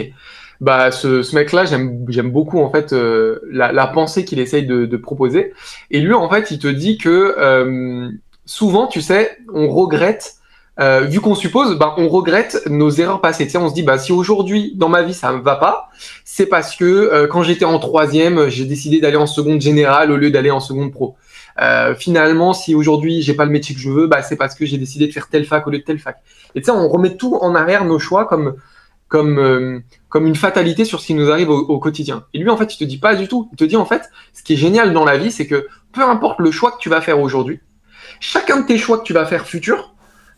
Bah, 0.62 0.92
ce, 0.92 1.24
ce 1.24 1.36
mec-là, 1.36 1.66
j'aime, 1.66 2.06
j'aime 2.08 2.32
beaucoup 2.32 2.60
en 2.60 2.72
fait 2.72 2.94
euh, 2.94 3.40
la, 3.52 3.72
la, 3.72 3.88
pensée 3.88 4.24
qu'il 4.24 4.40
essaye 4.40 4.66
de, 4.66 4.86
de, 4.86 4.98
proposer. 4.98 5.54
Et 5.92 6.00
lui, 6.00 6.14
en 6.14 6.30
fait, 6.30 6.52
il 6.52 6.60
te 6.60 6.68
dit 6.68 6.98
que 6.98 7.36
euh, 7.38 8.10
souvent, 8.46 8.88
tu 8.88 9.02
sais, 9.02 9.38
on 9.54 9.68
regrette 9.68 10.36
euh, 10.80 11.02
vu 11.02 11.20
qu'on 11.22 11.36
suppose, 11.36 11.78
ben, 11.78 11.94
on 11.98 12.08
regrette 12.08 12.64
nos 12.68 12.90
erreurs 12.90 13.22
passées. 13.22 13.48
Tu 13.48 13.58
on 13.58 13.70
se 13.70 13.74
dit, 13.74 13.84
bah, 13.84 13.98
si 14.00 14.12
aujourd'hui 14.12 14.74
dans 14.76 14.90
ma 14.90 15.04
vie 15.04 15.14
ça 15.14 15.32
ne 15.32 15.40
va 15.40 15.56
pas, 15.56 15.90
c'est 16.26 16.48
parce 16.48 16.76
que 16.76 16.86
euh, 16.86 17.28
quand 17.28 17.44
j'étais 17.44 17.66
en 17.66 17.78
troisième, 17.80 18.48
j'ai 18.50 18.66
décidé 18.66 19.00
d'aller 19.00 19.18
en 19.18 19.28
seconde 19.28 19.62
générale 19.62 20.12
au 20.12 20.18
lieu 20.18 20.32
d'aller 20.32 20.52
en 20.52 20.60
seconde 20.60 20.92
pro. 20.92 21.16
Euh, 21.62 21.94
finalement, 21.94 22.54
si 22.54 22.74
aujourd'hui 22.74 23.22
j'ai 23.22 23.36
pas 23.36 23.46
le 23.46 23.52
métier 23.52 23.76
que 23.76 23.82
je 23.82 23.90
veux, 23.92 24.08
bah, 24.08 24.24
c'est 24.24 24.36
parce 24.36 24.56
que 24.56 24.66
j'ai 24.66 24.78
décidé 24.78 25.08
de 25.08 25.12
faire 25.12 25.30
telle 25.30 25.46
fac 25.46 25.66
au 25.68 25.70
lieu 25.70 25.78
de 25.78 25.84
telle 25.84 26.00
fac. 26.00 26.18
Et 26.56 26.62
tu 26.62 26.66
sais, 26.66 26.72
on 26.72 26.88
remet 26.90 27.16
tout 27.16 27.36
en 27.36 27.54
arrière 27.54 27.86
nos 27.86 28.00
choix 28.00 28.26
comme 28.26 28.56
comme 29.08 29.38
euh, 29.38 29.80
comme 30.10 30.26
une 30.26 30.36
fatalité 30.36 30.86
sur 30.86 31.00
ce 31.00 31.08
qui 31.08 31.14
nous 31.14 31.30
arrive 31.30 31.52
au, 31.52 31.60
au, 31.60 31.78
quotidien. 31.78 32.26
Et 32.34 32.40
lui, 32.40 32.50
en 32.50 32.58
fait, 32.58 32.74
il 32.74 32.78
te 32.80 32.84
dit 32.84 32.98
pas 32.98 33.14
du 33.14 33.28
tout. 33.28 33.48
Il 33.52 33.58
te 33.58 33.64
dit 33.64 33.76
en 33.76 33.86
fait, 33.86 34.10
ce 34.34 34.42
qui 34.42 34.54
est 34.54 34.58
génial 34.58 34.92
dans 34.92 35.06
la 35.06 35.20
vie, 35.20 35.32
c'est 35.32 35.46
que 35.46 35.68
peu 35.92 36.02
importe 36.02 36.40
le 36.40 36.50
choix 36.50 36.72
que 36.72 36.80
tu 36.80 36.90
vas 36.90 37.02
faire 37.02 37.20
aujourd'hui, 37.20 37.60
chacun 38.20 38.62
de 38.62 38.66
tes 38.66 38.80
choix 38.80 38.98
que 38.98 39.04
tu 39.04 39.14
vas 39.14 39.26
faire 39.28 39.46
futur 39.46 39.93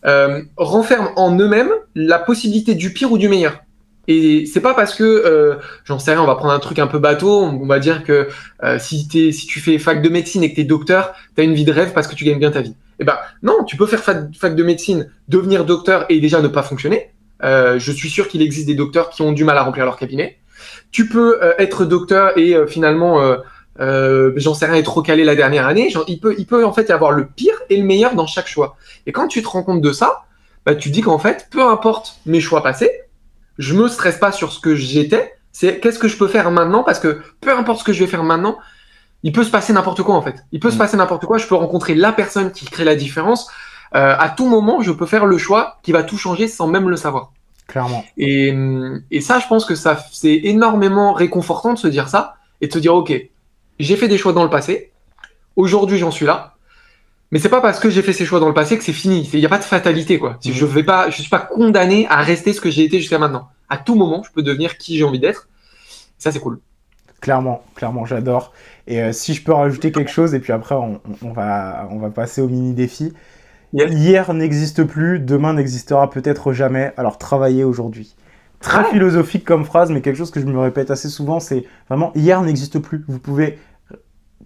euh, 0.06 0.41
renferment 0.58 1.12
en 1.15 1.38
eux-mêmes 1.38 1.72
la 1.96 2.20
possibilité 2.20 2.76
du 2.76 2.94
pire 2.94 3.12
ou 3.12 3.18
du 3.18 3.30
meilleur. 3.30 3.65
Et 4.08 4.46
c'est 4.46 4.62
pas 4.62 4.74
parce 4.74 4.94
que, 4.94 5.04
euh, 5.04 5.56
j'en 5.84 5.98
sais 5.98 6.12
rien, 6.12 6.22
on 6.22 6.28
va 6.28 6.36
prendre 6.36 6.54
un 6.54 6.60
truc 6.60 6.78
un 6.80 6.88
peu 6.88 7.00
bateau, 7.00 7.41
on 7.41 7.65
va 7.65 7.80
dire 7.80 8.04
que 8.04 8.28
euh, 8.63 8.78
si, 8.78 9.08
si 9.34 9.48
tu 9.48 9.60
fais 9.60 9.80
fac 9.80 10.02
de 10.02 10.10
médecine 10.10 10.44
et 10.44 10.50
que 10.52 10.56
tu 10.56 10.62
es 10.62 10.65
docteur, 10.65 11.15
tu 11.36 11.41
as 11.41 11.44
une 11.44 11.54
vie 11.54 11.65
de 11.65 11.72
rêve 11.72 11.91
parce 11.94 12.08
que 12.08 12.15
tu 12.15 12.24
gagnes 12.24 12.39
bien 12.39 12.52
ta 12.52 12.62
vie. 12.62 12.76
Eh 13.00 13.04
ben 13.04 13.18
non, 13.41 13.63
tu 13.65 13.76
peux 13.78 13.88
faire 13.88 14.02
fac, 14.02 14.56
de 14.56 14.63
médecine, 14.63 15.12
devenir 15.28 15.65
docteur 15.65 16.06
et 16.10 16.20
déjà 16.20 16.41
ne 16.41 16.48
pas 16.48 16.63
fonctionner. 16.63 17.12
Euh, 17.44 17.80
je 17.80 17.91
suis 17.91 18.10
sûr 18.10 18.28
qu'il 18.28 18.41
existe 18.41 18.68
des 18.68 18.76
docteurs 18.76 19.10
qui 19.10 19.22
ont 19.22 19.32
du 19.32 19.44
mal 19.44 19.58
à 19.58 19.63
remplir 19.63 19.86
leur 19.86 19.98
cabinet. 19.98 20.38
Tu 20.91 21.10
peux 21.10 21.44
euh, 21.44 21.54
être 21.58 21.84
docteur 21.84 22.38
et 22.38 22.56
finalement 22.68 23.20
euh, 23.79 24.31
j'en 24.38 24.53
sais 24.53 24.65
rien, 24.65 24.75
est 24.75 24.83
trop 24.83 25.01
calé 25.01 25.23
la 25.23 25.35
dernière 25.35 25.67
année. 25.67 25.91
il, 26.07 26.19
peut, 26.19 26.35
il 26.38 26.45
peut 26.45 26.65
en 26.65 26.71
fait 26.71 26.89
y 26.89 26.91
avoir 26.91 27.11
le 27.11 27.25
pire 27.25 27.55
et 27.69 27.77
le 27.77 27.83
meilleur 27.83 28.15
dans 28.15 28.27
chaque 28.27 28.47
choix. 28.47 28.77
Et 29.05 29.11
quand 29.11 29.27
tu 29.27 29.41
te 29.41 29.47
rends 29.47 29.63
compte 29.63 29.81
de 29.81 29.91
ça, 29.91 30.25
bah, 30.65 30.75
tu 30.75 30.89
dis 30.89 31.01
qu'en 31.01 31.19
fait, 31.19 31.47
peu 31.51 31.61
importe 31.63 32.17
mes 32.25 32.41
choix 32.41 32.63
passés, 32.63 32.89
je 33.57 33.73
me 33.73 33.88
stresse 33.88 34.17
pas 34.17 34.31
sur 34.31 34.51
ce 34.51 34.59
que 34.59 34.75
j'étais. 34.75 35.33
C'est 35.51 35.79
qu'est-ce 35.79 35.99
que 35.99 36.07
je 36.07 36.17
peux 36.17 36.27
faire 36.27 36.51
maintenant? 36.51 36.83
Parce 36.83 36.99
que 36.99 37.21
peu 37.39 37.51
importe 37.51 37.79
ce 37.79 37.83
que 37.83 37.93
je 37.93 38.03
vais 38.03 38.09
faire 38.09 38.23
maintenant, 38.23 38.57
il 39.23 39.31
peut 39.31 39.43
se 39.43 39.51
passer 39.51 39.73
n'importe 39.73 40.03
quoi 40.03 40.15
en 40.15 40.21
fait. 40.21 40.43
Il 40.51 40.59
peut 40.59 40.69
se 40.69 40.75
mm. 40.75 40.79
passer 40.79 40.97
n'importe 40.97 41.25
quoi. 41.25 41.38
Je 41.38 41.47
peux 41.47 41.55
rencontrer 41.55 41.95
la 41.95 42.11
personne 42.11 42.51
qui 42.51 42.65
crée 42.65 42.83
la 42.83 42.95
différence. 42.95 43.49
Euh, 43.95 44.15
à 44.17 44.29
tout 44.29 44.47
moment, 44.47 44.81
je 44.81 44.91
peux 44.91 45.05
faire 45.05 45.25
le 45.25 45.38
choix 45.38 45.77
qui 45.83 45.91
va 45.91 46.03
tout 46.03 46.17
changer 46.17 46.47
sans 46.47 46.67
même 46.67 46.89
le 46.89 46.97
savoir. 46.97 47.31
Clairement. 47.67 48.03
Et, 48.17 48.53
et 49.11 49.21
ça, 49.21 49.39
je 49.39 49.47
pense 49.47 49.65
que 49.65 49.75
ça, 49.75 50.03
c'est 50.11 50.41
énormément 50.43 51.13
réconfortant 51.13 51.73
de 51.73 51.79
se 51.79 51.88
dire 51.88 52.09
ça 52.09 52.35
et 52.61 52.67
de 52.67 52.73
se 52.73 52.79
dire, 52.79 52.93
ok, 52.93 53.13
j'ai 53.79 53.95
fait 53.95 54.07
des 54.07 54.17
choix 54.17 54.33
dans 54.33 54.43
le 54.43 54.49
passé. 54.49 54.91
Aujourd'hui, 55.55 55.97
j'en 55.97 56.11
suis 56.11 56.25
là. 56.25 56.55
Mais 57.31 57.39
c'est 57.39 57.49
pas 57.49 57.61
parce 57.61 57.79
que 57.79 57.89
j'ai 57.89 58.01
fait 58.01 58.13
ces 58.13 58.25
choix 58.25 58.39
dans 58.39 58.47
le 58.47 58.53
passé 58.53 58.77
que 58.77 58.83
c'est 58.83 58.93
fini. 58.93 59.29
Il 59.33 59.39
n'y 59.39 59.45
a 59.45 59.49
pas 59.49 59.57
de 59.57 59.63
fatalité, 59.63 60.19
quoi. 60.19 60.38
Je 60.43 60.65
vais 60.65 60.83
pas, 60.83 61.09
je 61.09 61.21
suis 61.21 61.29
pas 61.29 61.39
condamné 61.39 62.07
à 62.09 62.21
rester 62.21 62.53
ce 62.53 62.61
que 62.61 62.69
j'ai 62.69 62.83
été 62.83 62.99
jusqu'à 62.99 63.19
maintenant. 63.19 63.49
À 63.69 63.77
tout 63.77 63.95
moment, 63.95 64.23
je 64.23 64.31
peux 64.31 64.43
devenir 64.43 64.77
qui 64.77 64.97
j'ai 64.97 65.03
envie 65.03 65.19
d'être. 65.19 65.49
Ça, 66.17 66.31
c'est 66.31 66.39
cool. 66.39 66.59
Clairement, 67.21 67.63
clairement, 67.75 68.05
j'adore. 68.05 68.53
Et 68.88 69.01
euh, 69.01 69.11
si 69.11 69.33
je 69.33 69.43
peux 69.43 69.53
rajouter 69.53 69.91
quelque 69.91 70.11
chose, 70.11 70.35
et 70.35 70.39
puis 70.39 70.53
après, 70.53 70.75
on, 70.75 71.01
va, 71.33 71.88
on 71.91 71.97
va 71.97 72.09
passer 72.09 72.41
au 72.41 72.47
mini 72.47 72.73
défi. 72.73 73.13
Hier 73.73 74.33
n'existe 74.33 74.83
plus, 74.83 75.19
demain 75.19 75.53
n'existera 75.53 76.09
peut-être 76.09 76.53
jamais. 76.53 76.93
Alors 76.95 77.17
travaillez 77.17 77.63
aujourd'hui. 77.63 78.15
Très 78.65 78.84
philosophique 78.86 79.45
comme 79.45 79.63
phrase, 79.63 79.91
mais 79.91 80.01
quelque 80.01 80.15
chose 80.15 80.32
que 80.32 80.39
je 80.39 80.45
me 80.45 80.58
répète 80.58 80.89
assez 80.89 81.08
souvent, 81.08 81.39
c'est 81.39 81.65
vraiment 81.88 82.12
hier 82.15 82.41
n'existe 82.41 82.80
plus. 82.80 83.06
Vous 83.08 83.19
pouvez 83.19 83.60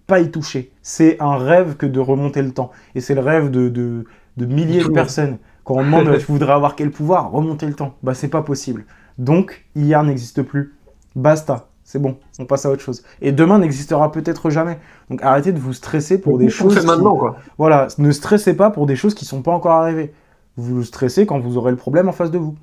pas 0.06 0.20
y 0.20 0.30
toucher. 0.30 0.72
C'est 0.82 1.16
un 1.20 1.38
rêve 1.38 1.76
que 1.76 1.86
de 1.86 2.00
remonter 2.00 2.42
le 2.42 2.52
temps. 2.52 2.70
Et 2.94 3.00
c'est 3.00 3.14
le 3.14 3.22
rêve 3.22 3.50
de, 3.50 3.68
de, 3.68 4.04
milliers 4.46 4.82
de 4.82 4.88
personnes. 4.88 5.38
Quand 5.64 5.76
on 5.76 5.84
demande 5.84 6.18
tu 6.18 6.26
voudrais 6.26 6.52
avoir 6.52 6.76
quel 6.76 6.90
pouvoir, 6.90 7.30
remonter 7.30 7.66
le 7.66 7.72
temps. 7.72 7.94
Bah 8.02 8.12
c'est 8.12 8.28
pas 8.28 8.42
possible. 8.42 8.84
Donc 9.16 9.64
hier 9.74 10.02
n'existe 10.02 10.42
plus. 10.42 10.74
Basta. 11.16 11.68
C'est 11.82 11.98
bon, 11.98 12.18
on 12.38 12.44
passe 12.44 12.66
à 12.66 12.70
autre 12.70 12.82
chose. 12.82 13.02
Et 13.22 13.32
demain 13.32 13.58
n'existera 13.58 14.12
peut-être 14.12 14.50
jamais. 14.50 14.78
Donc 15.08 15.22
arrêtez 15.22 15.52
de 15.52 15.58
vous 15.58 15.72
stresser 15.72 16.20
pour 16.20 16.36
des 16.38 16.48
choses. 16.50 16.78
Fait 16.78 16.86
maintenant, 16.86 17.16
quoi. 17.16 17.38
Voilà, 17.56 17.88
ne 17.98 18.12
stressez 18.12 18.54
pas 18.54 18.70
pour 18.70 18.86
des 18.86 18.96
choses 18.96 19.14
qui 19.14 19.24
sont 19.24 19.42
pas 19.42 19.50
encore 19.50 19.72
arrivées. 19.72 20.12
Vous 20.56 20.76
vous 20.76 20.84
stressez 20.84 21.24
quand 21.24 21.40
vous 21.40 21.56
aurez 21.56 21.70
le 21.70 21.76
problème 21.76 22.08
en 22.08 22.12
face 22.12 22.30
de 22.30 22.38
vous. 22.38 22.54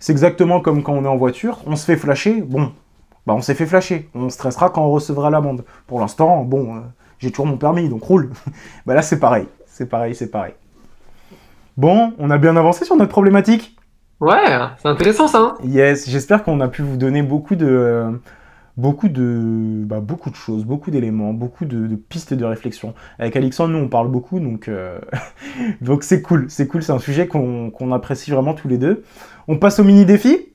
C'est 0.00 0.12
exactement 0.12 0.60
comme 0.60 0.82
quand 0.82 0.92
on 0.92 1.04
est 1.04 1.08
en 1.08 1.16
voiture, 1.16 1.58
on 1.66 1.76
se 1.76 1.84
fait 1.84 1.96
flasher. 1.96 2.40
Bon, 2.42 2.72
bah 3.26 3.34
on 3.34 3.40
s'est 3.40 3.54
fait 3.54 3.66
flasher. 3.66 4.08
On 4.14 4.30
stressera 4.30 4.70
quand 4.70 4.82
on 4.82 4.90
recevra 4.90 5.30
l'amende. 5.30 5.64
Pour 5.86 6.00
l'instant, 6.00 6.44
bon, 6.44 6.76
euh, 6.76 6.80
j'ai 7.18 7.30
toujours 7.30 7.46
mon 7.46 7.56
permis, 7.56 7.88
donc 7.88 8.02
roule. 8.02 8.30
bah 8.86 8.94
là 8.94 9.02
c'est 9.02 9.18
pareil, 9.18 9.46
c'est 9.66 9.88
pareil, 9.88 10.14
c'est 10.14 10.30
pareil. 10.30 10.54
Bon, 11.76 12.12
on 12.18 12.30
a 12.30 12.38
bien 12.38 12.56
avancé 12.56 12.84
sur 12.84 12.96
notre 12.96 13.10
problématique? 13.10 13.76
Ouais, 14.20 14.58
c'est 14.82 14.88
intéressant 14.88 15.28
ça. 15.28 15.38
Hein. 15.38 15.56
yes, 15.64 16.08
j'espère 16.10 16.42
qu'on 16.42 16.60
a 16.60 16.66
pu 16.66 16.82
vous 16.82 16.96
donner 16.96 17.22
beaucoup 17.22 17.54
de, 17.54 18.18
beaucoup 18.78 19.08
de, 19.08 19.82
bah, 19.84 20.00
beaucoup 20.00 20.30
de 20.30 20.36
choses, 20.36 20.64
beaucoup 20.64 20.90
d'éléments, 20.90 21.34
beaucoup 21.34 21.66
de, 21.66 21.96
pistes 21.96 22.32
de 22.32 22.44
réflexion. 22.44 22.94
Avec 23.18 23.36
Alexandre, 23.36 23.74
nous, 23.74 23.84
on 23.84 23.88
parle 23.88 24.08
beaucoup, 24.08 24.40
donc 24.40 24.68
euh, 24.68 24.98
donc 25.82 26.04
c'est 26.04 26.22
cool, 26.22 26.46
c'est 26.48 26.68
cool, 26.68 26.82
c'est 26.82 26.92
un 26.92 27.00
sujet 27.00 27.26
qu'on 27.26 27.92
apprécie 27.92 28.30
vraiment 28.30 28.54
tous 28.54 28.68
les 28.68 28.78
deux. 28.78 29.02
On 29.48 29.58
passe 29.58 29.80
au 29.80 29.84
mini-défi? 29.84 30.48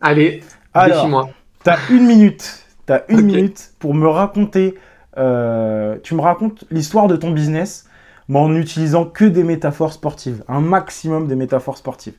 Allez, 0.00 0.42
défi-moi. 0.74 1.30
T'as 1.64 1.78
une 1.90 2.06
minute, 2.06 2.64
t'as 2.86 3.02
une 3.08 3.22
minute 3.26 3.72
pour 3.78 3.94
me 3.94 4.06
raconter, 4.06 4.74
euh, 5.16 5.96
tu 6.02 6.14
me 6.14 6.20
racontes 6.20 6.64
l'histoire 6.70 7.08
de 7.08 7.16
ton 7.16 7.30
business, 7.30 7.88
mais 8.28 8.38
en 8.38 8.50
n'utilisant 8.50 9.06
que 9.06 9.24
des 9.24 9.44
métaphores 9.44 9.94
sportives, 9.94 10.44
un 10.46 10.60
maximum 10.60 11.26
de 11.26 11.34
métaphores 11.34 11.78
sportives. 11.78 12.16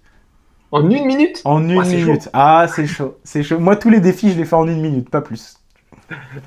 En 0.73 0.89
une 0.89 1.05
minute? 1.05 1.39
En 1.45 1.62
une 1.62 1.79
minute. 1.83 2.29
Ah, 2.33 2.65
c'est 2.67 2.88
chaud. 2.88 3.15
C'est 3.23 3.43
chaud. 3.43 3.59
Moi, 3.59 3.75
tous 3.75 3.91
les 3.91 3.99
défis, 3.99 4.31
je 4.31 4.38
les 4.38 4.43
fais 4.43 4.55
en 4.55 4.67
une 4.67 4.81
minute, 4.81 5.07
pas 5.07 5.21
plus. 5.21 5.57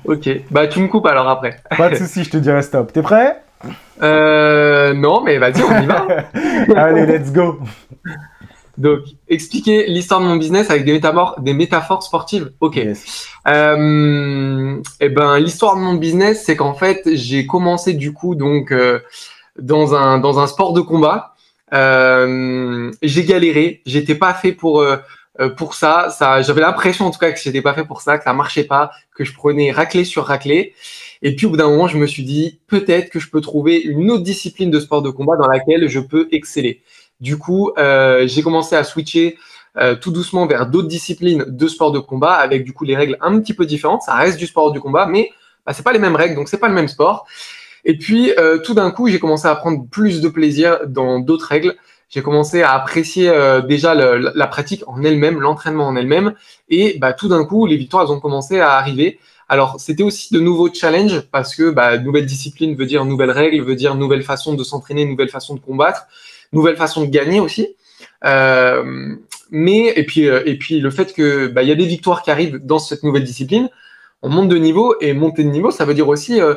ok. 0.03 0.29
Bah, 0.51 0.67
tu 0.67 0.81
me 0.81 0.89
coupes 0.89 1.05
alors 1.05 1.29
après. 1.29 1.61
Pas 1.77 1.89
de 1.89 1.95
soucis, 1.95 2.25
je 2.25 2.31
te 2.31 2.37
dirai 2.37 2.61
stop. 2.61 2.91
T'es 2.91 3.01
prêt? 3.01 3.41
Euh. 4.03 4.93
Non, 4.93 5.21
mais 5.21 5.37
vas-y, 5.37 5.63
on 5.63 5.81
y 5.81 5.85
va. 5.85 6.07
Allez, 6.75 7.05
let's 7.05 7.31
go. 7.31 7.57
Donc, 8.77 8.99
expliquer 9.29 9.87
l'histoire 9.87 10.19
de 10.19 10.25
mon 10.25 10.35
business 10.35 10.69
avec 10.69 10.83
des 10.83 10.91
métaphores, 10.91 11.39
des 11.39 11.53
métaphores 11.53 12.03
sportives. 12.03 12.51
Ok. 12.59 12.77
Euh, 13.47 14.81
eh 14.99 15.09
ben, 15.09 15.39
l'histoire 15.39 15.77
de 15.77 15.81
mon 15.81 15.93
business, 15.93 16.43
c'est 16.43 16.57
qu'en 16.57 16.73
fait, 16.73 17.01
j'ai 17.13 17.47
commencé 17.47 17.93
du 17.93 18.11
coup 18.11 18.35
donc 18.35 18.73
euh, 18.73 18.99
dans 19.57 19.95
un 19.95 20.17
dans 20.17 20.37
un 20.39 20.47
sport 20.47 20.73
de 20.73 20.81
combat. 20.81 21.33
Euh, 21.73 22.91
j'ai 23.01 23.25
galéré, 23.25 23.81
j'étais 23.85 24.15
pas 24.15 24.33
fait 24.33 24.53
pour 24.53 24.81
euh, 24.81 24.97
euh, 25.39 25.49
pour 25.49 25.73
ça. 25.75 26.09
Ça, 26.09 26.41
j'avais 26.41 26.61
l'impression 26.61 27.05
en 27.05 27.11
tout 27.11 27.19
cas 27.19 27.31
que 27.31 27.39
j'étais 27.39 27.61
pas 27.61 27.73
fait 27.73 27.85
pour 27.85 28.01
ça, 28.01 28.17
que 28.17 28.23
ça 28.23 28.33
marchait 28.33 28.63
pas, 28.63 28.91
que 29.15 29.23
je 29.23 29.33
prenais 29.33 29.71
raclé 29.71 30.03
sur 30.03 30.25
raclé. 30.25 30.73
Et 31.21 31.35
puis 31.35 31.45
au 31.45 31.51
bout 31.51 31.57
d'un 31.57 31.69
moment, 31.69 31.87
je 31.87 31.97
me 31.97 32.07
suis 32.07 32.23
dit 32.23 32.59
peut-être 32.67 33.09
que 33.09 33.19
je 33.19 33.29
peux 33.29 33.41
trouver 33.41 33.79
une 33.79 34.11
autre 34.11 34.23
discipline 34.23 34.71
de 34.71 34.79
sport 34.79 35.01
de 35.01 35.09
combat 35.09 35.35
dans 35.35 35.47
laquelle 35.47 35.87
je 35.87 35.99
peux 35.99 36.27
exceller. 36.31 36.81
Du 37.19 37.37
coup, 37.37 37.71
euh, 37.77 38.27
j'ai 38.27 38.41
commencé 38.43 38.75
à 38.75 38.83
switcher 38.83 39.37
euh, 39.77 39.95
tout 39.95 40.11
doucement 40.11 40.47
vers 40.47 40.67
d'autres 40.67 40.87
disciplines 40.87 41.45
de 41.47 41.67
sport 41.67 41.91
de 41.91 41.99
combat 41.99 42.33
avec 42.33 42.63
du 42.63 42.73
coup 42.73 42.83
les 42.83 42.95
règles 42.95 43.17
un 43.21 43.39
petit 43.39 43.53
peu 43.53 43.65
différentes. 43.65 44.01
Ça 44.01 44.15
reste 44.15 44.37
du 44.37 44.47
sport 44.47 44.71
du 44.71 44.79
combat, 44.79 45.05
mais 45.05 45.31
bah, 45.65 45.73
c'est 45.73 45.83
pas 45.83 45.93
les 45.93 45.99
mêmes 45.99 46.15
règles, 46.15 46.35
donc 46.35 46.49
c'est 46.49 46.57
pas 46.59 46.67
le 46.67 46.73
même 46.73 46.87
sport. 46.87 47.27
Et 47.87 47.97
puis, 47.97 48.31
euh, 48.37 48.59
tout 48.59 48.73
d'un 48.75 48.91
coup, 48.91 49.07
j'ai 49.07 49.17
commencé 49.17 49.47
à 49.47 49.55
prendre 49.55 49.87
plus 49.89 50.21
de 50.21 50.27
plaisir 50.27 50.81
dans 50.87 51.19
d'autres 51.19 51.47
règles. 51.47 51.75
J'ai 52.09 52.21
commencé 52.21 52.61
à 52.61 52.73
apprécier 52.73 53.29
euh, 53.29 53.61
déjà 53.61 53.95
la 53.95 54.47
pratique 54.47 54.83
en 54.87 55.01
elle-même, 55.03 55.39
l'entraînement 55.39 55.87
en 55.87 55.95
elle-même. 55.95 56.35
Et 56.69 56.97
bah, 56.99 57.13
tout 57.13 57.29
d'un 57.29 57.45
coup, 57.45 57.65
les 57.65 57.77
victoires 57.77 58.03
elles 58.03 58.11
ont 58.11 58.19
commencé 58.19 58.59
à 58.59 58.73
arriver. 58.73 59.19
Alors, 59.49 59.79
c'était 59.79 60.03
aussi 60.03 60.33
de 60.33 60.39
nouveaux 60.39 60.71
challenges 60.71 61.21
parce 61.31 61.55
que 61.55 61.69
bah, 61.71 61.97
nouvelle 61.97 62.25
discipline 62.25 62.75
veut 62.75 62.85
dire 62.85 63.05
nouvelles 63.05 63.31
règles, 63.31 63.63
veut 63.63 63.75
dire 63.75 63.95
nouvelle 63.95 64.23
façon 64.23 64.53
de 64.53 64.63
s'entraîner, 64.63 65.05
nouvelle 65.05 65.29
façon 65.29 65.55
de 65.55 65.61
combattre, 65.61 66.07
nouvelle 66.51 66.75
façon 66.75 67.05
de 67.05 67.09
gagner 67.09 67.39
aussi. 67.39 67.69
Euh, 68.25 69.15
mais 69.49 69.93
et 69.95 70.05
puis 70.05 70.27
euh, 70.27 70.41
et 70.45 70.57
puis 70.57 70.79
le 70.79 70.89
fait 70.91 71.13
que 71.13 71.47
bah, 71.47 71.63
y 71.63 71.71
a 71.71 71.75
des 71.75 71.85
victoires 71.85 72.23
qui 72.23 72.31
arrivent 72.31 72.57
dans 72.57 72.79
cette 72.79 73.03
nouvelle 73.03 73.23
discipline, 73.23 73.69
on 74.21 74.29
monte 74.29 74.49
de 74.49 74.57
niveau 74.57 74.95
et 74.99 75.13
monter 75.13 75.43
de 75.43 75.49
niveau, 75.49 75.71
ça 75.71 75.85
veut 75.85 75.93
dire 75.93 76.09
aussi 76.09 76.41
euh, 76.41 76.55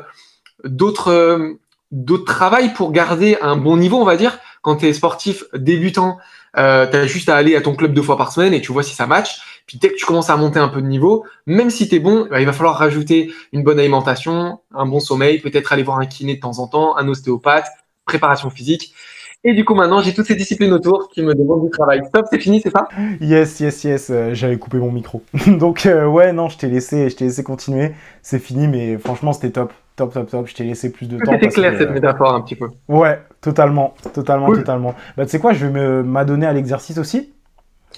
d'autres 0.65 1.09
euh, 1.09 1.55
d'autres 1.91 2.25
travail 2.25 2.73
pour 2.73 2.93
garder 2.93 3.37
un 3.41 3.57
bon 3.57 3.77
niveau, 3.77 3.99
on 3.99 4.05
va 4.05 4.17
dire. 4.17 4.39
Quand 4.63 4.77
tu 4.77 4.87
es 4.87 4.93
sportif 4.93 5.45
débutant, 5.55 6.19
euh, 6.57 6.87
tu 6.87 6.97
as 6.97 7.07
juste 7.07 7.29
à 7.29 7.37
aller 7.37 7.57
à 7.57 7.61
ton 7.61 7.75
club 7.75 7.95
deux 7.95 8.03
fois 8.03 8.17
par 8.17 8.33
semaine 8.33 8.55
et 8.55 8.61
tu 8.61 8.73
vois 8.73 8.83
si 8.83 8.95
ça 8.95 9.07
match. 9.07 9.41
Puis 9.67 9.79
dès 9.79 9.89
que 9.89 9.95
tu 9.95 10.05
commences 10.05 10.31
à 10.31 10.37
monter 10.37 10.59
un 10.59 10.69
peu 10.69 10.83
de 10.83 10.87
niveau, 10.87 11.25
même 11.47 11.71
si 11.71 11.89
tu 11.89 11.97
es 11.97 11.99
bon, 11.99 12.27
bah, 12.31 12.41
il 12.41 12.47
va 12.47 12.53
falloir 12.53 12.77
rajouter 12.77 13.33
une 13.53 13.63
bonne 13.63 13.79
alimentation, 13.79 14.61
un 14.75 14.87
bon 14.87 15.01
sommeil, 15.01 15.39
peut-être 15.41 15.73
aller 15.73 15.83
voir 15.83 15.99
un 15.99 16.07
kiné 16.07 16.35
de 16.35 16.41
temps 16.41 16.59
en 16.59 16.67
temps, 16.67 16.97
un 16.97 17.09
ostéopathe, 17.09 17.69
préparation 18.05 18.51
physique. 18.51 18.95
Et 19.43 19.55
du 19.55 19.65
coup, 19.65 19.75
maintenant, 19.75 20.01
j'ai 20.01 20.13
toutes 20.13 20.27
ces 20.27 20.35
disciplines 20.35 20.73
autour 20.73 21.09
qui 21.09 21.23
me 21.23 21.35
demandent 21.35 21.65
du 21.65 21.71
travail. 21.71 22.03
Stop, 22.07 22.27
c'est 22.31 22.39
fini, 22.39 22.61
c'est 22.61 22.71
ça? 22.71 22.89
Yes, 23.23 23.59
yes, 23.61 23.85
yes. 23.85 24.11
Euh, 24.11 24.35
j'avais 24.35 24.59
coupé 24.59 24.77
mon 24.77 24.93
micro. 24.93 25.23
Donc, 25.47 25.87
euh, 25.87 26.07
ouais, 26.07 26.35
non, 26.35 26.51
je 26.51 26.59
t'ai 26.59 26.69
laissé, 26.69 27.09
je 27.09 27.17
t'ai 27.17 27.25
laissé 27.25 27.43
continuer. 27.43 27.93
C'est 28.21 28.39
fini, 28.39 28.69
mais 28.69 28.99
franchement, 28.99 29.33
c'était 29.33 29.51
top. 29.51 29.73
Top, 29.97 30.13
top, 30.13 30.29
top. 30.29 30.47
Je 30.47 30.55
t'ai 30.55 30.65
laissé 30.65 30.93
plus 30.93 31.07
de 31.07 31.19
temps. 31.19 31.33
C'était 31.33 31.49
clair, 31.49 31.75
cette 31.79 31.91
métaphore, 31.91 32.35
un 32.35 32.43
petit 32.43 32.55
peu. 32.55 32.69
Ouais, 32.89 33.19
totalement. 33.41 33.95
Totalement, 34.13 34.53
totalement. 34.53 34.95
Bah, 35.17 35.25
tu 35.25 35.31
sais 35.31 35.39
quoi, 35.39 35.55
je 35.55 35.67
vais 35.67 36.03
m'adonner 36.03 36.47
à 36.47 36.53
l'exercice 36.53 36.99
aussi. 36.99 37.33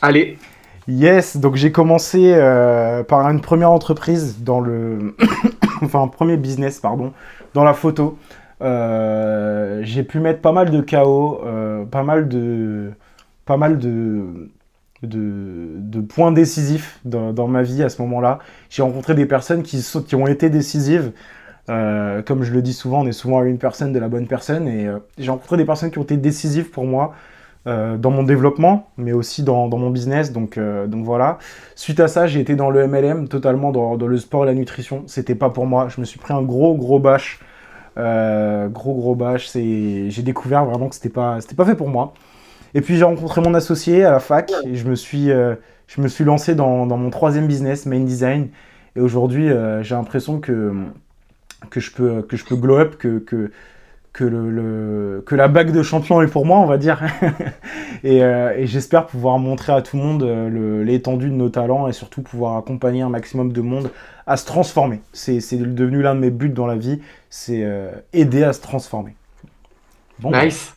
Allez. 0.00 0.38
Yes, 0.88 1.36
donc 1.36 1.54
j'ai 1.54 1.70
commencé 1.70 2.34
euh, 2.34 3.04
par 3.04 3.28
une 3.28 3.40
première 3.40 3.70
entreprise 3.70 4.42
dans 4.42 4.60
le. 4.60 5.16
enfin, 5.82 6.02
un 6.02 6.08
premier 6.08 6.36
business, 6.36 6.78
pardon, 6.80 7.12
dans 7.54 7.64
la 7.64 7.72
photo. 7.72 8.16
Euh, 8.62 9.80
j'ai 9.82 10.04
pu 10.04 10.20
mettre 10.20 10.40
pas 10.40 10.52
mal 10.52 10.70
de 10.70 10.80
chaos, 10.80 11.40
euh, 11.44 11.84
pas 11.84 12.02
mal 12.02 12.28
de, 12.28 12.92
pas 13.44 13.56
mal 13.56 13.78
de, 13.78 14.50
de, 15.02 16.00
points 16.00 16.32
décisifs 16.32 17.00
dans, 17.04 17.48
ma 17.48 17.62
vie 17.62 17.82
à 17.82 17.88
ce 17.88 18.00
moment-là. 18.02 18.38
J'ai 18.70 18.82
rencontré 18.82 19.14
des 19.14 19.26
personnes 19.26 19.62
qui, 19.62 19.84
qui 20.06 20.14
ont 20.14 20.26
été 20.26 20.48
décisives. 20.50 21.12
Euh, 21.70 22.22
comme 22.22 22.42
je 22.42 22.52
le 22.52 22.62
dis 22.62 22.72
souvent, 22.72 23.02
on 23.02 23.06
est 23.06 23.12
souvent 23.12 23.40
à 23.40 23.44
une 23.44 23.58
personne 23.58 23.92
de 23.92 23.98
la 23.98 24.08
bonne 24.08 24.26
personne. 24.28 24.68
Et 24.68 24.88
j'ai 25.18 25.30
rencontré 25.30 25.56
des 25.56 25.64
personnes 25.64 25.90
qui 25.90 25.98
ont 25.98 26.02
été 26.02 26.16
décisives 26.16 26.70
pour 26.70 26.84
moi 26.84 27.14
dans 27.64 28.10
mon 28.10 28.24
développement, 28.24 28.90
mais 28.96 29.12
aussi 29.12 29.44
dans, 29.44 29.68
mon 29.68 29.90
business. 29.90 30.32
Donc, 30.32 30.58
donc 30.58 31.04
voilà. 31.04 31.38
Suite 31.76 32.00
à 32.00 32.08
ça, 32.08 32.26
j'ai 32.26 32.40
été 32.40 32.56
dans 32.56 32.70
le 32.70 32.86
MLM, 32.88 33.28
totalement 33.28 33.70
dans, 33.70 33.96
dans 33.96 34.08
le 34.08 34.18
sport 34.18 34.44
et 34.44 34.46
la 34.46 34.54
nutrition. 34.54 35.04
C'était 35.06 35.36
pas 35.36 35.50
pour 35.50 35.66
moi. 35.66 35.88
Je 35.88 36.00
me 36.00 36.04
suis 36.04 36.18
pris 36.18 36.34
un 36.34 36.42
gros, 36.42 36.76
gros 36.76 36.98
bâche 36.98 37.40
euh, 37.98 38.68
gros 38.68 38.94
gros 38.94 39.14
bâche, 39.14 39.50
j'ai 39.52 40.22
découvert 40.22 40.64
vraiment 40.64 40.88
que 40.88 40.94
c'était 40.94 41.08
pas, 41.08 41.38
pas 41.56 41.64
fait 41.64 41.74
pour 41.74 41.88
moi. 41.88 42.14
Et 42.74 42.80
puis 42.80 42.96
j'ai 42.96 43.04
rencontré 43.04 43.40
mon 43.42 43.54
associé 43.54 44.04
à 44.04 44.10
la 44.10 44.20
fac 44.20 44.50
et 44.64 44.76
je 44.76 44.88
me 44.88 44.94
suis, 44.94 45.30
euh, 45.30 45.54
je 45.88 46.00
me 46.00 46.08
suis 46.08 46.24
lancé 46.24 46.54
dans, 46.54 46.86
mon 46.86 47.10
troisième 47.10 47.46
business, 47.46 47.86
Main 47.86 48.00
Design. 48.00 48.48
Et 48.96 49.00
aujourd'hui, 49.00 49.50
euh, 49.50 49.82
j'ai 49.82 49.94
l'impression 49.94 50.40
que 50.40 50.72
que 51.70 51.80
je 51.80 51.92
peux, 51.92 52.22
que 52.22 52.36
je 52.36 52.44
peux 52.44 52.56
glow 52.56 52.78
up, 52.78 52.96
que, 52.98 53.18
que, 53.18 53.52
que, 54.12 54.24
le, 54.24 55.22
que 55.26 55.34
la 55.34 55.48
bague 55.48 55.72
de 55.72 55.82
champion 55.82 56.20
est 56.20 56.26
pour 56.26 56.44
moi, 56.44 56.58
on 56.58 56.66
va 56.66 56.76
dire. 56.78 57.02
et, 58.04 58.22
euh, 58.22 58.54
et 58.56 58.66
j'espère 58.66 59.06
pouvoir 59.06 59.38
montrer 59.38 59.72
à 59.72 59.80
tout 59.80 59.96
le 59.96 60.02
monde 60.02 60.22
euh, 60.22 60.84
l'étendue 60.84 61.28
de 61.28 61.34
nos 61.34 61.48
talents 61.48 61.88
et 61.88 61.92
surtout 61.92 62.22
pouvoir 62.22 62.56
accompagner 62.56 63.02
un 63.02 63.08
maximum 63.08 63.52
de 63.52 63.60
monde 63.60 63.90
à 64.26 64.36
se 64.36 64.44
transformer. 64.44 65.00
C'est 65.12 65.40
devenu 65.56 66.02
l'un 66.02 66.14
de 66.14 66.20
mes 66.20 66.30
buts 66.30 66.50
dans 66.50 66.66
la 66.66 66.76
vie, 66.76 67.00
c'est 67.30 67.62
euh, 67.64 67.90
aider 68.12 68.44
à 68.44 68.52
se 68.52 68.60
transformer. 68.60 69.14
Bon, 70.18 70.30
nice. 70.30 70.74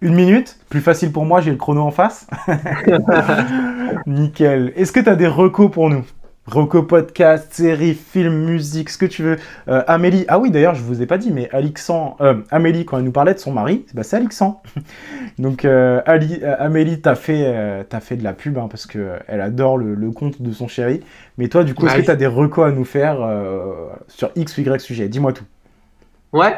Une 0.00 0.14
minute, 0.14 0.58
plus 0.68 0.80
facile 0.80 1.10
pour 1.10 1.24
moi, 1.24 1.40
j'ai 1.40 1.50
le 1.50 1.56
chrono 1.56 1.80
en 1.80 1.90
face. 1.90 2.26
Nickel. 4.06 4.72
Est-ce 4.76 4.92
que 4.92 5.00
tu 5.00 5.08
as 5.08 5.16
des 5.16 5.26
recos 5.26 5.70
pour 5.70 5.88
nous? 5.90 6.04
Reco 6.46 6.84
podcast, 6.84 7.52
série, 7.52 7.94
film, 7.94 8.44
musique, 8.44 8.90
ce 8.90 8.98
que 8.98 9.06
tu 9.06 9.24
veux. 9.24 9.36
Euh, 9.66 9.82
Amélie, 9.88 10.24
ah 10.28 10.38
oui 10.38 10.52
d'ailleurs 10.52 10.76
je 10.76 10.82
vous 10.82 11.02
ai 11.02 11.06
pas 11.06 11.18
dit, 11.18 11.32
mais 11.32 11.50
Alexandre, 11.52 12.16
euh, 12.20 12.34
Amélie 12.52 12.84
quand 12.84 12.98
elle 12.98 13.04
nous 13.04 13.10
parlait 13.10 13.34
de 13.34 13.40
son 13.40 13.52
mari, 13.52 13.84
bah, 13.94 14.04
c'est 14.04 14.14
Alexandre. 14.14 14.62
Donc 15.40 15.64
euh, 15.64 16.00
Ali, 16.06 16.44
Amélie 16.44 17.00
t'as 17.00 17.16
fait, 17.16 17.84
as 17.90 18.00
fait 18.00 18.16
de 18.16 18.22
la 18.22 18.32
pub 18.32 18.58
hein, 18.58 18.68
parce 18.70 18.86
que 18.86 19.14
elle 19.26 19.40
adore 19.40 19.76
le, 19.76 19.96
le, 19.96 20.12
compte 20.12 20.40
de 20.40 20.52
son 20.52 20.68
chéri. 20.68 21.02
Mais 21.36 21.48
toi 21.48 21.64
du 21.64 21.74
coup 21.74 21.88
est-ce 21.88 21.96
que 21.96 22.02
tu 22.02 22.10
as 22.12 22.16
des 22.16 22.28
recos 22.28 22.64
à 22.64 22.70
nous 22.70 22.84
faire 22.84 23.16
sur 24.06 24.30
X 24.36 24.56
ou 24.56 24.60
Y 24.60 24.80
sujet? 24.80 25.08
Dis-moi 25.08 25.32
tout. 25.32 25.44
Ouais. 26.32 26.56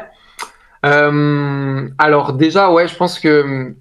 alors 0.83 2.33
déjà 2.33 2.71
ouais 2.71 2.87
je 2.87 2.95
pense 2.95 3.19
que 3.19 3.73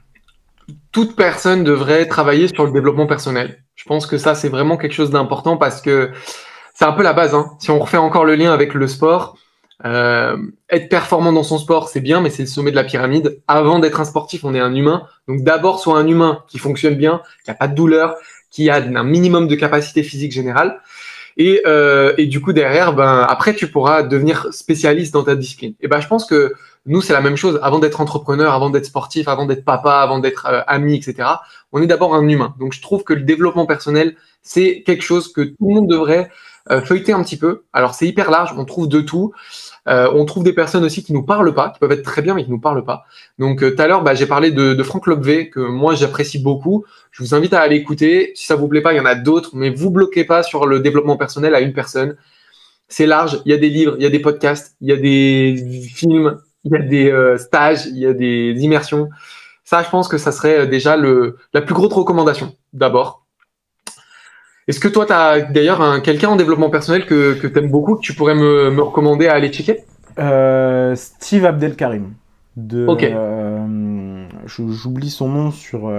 toute 0.91 1.17
personne 1.17 1.65
devrait 1.65 2.07
travailler 2.07 2.49
sur 2.49 2.65
le 2.65 2.73
développement 2.73 3.07
personnel. 3.07 3.59
Je 3.79 3.85
pense 3.85 4.07
que 4.07 4.19
ça, 4.19 4.35
c'est 4.35 4.49
vraiment 4.49 4.77
quelque 4.77 4.93
chose 4.93 5.11
d'important 5.11 5.57
parce 5.57 5.81
que 5.81 6.11
c'est 6.75 6.85
un 6.85 6.93
peu 6.93 7.05
la 7.05 7.13
base. 7.13 7.33
Hein. 7.33 7.53
Si 7.61 7.71
on 7.71 7.79
refait 7.79 7.97
encore 7.97 8.25
le 8.25 8.35
lien 8.35 8.53
avec 8.53 8.75
le 8.75 8.89
sport, 8.89 9.39
euh, 9.85 10.37
être 10.69 10.89
performant 10.89 11.33
dans 11.33 11.45
son 11.45 11.59
sport, 11.59 11.89
c'est 11.89 12.01
bien, 12.01 12.21
mais 12.21 12.29
c'est 12.29 12.43
le 12.43 12.49
sommet 12.49 12.73
de 12.73 12.77
la 12.77 12.83
pyramide. 12.83 13.41
Avant 13.47 13.79
d'être 13.79 14.01
un 14.01 14.05
sportif, 14.05 14.43
on 14.43 14.53
est 14.53 14.59
un 14.59 14.75
humain. 14.75 15.05
Donc 15.29 15.45
d'abord, 15.45 15.79
soit 15.79 15.97
un 15.97 16.09
humain 16.09 16.43
qui 16.49 16.59
fonctionne 16.59 16.97
bien, 16.97 17.23
qui 17.45 17.53
a 17.53 17.55
pas 17.55 17.69
de 17.69 17.77
douleur, 17.77 18.17
qui 18.51 18.69
a 18.69 18.79
un 18.79 19.05
minimum 19.05 19.47
de 19.47 19.55
capacité 19.55 20.03
physique 20.03 20.33
générale. 20.33 20.81
Et, 21.37 21.63
euh, 21.65 22.15
et 22.19 22.27
du 22.27 22.41
coup, 22.41 22.53
derrière, 22.53 22.95
ben, 22.95 23.25
après, 23.29 23.55
tu 23.55 23.69
pourras 23.69 24.03
devenir 24.03 24.49
spécialiste 24.51 25.15
dans 25.15 25.23
ta 25.23 25.37
discipline. 25.37 25.75
Et 25.81 25.87
ben, 25.87 26.01
je 26.01 26.09
pense 26.09 26.27
que 26.27 26.55
nous, 26.89 27.03
c'est 27.03 27.13
la 27.13 27.21
même 27.21 27.37
chose. 27.37 27.61
Avant 27.63 27.79
d'être 27.79 28.01
entrepreneur, 28.01 28.55
avant 28.55 28.71
d'être 28.71 28.87
sportif, 28.87 29.29
avant 29.29 29.45
d'être 29.45 29.65
papa, 29.65 29.97
avant 29.97 30.19
d'être 30.19 30.47
euh, 30.47 30.63
ami, 30.67 30.97
etc., 30.97 31.29
on 31.71 31.83
est 31.83 31.87
d'abord 31.87 32.15
un 32.15 32.27
humain. 32.27 32.55
Donc, 32.59 32.73
je 32.73 32.81
trouve 32.81 33.05
que 33.05 33.13
le 33.13 33.21
développement 33.21 33.67
personnel, 33.67 34.17
c'est 34.43 34.83
quelque 34.87 35.03
chose 35.03 35.31
que 35.31 35.43
tout 35.43 35.69
le 35.69 35.75
monde 35.75 35.87
devrait 35.87 36.31
euh, 36.71 36.81
feuilleter 36.81 37.13
un 37.13 37.23
petit 37.23 37.37
peu. 37.37 37.65
Alors, 37.75 37.95
c'est 37.95 38.07
hyper 38.07 38.31
large. 38.31 38.55
On 38.57 38.65
trouve 38.65 38.89
de 38.89 39.03
tout. 39.03 39.33
Euh, 39.87 40.11
on 40.15 40.25
trouve 40.25 40.45
des 40.45 40.55
personnes 40.55 40.83
aussi 40.83 41.05
qui 41.05 41.13
nous 41.13 41.23
parlent 41.23 41.53
pas, 41.53 41.69
qui 41.69 41.79
peuvent 41.79 41.93
être 41.93 42.03
très 42.03 42.23
bien, 42.23 42.33
mais 42.33 42.45
qui 42.45 42.51
nous 42.51 42.61
parlent 42.61 42.85
pas. 42.85 43.05
Donc, 43.39 43.61
tout 43.61 43.83
à 43.83 43.87
l'heure, 43.87 44.03
bah, 44.03 44.15
j'ai 44.15 44.27
parlé 44.27 44.51
de, 44.51 44.73
de 44.73 44.83
Franck 44.83 45.07
Lobvé, 45.09 45.51
que 45.51 45.61
moi, 45.61 45.95
j'apprécie 45.95 46.39
beaucoup. 46.39 46.87
Je 47.11 47.23
vous 47.23 47.35
invite 47.35 47.53
à 47.53 47.61
aller 47.61 47.77
écouter. 47.77 48.33
Si 48.35 48.47
ça 48.47 48.57
vous 48.57 48.67
plaît 48.67 48.81
pas, 48.81 48.95
il 48.95 48.97
y 48.97 49.01
en 49.01 49.05
a 49.07 49.15
d'autres, 49.15 49.51
mais 49.53 49.69
vous 49.69 49.91
bloquez 49.91 50.25
pas 50.25 50.43
sur 50.43 50.65
le 50.65 50.81
développement 50.81 51.19
personnel 51.19 51.55
à 51.55 51.61
une 51.61 51.75
personne. 51.75 52.17
C'est 52.89 53.07
large. 53.07 53.43
Il 53.45 53.51
y 53.51 53.55
a 53.55 53.59
des 53.59 53.69
livres, 53.69 53.95
il 53.99 54.03
y 54.03 54.07
a 54.07 54.11
des 54.11 54.21
podcasts, 54.21 54.75
il 54.81 54.89
y 54.89 54.93
a 54.93 54.97
des 54.97 55.55
films, 55.95 56.39
il 56.65 56.73
y 56.73 56.77
a 56.77 56.79
des 56.81 57.11
euh, 57.11 57.39
stages, 57.39 57.87
il 57.87 57.99
y 57.99 58.07
a 58.07 58.13
des 58.13 58.55
immersions. 58.61 59.09
Ça, 59.65 59.83
je 59.83 59.91
pense 59.91 60.09
que 60.09 60.19
ça 60.19 60.33
serait 60.33 60.61
euh, 60.61 60.67
déjà 60.67 60.97
le, 60.97 61.39
la 61.53 61.61
plus 61.61 61.75
grosse 61.75 61.93
recommandation, 61.93 62.55
d'abord. 62.73 63.25
Est-ce 64.67 64.81
que 64.81 64.89
toi, 64.89 65.07
tu 65.07 65.13
as 65.13 65.41
d'ailleurs 65.41 66.03
quelqu'un 66.03 66.29
en 66.29 66.37
développement 66.37 66.69
personnel 66.71 67.07
que, 67.07 67.35
que 67.35 67.47
tu 67.47 67.59
aimes 67.59 67.71
beaucoup, 67.71 67.97
que 67.97 68.03
tu 68.03 68.13
pourrais 68.13 68.35
me, 68.35 68.71
me 68.71 68.83
recommander 68.83 69.27
à 69.27 69.35
aller 69.35 69.51
checker? 69.51 69.85
Euh, 70.19 70.95
Steve 70.95 71.47
Abdelkarim. 71.47 72.13
De, 72.57 72.87
J'oublie 74.47 75.11
son 75.11 75.29
nom 75.29 75.51
sur, 75.53 75.91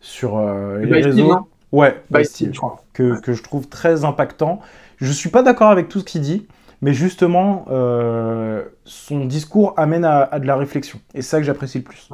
sur 0.00 0.38
les 0.78 1.02
réseaux. 1.02 1.48
ouais, 1.72 1.96
Steve, 2.22 2.50
je 2.52 2.58
crois. 2.58 2.84
Que, 2.92 3.20
que 3.20 3.32
je 3.32 3.42
trouve 3.42 3.68
très 3.68 4.04
impactant. 4.04 4.60
Je 4.98 5.10
suis 5.10 5.30
pas 5.30 5.42
d'accord 5.42 5.70
avec 5.70 5.88
tout 5.88 6.00
ce 6.00 6.04
qu'il 6.04 6.20
dit, 6.20 6.46
mais 6.84 6.92
justement, 6.92 7.64
euh, 7.70 8.62
son 8.84 9.24
discours 9.24 9.72
amène 9.78 10.04
à, 10.04 10.38
de 10.38 10.46
la 10.46 10.54
réflexion. 10.54 11.00
Et 11.14 11.22
c'est 11.22 11.30
ça 11.30 11.38
que 11.38 11.44
j'apprécie 11.44 11.78
le 11.78 11.84
plus. 11.84 12.10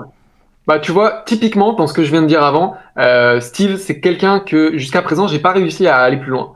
Bah, 0.68 0.78
tu 0.78 0.92
vois, 0.92 1.24
typiquement, 1.26 1.72
dans 1.72 1.88
ce 1.88 1.92
que 1.92 2.04
je 2.04 2.10
viens 2.12 2.22
de 2.22 2.28
dire 2.28 2.44
avant, 2.44 2.76
euh, 2.96 3.40
Steve, 3.40 3.78
c'est 3.78 3.98
quelqu'un 3.98 4.38
que 4.38 4.78
jusqu'à 4.78 5.02
présent, 5.02 5.26
j'ai 5.26 5.40
pas 5.40 5.50
réussi 5.50 5.88
à 5.88 5.96
aller 5.96 6.18
plus 6.18 6.30
loin. 6.30 6.52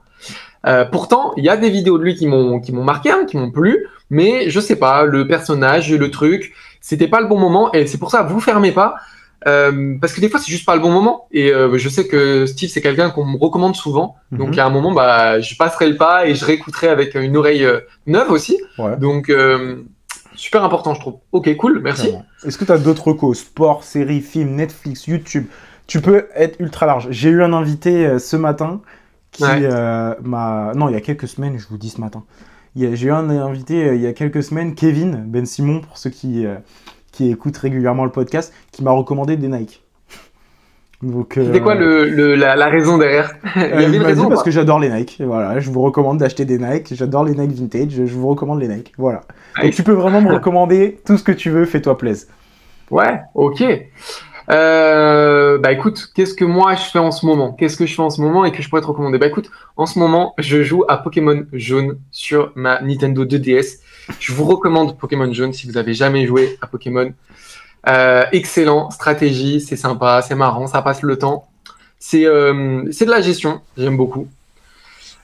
Euh, 0.64 0.84
pourtant, 0.84 1.32
il 1.36 1.42
y 1.42 1.48
a 1.48 1.56
des 1.56 1.70
vidéos 1.70 1.98
de 1.98 2.04
lui 2.04 2.14
qui 2.14 2.28
m'ont 2.28 2.60
marqué, 2.84 3.10
hein, 3.10 3.24
qui 3.26 3.36
m'ont 3.36 3.50
plu, 3.50 3.84
mais 4.10 4.48
je 4.48 4.60
sais 4.60 4.76
pas, 4.76 5.02
le 5.02 5.26
personnage, 5.26 5.92
le 5.92 6.10
truc, 6.12 6.52
c'était 6.80 7.08
pas 7.08 7.20
le 7.20 7.26
bon 7.26 7.40
moment, 7.40 7.72
et 7.72 7.84
c'est 7.88 7.98
pour 7.98 8.12
ça, 8.12 8.22
vous 8.22 8.38
fermez 8.38 8.70
pas. 8.70 8.94
Euh, 9.46 9.98
parce 10.00 10.14
que 10.14 10.20
des 10.20 10.28
fois 10.28 10.40
c'est 10.40 10.50
juste 10.50 10.64
pas 10.64 10.74
le 10.74 10.80
bon 10.80 10.90
moment. 10.90 11.28
Et 11.30 11.52
euh, 11.52 11.76
je 11.76 11.88
sais 11.88 12.06
que 12.06 12.46
Steve 12.46 12.70
c'est 12.70 12.80
quelqu'un 12.80 13.10
qu'on 13.10 13.24
me 13.24 13.36
recommande 13.36 13.76
souvent. 13.76 14.16
Mhm. 14.30 14.38
donc 14.38 14.58
à 14.58 14.66
un 14.66 14.70
moment 14.70 14.92
bah 14.92 15.40
je 15.40 15.54
passerai 15.56 15.88
le 15.88 15.96
pas 15.96 16.26
et 16.26 16.34
je 16.34 16.44
réécouterai 16.44 16.88
avec 16.88 17.14
une 17.14 17.36
oreille 17.36 17.64
euh, 17.64 17.80
neuve 18.06 18.30
aussi. 18.30 18.58
Donc 18.98 19.32
super 20.34 20.64
important 20.64 20.94
je 20.94 21.00
trouve. 21.00 21.16
Ok 21.32 21.54
cool. 21.56 21.80
Merci. 21.82 22.12
Est-ce 22.44 22.58
que 22.58 22.64
tu 22.64 22.72
as 22.72 22.78
d'autres 22.78 23.08
recos? 23.08 23.38
Sport 23.38 23.84
séries 23.84 24.20
films 24.20 24.54
Netflix 24.54 25.06
YouTube? 25.06 25.46
Tu 25.86 26.00
peux 26.00 26.28
être 26.34 26.58
ultra 26.60 26.86
large. 26.86 27.08
J'ai 27.10 27.28
eu 27.28 27.42
un 27.42 27.52
invité 27.52 28.18
ce 28.18 28.36
matin 28.36 28.80
qui 29.30 29.42
m'a 29.42 30.72
non 30.74 30.88
il 30.88 30.92
y 30.92 30.96
a 30.96 31.00
quelques 31.00 31.28
semaines 31.28 31.58
je 31.58 31.66
vous 31.68 31.78
dis 31.78 31.90
ce 31.90 32.00
matin. 32.00 32.24
J'ai 32.76 33.06
eu 33.06 33.12
un 33.12 33.28
invité 33.28 33.94
il 33.94 34.00
y 34.00 34.06
a 34.06 34.14
quelques 34.14 34.42
semaines 34.42 34.74
Kevin 34.74 35.22
Ben 35.26 35.44
Simon 35.44 35.80
pour 35.80 35.98
ceux 35.98 36.10
qui 36.10 36.46
qui 37.14 37.30
écoute 37.30 37.56
régulièrement 37.56 38.04
le 38.04 38.10
podcast, 38.10 38.52
qui 38.72 38.82
m'a 38.82 38.90
recommandé 38.90 39.36
des 39.36 39.46
Nike. 39.46 39.84
C'était 41.32 41.60
quoi 41.60 41.76
euh, 41.76 42.10
le, 42.10 42.34
la, 42.34 42.66
raison 42.66 42.98
derrière 42.98 43.34
Il 43.56 43.62
y 43.62 43.84
avait 43.84 43.96
une 43.96 44.02
raison 44.02 44.28
parce 44.28 44.42
que 44.42 44.50
j'adore 44.50 44.80
les 44.80 44.88
Nike. 44.88 45.22
Voilà, 45.24 45.60
je 45.60 45.70
vous 45.70 45.80
recommande 45.82 46.18
d'acheter 46.18 46.44
des 46.44 46.58
Nike. 46.58 46.92
J'adore 46.94 47.24
les 47.24 47.34
Nike 47.34 47.52
vintage. 47.52 47.92
Je 47.92 48.14
vous 48.14 48.26
recommande 48.26 48.60
les 48.60 48.68
Nike. 48.68 48.92
Voilà. 48.98 49.20
Et 49.62 49.70
tu 49.70 49.84
peux 49.84 49.92
vraiment 49.92 50.20
me 50.20 50.32
recommander 50.34 50.98
tout 51.06 51.16
ce 51.16 51.22
que 51.22 51.30
tu 51.30 51.50
veux. 51.50 51.66
Fais-toi 51.66 51.96
plaisir. 51.96 52.26
Ouais, 52.90 53.20
ok. 53.34 53.62
Euh, 54.50 55.58
bah 55.58 55.72
écoute, 55.72 56.10
qu'est-ce 56.14 56.34
que 56.34 56.44
moi 56.44 56.74
je 56.74 56.84
fais 56.84 56.98
en 56.98 57.10
ce 57.10 57.24
moment? 57.24 57.52
Qu'est-ce 57.52 57.76
que 57.76 57.86
je 57.86 57.94
fais 57.94 58.02
en 58.02 58.10
ce 58.10 58.20
moment 58.20 58.44
et 58.44 58.52
que 58.52 58.62
je 58.62 58.68
pourrais 58.68 58.82
te 58.82 58.86
recommander? 58.86 59.18
Bah 59.18 59.26
écoute, 59.26 59.50
en 59.76 59.86
ce 59.86 59.98
moment, 59.98 60.34
je 60.38 60.62
joue 60.62 60.84
à 60.88 60.98
Pokémon 60.98 61.44
Jaune 61.52 61.98
sur 62.10 62.52
ma 62.54 62.80
Nintendo 62.82 63.24
2DS. 63.24 63.78
Je 64.20 64.32
vous 64.32 64.44
recommande 64.44 64.98
Pokémon 64.98 65.32
Jaune 65.32 65.52
si 65.52 65.66
vous 65.66 65.76
avez 65.78 65.94
jamais 65.94 66.26
joué 66.26 66.58
à 66.60 66.66
Pokémon. 66.66 67.12
Euh, 67.88 68.24
excellent, 68.32 68.90
stratégie, 68.90 69.60
c'est 69.60 69.76
sympa, 69.76 70.22
c'est 70.22 70.34
marrant, 70.34 70.66
ça 70.66 70.82
passe 70.82 71.02
le 71.02 71.18
temps. 71.18 71.48
C'est 71.98 72.26
euh, 72.26 72.82
de 72.84 73.10
la 73.10 73.20
gestion, 73.20 73.60
j'aime 73.76 73.96
beaucoup. 73.96 74.28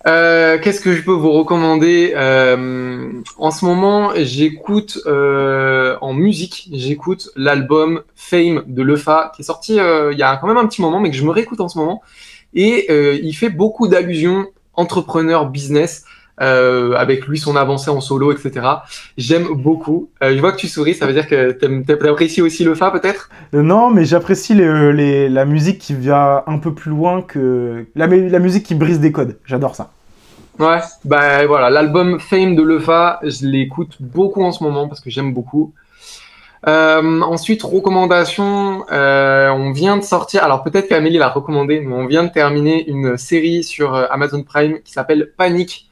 Euh, 0.06 0.58
Qu'est-ce 0.58 0.80
que 0.80 0.94
je 0.94 1.02
peux 1.02 1.12
vous 1.12 1.32
recommander 1.32 2.12
euh, 2.16 3.12
En 3.36 3.50
ce 3.50 3.64
moment, 3.64 4.12
j'écoute 4.16 4.98
euh, 5.06 5.96
en 6.00 6.14
musique, 6.14 6.68
j'écoute 6.72 7.28
l'album 7.36 8.02
Fame 8.14 8.62
de 8.66 8.82
Lefa 8.82 9.32
qui 9.34 9.42
est 9.42 9.44
sorti 9.44 9.78
euh, 9.78 10.12
il 10.12 10.18
y 10.18 10.22
a 10.22 10.36
quand 10.38 10.46
même 10.46 10.56
un 10.56 10.66
petit 10.66 10.80
moment, 10.80 11.00
mais 11.00 11.10
que 11.10 11.16
je 11.16 11.24
me 11.24 11.30
réécoute 11.30 11.60
en 11.60 11.68
ce 11.68 11.76
moment. 11.76 12.02
Et 12.54 12.92
il 13.22 13.32
fait 13.34 13.50
beaucoup 13.50 13.86
d'allusions 13.86 14.48
entrepreneur, 14.74 15.48
business. 15.48 16.04
Euh, 16.40 16.94
avec 16.94 17.26
lui 17.26 17.38
son 17.38 17.54
avancée 17.54 17.90
en 17.90 18.00
solo, 18.00 18.32
etc. 18.32 18.66
J'aime 19.18 19.48
beaucoup. 19.56 20.08
Euh, 20.22 20.34
je 20.34 20.40
vois 20.40 20.52
que 20.52 20.56
tu 20.56 20.68
souris, 20.68 20.94
ça 20.94 21.06
veut 21.06 21.12
dire 21.12 21.28
que 21.28 21.52
tu 21.52 22.08
apprécies 22.08 22.40
aussi 22.40 22.64
le 22.64 22.74
fa 22.74 22.90
peut-être? 22.90 23.28
Euh, 23.54 23.60
Non, 23.60 23.90
mais 23.90 24.06
j'apprécie 24.06 24.54
les, 24.54 25.28
la 25.28 25.44
musique 25.44 25.78
qui 25.78 25.92
vient 25.92 26.42
un 26.46 26.56
peu 26.56 26.72
plus 26.72 26.90
loin 26.90 27.20
que 27.20 27.84
la, 27.94 28.06
la 28.06 28.38
musique 28.38 28.64
qui 28.64 28.74
brise 28.74 29.00
des 29.00 29.12
codes. 29.12 29.38
J'adore 29.44 29.76
ça. 29.76 29.90
Ouais, 30.58 30.78
bah 31.04 31.46
voilà, 31.46 31.68
l'album 31.68 32.18
Fame 32.18 32.56
de 32.56 32.62
Lefa, 32.62 33.20
je 33.22 33.46
l'écoute 33.46 33.96
beaucoup 34.00 34.42
en 34.42 34.52
ce 34.52 34.64
moment 34.64 34.88
parce 34.88 35.00
que 35.00 35.10
j'aime 35.10 35.34
beaucoup. 35.34 35.74
Euh, 36.66 37.20
ensuite, 37.20 37.62
recommandation, 37.62 38.84
euh, 38.92 39.50
on 39.50 39.72
vient 39.72 39.98
de 39.98 40.02
sortir, 40.02 40.42
alors 40.42 40.62
peut-être 40.62 40.88
qu'Amélie 40.88 41.18
l'a 41.18 41.28
recommandé, 41.28 41.80
mais 41.80 41.94
on 41.94 42.06
vient 42.06 42.24
de 42.24 42.30
terminer 42.30 42.88
une 42.88 43.18
série 43.18 43.62
sur 43.62 43.94
Amazon 43.94 44.42
Prime 44.42 44.80
qui 44.84 44.92
s'appelle 44.92 45.32
Panique, 45.36 45.89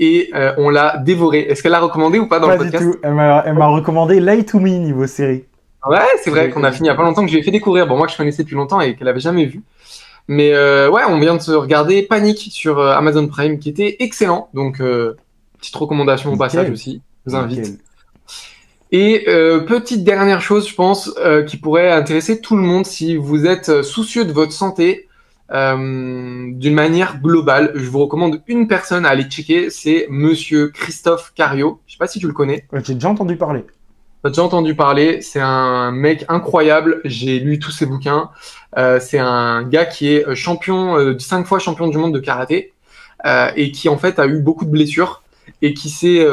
et 0.00 0.30
euh, 0.34 0.54
on 0.56 0.70
l'a 0.70 0.96
dévoré. 0.96 1.40
Est-ce 1.40 1.62
qu'elle 1.62 1.72
l'a 1.72 1.80
recommandé 1.80 2.18
ou 2.18 2.26
pas 2.26 2.40
dans 2.40 2.48
le 2.48 2.56
podcast 2.56 2.84
du 2.84 2.92
tout. 2.92 2.98
Elle 3.02 3.12
m'a 3.12 3.66
recommandé 3.66 4.18
Light 4.18 4.48
to 4.48 4.58
Me 4.58 4.70
niveau 4.70 5.06
série. 5.06 5.44
Ouais, 5.86 5.98
c'est 6.22 6.30
vrai 6.30 6.50
qu'on 6.50 6.64
a 6.64 6.72
fini 6.72 6.88
il 6.88 6.90
y 6.90 6.92
a 6.92 6.96
pas 6.96 7.02
longtemps 7.02 7.22
que 7.22 7.28
je 7.28 7.34
lui 7.34 7.40
ai 7.40 7.44
fait 7.44 7.50
découvrir. 7.50 7.86
Bon, 7.86 7.96
moi 7.96 8.08
je 8.08 8.16
connaissais 8.16 8.42
depuis 8.42 8.56
longtemps 8.56 8.80
et 8.80 8.96
qu'elle 8.96 9.08
avait 9.08 9.20
jamais 9.20 9.44
vu. 9.44 9.62
Mais 10.26 10.52
euh, 10.54 10.90
ouais, 10.90 11.02
on 11.06 11.18
vient 11.18 11.36
de 11.36 11.40
se 11.40 11.52
regarder 11.52 12.02
Panic 12.02 12.38
sur 12.50 12.78
euh, 12.78 12.92
Amazon 12.92 13.28
Prime 13.28 13.58
qui 13.58 13.68
était 13.68 13.96
excellent. 14.00 14.48
Donc 14.54 14.78
petite 14.78 15.76
recommandation 15.76 16.32
au 16.32 16.36
passage 16.36 16.70
aussi. 16.70 17.02
Je 17.26 17.32
vous 17.32 17.36
invite. 17.36 17.78
Et 18.92 19.26
petite 19.66 20.02
dernière 20.02 20.40
chose, 20.40 20.66
je 20.66 20.74
pense, 20.74 21.14
qui 21.46 21.58
pourrait 21.58 21.92
intéresser 21.92 22.40
tout 22.40 22.56
le 22.56 22.62
monde 22.62 22.86
si 22.86 23.16
vous 23.16 23.44
êtes 23.44 23.82
soucieux 23.82 24.24
de 24.24 24.32
votre 24.32 24.52
santé, 24.52 25.08
euh, 25.52 26.52
d'une 26.52 26.74
manière 26.74 27.20
globale. 27.20 27.72
Je 27.74 27.88
vous 27.88 27.98
recommande 28.00 28.40
une 28.46 28.68
personne 28.68 29.04
à 29.04 29.10
aller 29.10 29.24
checker, 29.24 29.70
c'est 29.70 30.06
Monsieur 30.08 30.68
Christophe 30.68 31.32
Cario. 31.34 31.80
Je 31.86 31.92
sais 31.92 31.98
pas 31.98 32.06
si 32.06 32.20
tu 32.20 32.26
le 32.26 32.32
connais. 32.32 32.66
J'ai 32.84 32.94
déjà 32.94 33.08
entendu 33.08 33.36
parler. 33.36 33.64
T'as 34.22 34.28
déjà 34.28 34.44
entendu 34.44 34.74
parler. 34.74 35.22
C'est 35.22 35.40
un 35.40 35.90
mec 35.90 36.24
incroyable. 36.28 37.00
J'ai 37.04 37.40
lu 37.40 37.58
tous 37.58 37.72
ses 37.72 37.86
bouquins. 37.86 38.30
Euh, 38.78 39.00
c'est 39.00 39.18
un 39.18 39.64
gars 39.64 39.86
qui 39.86 40.14
est 40.14 40.34
champion, 40.34 40.96
euh, 40.96 41.18
cinq 41.18 41.46
fois 41.46 41.58
champion 41.58 41.88
du 41.88 41.98
monde 41.98 42.14
de 42.14 42.20
karaté 42.20 42.72
et 43.56 43.70
qui 43.70 43.90
en 43.90 43.98
fait 43.98 44.18
a 44.18 44.26
eu 44.26 44.38
beaucoup 44.38 44.64
de 44.64 44.70
blessures 44.70 45.22
et 45.60 45.74
qui 45.74 45.90
s'est, 45.90 46.26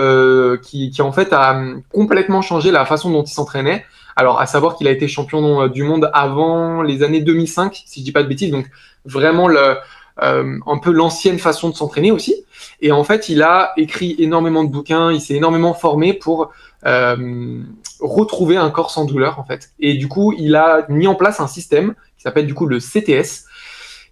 qui, 0.63 0.89
qui 0.89 1.01
en 1.01 1.11
fait 1.11 1.33
a 1.33 1.61
complètement 1.91 2.41
changé 2.41 2.71
la 2.71 2.85
façon 2.85 3.09
dont 3.09 3.23
il 3.23 3.33
s'entraînait. 3.33 3.83
Alors, 4.17 4.41
à 4.41 4.47
savoir 4.47 4.75
qu'il 4.75 4.87
a 4.87 4.91
été 4.91 5.07
champion 5.07 5.61
euh, 5.61 5.67
du 5.69 5.83
monde 5.83 6.09
avant 6.11 6.81
les 6.81 7.03
années 7.03 7.21
2005, 7.21 7.83
si 7.85 7.99
je 7.99 8.05
dis 8.05 8.11
pas 8.11 8.23
de 8.23 8.27
bêtises, 8.27 8.49
donc 8.49 8.65
vraiment 9.05 9.47
le, 9.47 9.77
euh, 10.23 10.57
un 10.65 10.77
peu 10.79 10.89
l'ancienne 10.89 11.37
façon 11.37 11.69
de 11.69 11.75
s'entraîner 11.75 12.11
aussi. 12.11 12.33
Et 12.81 12.91
en 12.91 13.03
fait, 13.03 13.29
il 13.29 13.43
a 13.43 13.73
écrit 13.77 14.15
énormément 14.17 14.63
de 14.63 14.71
bouquins, 14.71 15.11
il 15.11 15.21
s'est 15.21 15.35
énormément 15.35 15.75
formé 15.75 16.13
pour 16.13 16.51
euh, 16.87 17.61
retrouver 17.99 18.57
un 18.57 18.71
corps 18.71 18.89
sans 18.89 19.05
douleur 19.05 19.37
en 19.37 19.43
fait. 19.43 19.69
Et 19.79 19.93
du 19.93 20.07
coup, 20.07 20.33
il 20.35 20.55
a 20.55 20.87
mis 20.89 21.05
en 21.05 21.13
place 21.13 21.39
un 21.39 21.47
système 21.47 21.93
qui 22.17 22.23
s'appelle 22.23 22.47
du 22.47 22.55
coup 22.55 22.65
le 22.65 22.79
CTS, 22.79 23.45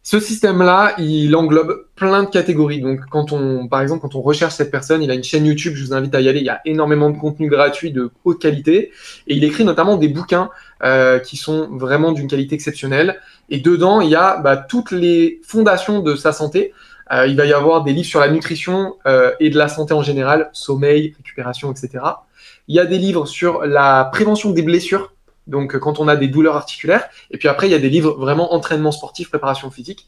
ce 0.06 0.20
système-là, 0.20 0.94
il 1.00 1.36
englobe 1.36 1.88
plein 1.96 2.22
de 2.22 2.30
catégories. 2.30 2.80
Donc, 2.80 3.00
quand 3.10 3.32
on, 3.32 3.68
par 3.68 3.82
exemple, 3.82 4.04
quand 4.04 4.14
on 4.14 4.22
recherche 4.22 4.54
cette 4.54 4.70
personne, 4.70 5.02
il 5.02 5.10
a 5.10 5.16
une 5.16 5.24
chaîne 5.24 5.48
YouTube, 5.48 5.74
je 5.76 5.84
vous 5.84 5.96
invite 5.96 6.14
à 6.14 6.22
y 6.22 6.30
aller. 6.30 6.42
Il 6.42 6.46
y 6.46 6.50
a 6.50 6.62
énormément 6.64 7.10
de 7.10 7.18
contenu 7.18 7.50
gratuit 7.50 7.92
de 7.92 8.12
haute 8.24 8.40
qualité. 8.40 8.92
Et 9.26 9.36
il 9.36 9.44
écrit 9.44 9.66
notamment 9.66 9.98
des 9.98 10.08
bouquins 10.08 10.52
euh, 10.84 11.18
qui 11.18 11.38
sont 11.38 11.70
vraiment 11.72 12.12
d'une 12.12 12.28
qualité 12.28 12.54
exceptionnelle. 12.54 13.20
Et 13.50 13.58
dedans, 13.58 14.00
il 14.00 14.12
y 14.12 14.16
a 14.16 14.38
bah, 14.38 14.58
toutes 14.58 14.92
les 14.92 15.42
fondations 15.44 16.02
de 16.02 16.16
sa 16.16 16.34
santé. 16.34 16.72
Euh, 17.12 17.26
il 17.26 17.36
va 17.36 17.48
y 17.48 17.54
avoir 17.54 17.84
des 17.84 17.92
livres 17.92 18.08
sur 18.08 18.20
la 18.20 18.30
nutrition 18.30 18.98
euh, 19.08 19.32
et 19.40 19.50
de 19.50 19.58
la 19.58 19.70
santé 19.70 19.96
en 19.96 20.04
général, 20.04 20.52
sommeil, 20.54 21.16
récupération, 21.18 21.72
etc. 21.72 22.04
Il 22.68 22.76
y 22.76 22.80
a 22.80 22.86
des 22.86 23.00
livres 23.00 23.26
sur 23.26 23.66
la 23.66 24.08
prévention 24.14 24.52
des 24.52 24.62
blessures 24.62 25.15
donc 25.48 25.78
quand 25.78 26.00
on 26.00 26.08
a 26.08 26.16
des 26.16 26.28
douleurs 26.28 26.56
articulaires. 26.56 27.08
Et 27.32 27.38
puis 27.38 27.48
après, 27.48 27.68
il 27.68 27.72
y 27.72 27.76
a 27.76 27.80
des 27.80 27.90
livres 27.90 28.16
vraiment 28.18 28.54
entraînement 28.54 28.92
sportif, 28.92 29.30
préparation 29.30 29.70
physique. 29.72 30.08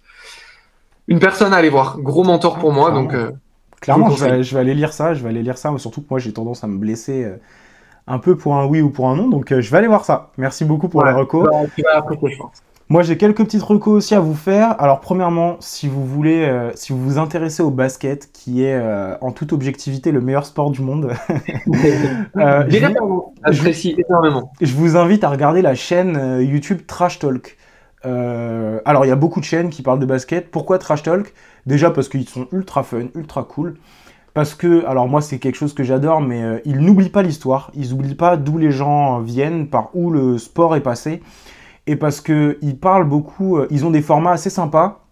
Une 1.07 1.19
personne 1.19 1.53
à 1.53 1.57
aller 1.57 1.69
voir, 1.69 1.99
gros 1.99 2.23
mentor 2.23 2.59
pour 2.59 2.73
moi. 2.73 2.91
Donc, 2.91 3.13
euh, 3.13 3.31
Clairement, 3.81 4.09
je 4.09 4.55
vais, 4.55 4.59
aller 4.59 4.73
lire 4.73 4.91
ça, 4.91 5.13
je 5.13 5.21
vais 5.21 5.29
aller 5.29 5.43
lire 5.43 5.57
ça, 5.57 5.71
surtout 5.77 6.01
que 6.01 6.07
moi 6.09 6.19
j'ai 6.19 6.33
tendance 6.33 6.63
à 6.63 6.67
me 6.67 6.77
blesser 6.77 7.23
euh, 7.23 7.37
un 8.07 8.17
peu 8.17 8.35
pour 8.35 8.55
un 8.55 8.65
oui 8.65 8.81
ou 8.81 8.89
pour 8.89 9.07
un 9.07 9.15
non, 9.15 9.27
donc 9.27 9.51
euh, 9.51 9.61
je 9.61 9.69
vais 9.69 9.77
aller 9.77 9.87
voir 9.87 10.03
ça. 10.03 10.31
Merci 10.37 10.65
beaucoup 10.65 10.89
pour 10.89 11.05
la 11.05 11.13
reco. 11.13 11.43
Bah, 11.43 11.61
je 11.77 12.37
pense. 12.37 12.63
Moi, 12.89 13.03
j'ai 13.03 13.17
quelques 13.17 13.43
petites 13.43 13.63
recos 13.63 13.95
aussi 13.95 14.15
à 14.15 14.21
vous 14.21 14.33
faire. 14.33 14.81
Alors, 14.81 15.01
premièrement, 15.01 15.57
si 15.59 15.89
vous 15.89 16.05
voulez, 16.05 16.45
euh, 16.45 16.71
si 16.73 16.93
vous 16.93 17.03
vous 17.03 17.17
intéressez 17.17 17.61
au 17.61 17.69
basket, 17.69 18.31
qui 18.31 18.63
est 18.63 18.75
euh, 18.75 19.17
en 19.19 19.33
toute 19.33 19.51
objectivité 19.51 20.13
le 20.13 20.21
meilleur 20.21 20.45
sport 20.45 20.71
du 20.71 20.81
monde, 20.81 21.11
euh, 22.37 22.63
je, 22.69 22.77
énormément. 23.99 24.53
Je 24.61 24.73
vous 24.73 24.95
invite 24.95 25.25
à 25.25 25.29
regarder 25.29 25.61
la 25.61 25.75
chaîne 25.75 26.39
YouTube 26.39 26.79
Trash 26.87 27.19
Talk. 27.19 27.57
alors, 28.05 29.03
il 29.03 29.09
y 29.09 29.11
a 29.11 29.17
beaucoup 29.17 29.41
de 29.41 29.45
chaînes 29.45 29.69
qui 29.69 29.81
parlent 29.81 29.99
de 29.99 30.05
basket. 30.05 30.49
Pourquoi 30.49 30.79
Trash 30.79 31.03
Talk? 31.03 31.33
Déjà 31.65 31.91
parce 31.91 32.07
qu'ils 32.07 32.29
sont 32.29 32.47
ultra 32.53 32.83
fun, 32.83 33.07
ultra 33.15 33.43
cool. 33.43 33.75
Parce 34.33 34.53
que, 34.53 34.85
alors 34.85 35.09
moi 35.09 35.21
c'est 35.21 35.39
quelque 35.39 35.55
chose 35.55 35.73
que 35.73 35.83
j'adore, 35.83 36.21
mais 36.21 36.61
ils 36.63 36.79
n'oublient 36.79 37.09
pas 37.09 37.23
l'histoire, 37.23 37.71
ils 37.73 37.89
n'oublient 37.89 38.15
pas 38.15 38.37
d'où 38.37 38.59
les 38.59 38.71
gens 38.71 39.19
viennent, 39.19 39.67
par 39.67 39.89
où 39.95 40.11
le 40.11 40.37
sport 40.37 40.75
est 40.75 40.81
passé 40.81 41.21
et 41.87 41.95
parce 41.95 42.21
qu'ils 42.21 42.77
parlent 42.79 43.07
beaucoup, 43.07 43.57
euh, 43.57 43.67
ils 43.71 43.85
ont 43.85 43.89
des 43.89 44.01
formats 44.01 44.31
assez 44.31 44.49
sympas 44.49 45.05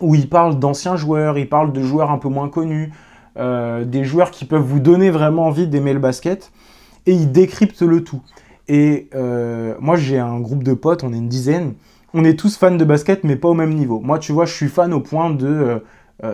où 0.00 0.14
ils 0.14 0.28
parlent 0.28 0.58
d'anciens 0.58 0.96
joueurs, 0.96 1.38
ils 1.38 1.48
parlent 1.48 1.72
de 1.72 1.80
joueurs 1.80 2.10
un 2.10 2.18
peu 2.18 2.28
moins 2.28 2.48
connus, 2.48 2.92
euh, 3.38 3.84
des 3.84 4.04
joueurs 4.04 4.32
qui 4.32 4.44
peuvent 4.44 4.62
vous 4.62 4.80
donner 4.80 5.10
vraiment 5.10 5.46
envie 5.46 5.68
d'aimer 5.68 5.92
le 5.92 6.00
basket, 6.00 6.52
et 7.06 7.12
ils 7.12 7.30
décryptent 7.30 7.82
le 7.82 8.02
tout. 8.02 8.20
Et 8.66 9.08
euh, 9.14 9.74
moi 9.80 9.94
j'ai 9.94 10.18
un 10.18 10.40
groupe 10.40 10.64
de 10.64 10.74
potes, 10.74 11.04
on 11.04 11.12
est 11.12 11.16
une 11.16 11.28
dizaine, 11.28 11.74
on 12.12 12.24
est 12.24 12.38
tous 12.38 12.56
fans 12.56 12.72
de 12.72 12.84
basket 12.84 13.22
mais 13.22 13.36
pas 13.36 13.48
au 13.48 13.54
même 13.54 13.74
niveau. 13.74 14.00
Moi 14.00 14.18
tu 14.18 14.32
vois 14.32 14.46
je 14.46 14.52
suis 14.52 14.68
fan 14.68 14.92
au 14.92 15.00
point 15.00 15.30
de 15.30 15.80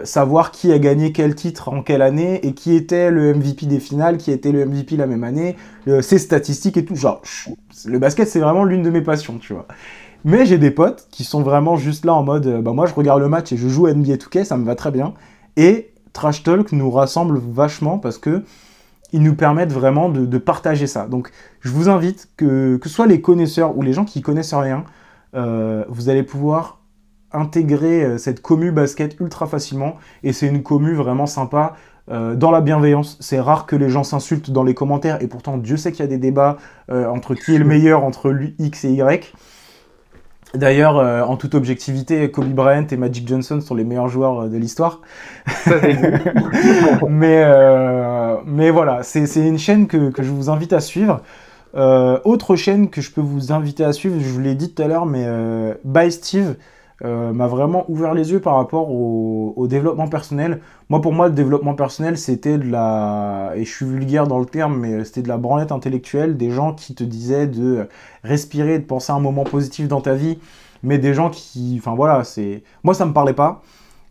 savoir 0.05 0.51
qui 0.51 0.72
a 0.72 0.78
gagné 0.78 1.11
quel 1.11 1.35
titre 1.35 1.68
en 1.68 1.83
quelle 1.83 2.03
année 2.03 2.47
et 2.47 2.53
qui 2.53 2.76
était 2.76 3.11
le 3.11 3.35
MVP 3.35 3.66
des 3.66 3.81
finales, 3.81 4.18
qui 4.18 4.31
était 4.31 4.53
le 4.53 4.64
MVP 4.64 4.97
la 4.97 5.07
même 5.07 5.24
année, 5.24 5.57
ses 6.01 6.18
statistiques 6.18 6.76
et 6.76 6.85
tout. 6.85 6.97
Genre, 6.97 7.22
le 7.87 7.99
basket, 7.99 8.28
c'est 8.28 8.41
vraiment 8.41 8.64
l'une 8.64 8.83
de 8.83 8.91
mes 8.91 9.01
passions, 9.01 9.39
tu 9.39 9.53
vois. 9.53 9.66
Mais 10.24 10.45
j'ai 10.45 10.59
des 10.59 10.70
potes 10.70 11.09
qui 11.11 11.24
sont 11.24 11.43
vraiment 11.43 11.76
juste 11.76 12.05
là 12.05 12.14
en 12.14 12.22
mode, 12.22 12.47
euh, 12.47 12.61
bah 12.61 12.72
moi 12.72 12.87
je 12.87 12.95
regarde 12.95 13.20
le 13.20 13.28
match 13.28 13.53
et 13.53 13.57
je 13.57 13.68
joue 13.68 13.89
NBA 13.89 14.16
2K, 14.16 14.45
ça 14.45 14.57
me 14.57 14.64
va 14.64 14.74
très 14.74 14.91
bien. 14.91 15.14
Et 15.57 15.93
Trash 16.12 16.43
Talk 16.43 16.72
nous 16.72 16.91
rassemble 16.91 17.39
vachement 17.39 17.99
parce 17.99 18.18
que 18.18 18.45
ils 19.12 19.22
nous 19.22 19.35
permettent 19.35 19.72
vraiment 19.72 20.09
de, 20.09 20.39
partager 20.39 20.87
ça. 20.87 21.07
Donc 21.07 21.31
je 21.61 21.70
vous 21.70 21.89
invite 21.89 22.28
que, 22.37 22.76
que 22.76 22.89
ce 22.89 22.95
soit 22.95 23.07
les 23.07 23.20
connaisseurs 23.20 23.76
ou 23.76 23.83
les 23.83 23.93
gens 23.93 24.05
qui 24.05 24.20
connaissent 24.20 24.55
rien, 24.55 24.85
euh, 25.35 25.85
vous 25.89 26.11
allez 26.11 26.22
pouvoir 26.22 26.80
intégrer 27.33 28.05
euh, 28.05 28.18
cette 28.18 28.43
commu 28.43 28.72
basket 28.72 29.18
ultra 29.20 29.47
facilement 29.47 29.97
et 30.22 30.33
c'est 30.33 30.47
une 30.47 30.62
commu 30.62 30.95
vraiment 30.95 31.26
sympa 31.26 31.74
euh, 32.11 32.35
dans 32.35 32.51
la 32.51 32.61
bienveillance. 32.61 33.16
C'est 33.20 33.41
rare 33.41 33.66
que 33.66 33.76
les 33.76 33.89
gens 33.89 34.05
s'insultent 34.05 34.51
dans 34.51 34.64
les 34.64 34.74
commentaires 34.74 35.22
et 35.22 35.28
pourtant 35.28 35.57
Dieu 35.57 35.76
sait 35.76 35.93
qu'il 35.93 36.01
y 36.01 36.09
a 36.09 36.09
des 36.09 36.18
débats 36.18 36.57
euh, 36.91 37.07
entre 37.07 37.35
qui 37.35 37.55
est 37.55 37.59
le 37.59 37.64
meilleur 37.64 38.05
entre 38.05 38.31
lui, 38.31 38.55
X 38.59 38.85
et 38.85 38.93
Y. 38.93 39.33
D'ailleurs, 40.53 40.97
en 41.31 41.37
toute 41.37 41.55
objectivité, 41.55 42.28
Kobe 42.28 42.49
Bryant 42.49 42.85
et 42.91 42.97
Magic 42.97 43.28
Johnson 43.28 43.61
sont 43.61 43.76
les 43.76 43.85
meilleurs 43.85 44.09
joueurs 44.09 44.49
de 44.49 44.57
l'histoire. 44.57 45.01
mais, 47.09 47.45
mais 48.47 48.70
voilà, 48.72 49.05
c'est 49.05 49.47
une 49.47 49.61
chaîne 49.61 49.87
que, 49.87 50.11
que, 50.11 50.24
je 50.24 50.31
vous 50.31 50.51
invite 50.51 50.72
à 50.72 50.81
suivre. 50.81 51.20
autre 51.72 52.57
chaîne 52.57 52.91
que 52.91 53.01
je 53.01 53.12
peux 53.12 53.20
vous 53.20 53.53
inviter 53.53 53.85
à 53.85 53.93
suivre, 53.93 54.16
je 54.18 54.28
vous 54.28 54.41
l'ai 54.41 54.57
dit 54.57 54.74
tout 54.74 54.83
à 54.83 54.89
l'heure, 54.89 55.07
mais 55.07 55.24
By 55.85 56.11
Steve, 56.11 56.57
euh, 57.05 57.32
m'a 57.32 57.46
vraiment 57.46 57.84
ouvert 57.90 58.14
les 58.14 58.32
yeux 58.32 58.40
par 58.40 58.57
rapport 58.57 58.90
au, 58.90 59.66
développement 59.68 60.09
personnel. 60.09 60.61
Moi, 60.88 61.01
pour 61.01 61.12
moi, 61.12 61.28
le 61.28 61.34
développement 61.34 61.74
personnel, 61.74 62.18
c'était 62.18 62.59
de 62.59 62.68
la, 62.70 63.53
et 63.55 63.64
je 63.64 63.70
suis 63.70 63.86
vulgaire 63.86 64.26
dans 64.26 64.38
le 64.38 64.46
terme, 64.46 64.78
mais 64.78 65.05
c'était 65.05 65.22
de 65.22 65.28
la 65.28 65.36
branlette 65.36 65.70
intellectuelle, 65.70 66.36
des 66.36 66.51
gens 66.51 66.74
qui 66.74 66.94
te 66.94 67.05
disaient 67.05 67.46
de 67.46 67.88
respirer, 68.24 68.78
de 68.78 68.84
penser 68.84 69.12
à 69.12 69.14
un 69.14 69.20
moment 69.20 69.44
positif 69.44 69.86
dans 69.86 70.01
ta 70.01 70.14
vie, 70.14 70.38
mais 70.82 70.98
des 70.98 71.14
gens 71.14 71.30
qui, 71.30 71.76
enfin 71.78 71.94
voilà, 71.94 72.24
c'est, 72.24 72.62
moi, 72.82 72.94
ça 72.94 73.07
me 73.07 73.12
parlait 73.12 73.34
pas. 73.34 73.62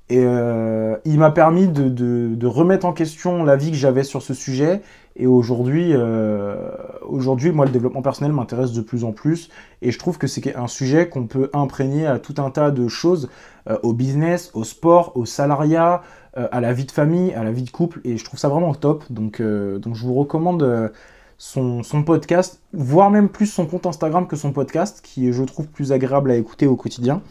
Et 0.09 0.23
euh, 0.23 0.97
il 1.05 1.19
m'a 1.19 1.29
permis 1.29 1.67
de, 1.67 2.47
remettre 2.47 2.85
en 2.85 2.93
question 2.93 3.43
la 3.43 3.55
vie 3.55 3.69
que 3.69 3.77
j'avais 3.77 4.03
sur 4.03 4.23
ce 4.23 4.33
sujet. 4.33 4.81
Et 5.15 5.27
aujourd'hui, 5.27 5.91
euh, 5.93 6.71
aujourd'hui, 7.07 7.51
moi, 7.51 7.65
le 7.65 7.71
développement 7.71 8.01
personnel 8.01 8.33
m'intéresse 8.33 8.71
de 8.71 8.81
plus 8.81 9.03
en 9.03 9.11
plus. 9.11 9.49
Et 9.83 9.91
je 9.91 9.99
trouve 9.99 10.17
que 10.17 10.25
c'est 10.25 10.55
un 10.55 10.67
sujet 10.67 11.09
qu'on 11.09 11.27
peut 11.27 11.49
imprégner 11.53 12.07
à 12.07 12.17
tout 12.17 12.35
un 12.39 12.49
tas 12.49 12.71
de 12.71 12.87
choses, 12.87 13.29
euh, 13.69 13.77
au 13.83 13.93
business, 13.93 14.49
au 14.55 14.63
sport, 14.63 15.15
au 15.15 15.25
salariat, 15.25 16.01
à 16.35 16.61
la 16.61 16.73
vie 16.73 16.85
de 16.85 16.91
famille, 16.91 17.33
à 17.33 17.43
la 17.43 17.51
vie 17.51 17.63
de 17.63 17.69
couple. 17.69 17.99
Et 18.05 18.15
je 18.15 18.23
trouve 18.23 18.39
ça 18.39 18.47
vraiment 18.47 18.73
top. 18.73 19.03
Donc, 19.09 19.41
donc 19.41 19.95
je 19.95 20.05
vous 20.05 20.13
recommande 20.13 20.91
son, 21.37 21.83
son, 21.83 22.03
podcast, 22.03 22.61
voire 22.71 23.09
même 23.09 23.29
plus 23.29 23.47
son 23.47 23.65
compte 23.65 23.85
Instagram 23.85 24.25
que 24.25 24.37
son 24.37 24.53
podcast, 24.53 25.01
qui 25.03 25.27
est, 25.27 25.33
je 25.33 25.43
trouve, 25.43 25.67
plus 25.67 25.91
agréable 25.91 26.31
à 26.31 26.35
écouter 26.35 26.65
au 26.65 26.77
quotidien. 26.77 27.21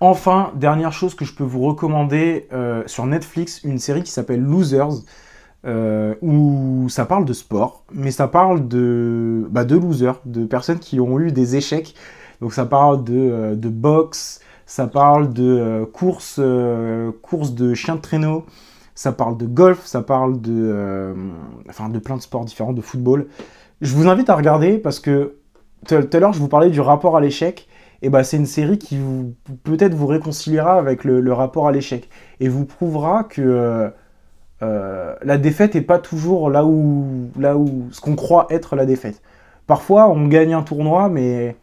Enfin, 0.00 0.52
dernière 0.54 0.92
chose 0.92 1.14
que 1.14 1.24
je 1.24 1.34
peux 1.34 1.44
vous 1.44 1.62
recommander 1.62 2.46
euh, 2.52 2.84
sur 2.86 3.04
Netflix, 3.06 3.64
une 3.64 3.78
série 3.78 4.04
qui 4.04 4.12
s'appelle 4.12 4.40
Losers, 4.40 5.02
euh, 5.66 6.14
où 6.22 6.86
ça 6.88 7.04
parle 7.04 7.24
de 7.24 7.32
sport, 7.32 7.82
mais 7.92 8.12
ça 8.12 8.28
parle 8.28 8.68
de, 8.68 9.48
bah, 9.50 9.64
de 9.64 9.76
losers, 9.76 10.20
de 10.24 10.44
personnes 10.44 10.78
qui 10.78 11.00
ont 11.00 11.18
eu 11.18 11.32
des 11.32 11.56
échecs. 11.56 11.96
Donc 12.40 12.52
ça 12.52 12.64
parle 12.64 13.02
de, 13.02 13.14
euh, 13.16 13.54
de 13.56 13.68
boxe, 13.68 14.40
ça 14.66 14.86
parle 14.86 15.32
de 15.32 15.84
course, 15.92 16.38
de 16.38 17.74
chien 17.74 17.96
de 17.96 18.00
traîneau, 18.00 18.46
ça 18.94 19.10
parle 19.10 19.36
de 19.36 19.46
golf, 19.46 19.84
ça 19.84 20.02
parle 20.02 20.40
de, 20.40 21.14
enfin, 21.68 21.88
de 21.88 21.98
plein 21.98 22.16
de 22.16 22.22
sports 22.22 22.44
différents, 22.44 22.72
de 22.72 22.80
football. 22.82 23.26
Je 23.80 23.94
vous 23.94 24.06
invite 24.06 24.30
à 24.30 24.36
regarder 24.36 24.78
parce 24.78 25.00
que 25.00 25.38
tout 25.86 25.94
à 25.94 26.18
l'heure 26.18 26.32
je 26.32 26.38
vous 26.38 26.48
parlais 26.48 26.70
du 26.70 26.80
rapport 26.80 27.16
à 27.16 27.20
l'échec 27.20 27.67
et 28.02 28.10
bah, 28.10 28.22
c'est 28.24 28.36
une 28.36 28.46
série 28.46 28.78
qui 28.78 28.98
peut-être 29.64 29.94
vous 29.94 30.06
réconciliera 30.06 30.78
avec 30.78 31.04
le, 31.04 31.32
rapport 31.32 31.66
à 31.66 31.72
l'échec 31.72 32.08
et 32.40 32.48
vous 32.48 32.64
prouvera 32.64 33.24
que 33.24 33.42
euh, 33.42 33.90
euh, 34.62 35.14
la 35.22 35.38
défaite 35.38 35.74
n'est 35.74 35.80
pas 35.80 35.98
toujours 35.98 36.50
là 36.50 36.64
où, 36.64 37.30
là 37.38 37.56
où 37.56 37.88
ce 37.90 38.00
qu'on 38.00 38.14
croit 38.16 38.46
être 38.50 38.76
la 38.76 38.86
défaite. 38.86 39.22
Parfois, 39.66 40.08
on 40.08 40.28
gagne 40.28 40.54
un 40.54 40.62
tournoi, 40.62 41.08
mais, 41.08 41.56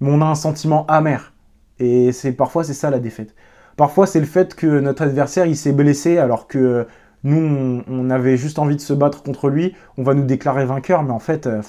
on 0.00 0.22
a 0.22 0.24
un 0.24 0.34
sentiment 0.34 0.86
amer. 0.86 1.32
Et 1.78 2.12
c'est 2.12 2.32
parfois 2.32 2.64
c'est 2.64 2.74
ça 2.74 2.90
la 2.90 2.98
défaite. 2.98 3.34
Parfois, 3.76 4.06
c'est 4.06 4.20
le 4.20 4.26
fait 4.26 4.54
que 4.54 4.80
notre 4.80 5.02
adversaire 5.02 5.46
il 5.46 5.56
s'est 5.56 5.72
blessé 5.72 6.18
alors 6.18 6.46
que 6.46 6.86
nous 7.22 7.82
on, 7.86 8.10
avait 8.10 8.36
juste 8.36 8.58
envie 8.58 8.76
de 8.76 8.80
se 8.80 8.92
battre 8.94 9.22
contre 9.22 9.48
lui. 9.50 9.74
On 9.98 10.02
va 10.02 10.14
nous 10.14 10.24
déclarer 10.24 10.64
vainqueur, 10.64 11.02
mais 11.02 11.12
en 11.12 11.18
fait, 11.18 11.46
euh, 11.46 11.62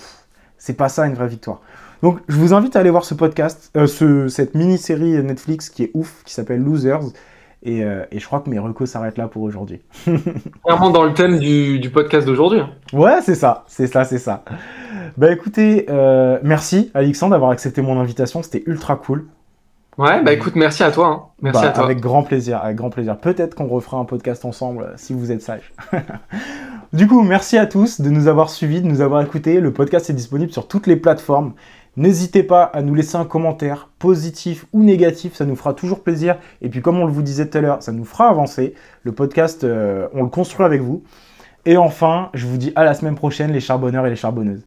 c'est 0.57 0.73
pas 0.73 0.89
ça 0.89 1.07
une 1.07 1.13
vraie 1.13 1.27
victoire. 1.27 1.61
Donc, 2.01 2.19
je 2.27 2.35
vous 2.35 2.53
invite 2.53 2.75
à 2.75 2.79
aller 2.79 2.89
voir 2.89 3.05
ce 3.05 3.13
podcast, 3.13 3.71
euh, 3.77 3.85
ce, 3.87 4.27
cette 4.27 4.55
mini-série 4.55 5.23
Netflix 5.23 5.69
qui 5.69 5.83
est 5.83 5.91
ouf, 5.93 6.23
qui 6.25 6.33
s'appelle 6.33 6.61
Losers. 6.61 7.03
Et, 7.63 7.83
euh, 7.83 8.03
et, 8.11 8.19
je 8.19 8.25
crois 8.25 8.39
que 8.39 8.49
mes 8.49 8.57
recos 8.57 8.89
s'arrêtent 8.89 9.19
là 9.19 9.27
pour 9.27 9.43
aujourd'hui. 9.43 9.81
Clairement 10.65 10.89
dans 10.89 11.03
le 11.03 11.13
thème 11.13 11.37
du, 11.37 11.79
du 11.79 11.91
podcast 11.91 12.25
d'aujourd'hui. 12.25 12.59
Hein. 12.61 12.71
Ouais, 12.91 13.21
c'est 13.21 13.35
ça, 13.35 13.65
c'est 13.67 13.85
ça, 13.85 14.03
c'est 14.03 14.17
ça. 14.17 14.43
Bah 15.15 15.31
écoutez, 15.31 15.85
euh, 15.89 16.39
merci 16.41 16.89
Alexandre 16.95 17.33
d'avoir 17.33 17.51
accepté 17.51 17.83
mon 17.83 17.99
invitation, 17.99 18.41
c'était 18.41 18.63
ultra 18.65 18.95
cool. 18.95 19.25
Ouais, 19.99 20.23
bah 20.23 20.33
écoute, 20.33 20.55
merci 20.55 20.83
à 20.83 20.91
toi. 20.91 21.07
Hein. 21.07 21.21
Merci 21.41 21.61
Bah, 21.61 21.67
à 21.67 21.71
toi. 21.71 21.83
Avec 21.83 21.99
grand 21.99 22.23
plaisir, 22.23 22.59
avec 22.63 22.77
grand 22.77 22.89
plaisir. 22.89 23.17
Peut-être 23.17 23.53
qu'on 23.53 23.67
refera 23.67 23.97
un 23.97 24.05
podcast 24.05 24.43
ensemble 24.45 24.93
si 24.95 25.13
vous 25.13 25.31
êtes 25.31 25.41
sages. 25.43 25.73
du 26.93 27.07
coup, 27.07 27.21
merci 27.21 27.57
à 27.59 27.67
tous 27.67 28.01
de 28.01 28.09
nous 28.09 28.27
avoir 28.27 28.49
suivis, 28.49 28.81
de 28.81 28.87
nous 28.87 29.01
avoir 29.01 29.21
écoutés. 29.21 29.59
Le 29.59 29.71
podcast 29.71 30.09
est 30.09 30.13
disponible 30.13 30.51
sur 30.51 30.67
toutes 30.67 30.87
les 30.87 30.95
plateformes. 30.95 31.53
N'hésitez 31.97 32.43
pas 32.43 32.63
à 32.63 32.81
nous 32.81 32.95
laisser 32.95 33.17
un 33.17 33.25
commentaire, 33.25 33.89
positif 33.99 34.65
ou 34.71 34.81
négatif, 34.81 35.35
ça 35.35 35.45
nous 35.45 35.55
fera 35.55 35.73
toujours 35.73 36.03
plaisir. 36.03 36.37
Et 36.61 36.69
puis, 36.69 36.81
comme 36.81 36.99
on 36.99 37.05
le 37.05 37.11
vous 37.11 37.21
disait 37.21 37.47
tout 37.49 37.57
à 37.57 37.61
l'heure, 37.61 37.83
ça 37.83 37.91
nous 37.91 38.05
fera 38.05 38.29
avancer. 38.29 38.73
Le 39.03 39.11
podcast, 39.11 39.63
euh, 39.63 40.07
on 40.13 40.23
le 40.23 40.29
construit 40.29 40.65
avec 40.65 40.81
vous. 40.81 41.03
Et 41.65 41.77
enfin, 41.77 42.29
je 42.33 42.47
vous 42.47 42.57
dis 42.57 42.71
à 42.75 42.83
la 42.83 42.93
semaine 42.93 43.15
prochaine, 43.15 43.51
les 43.51 43.59
charbonneurs 43.59 44.05
et 44.07 44.09
les 44.09 44.15
charbonneuses. 44.15 44.59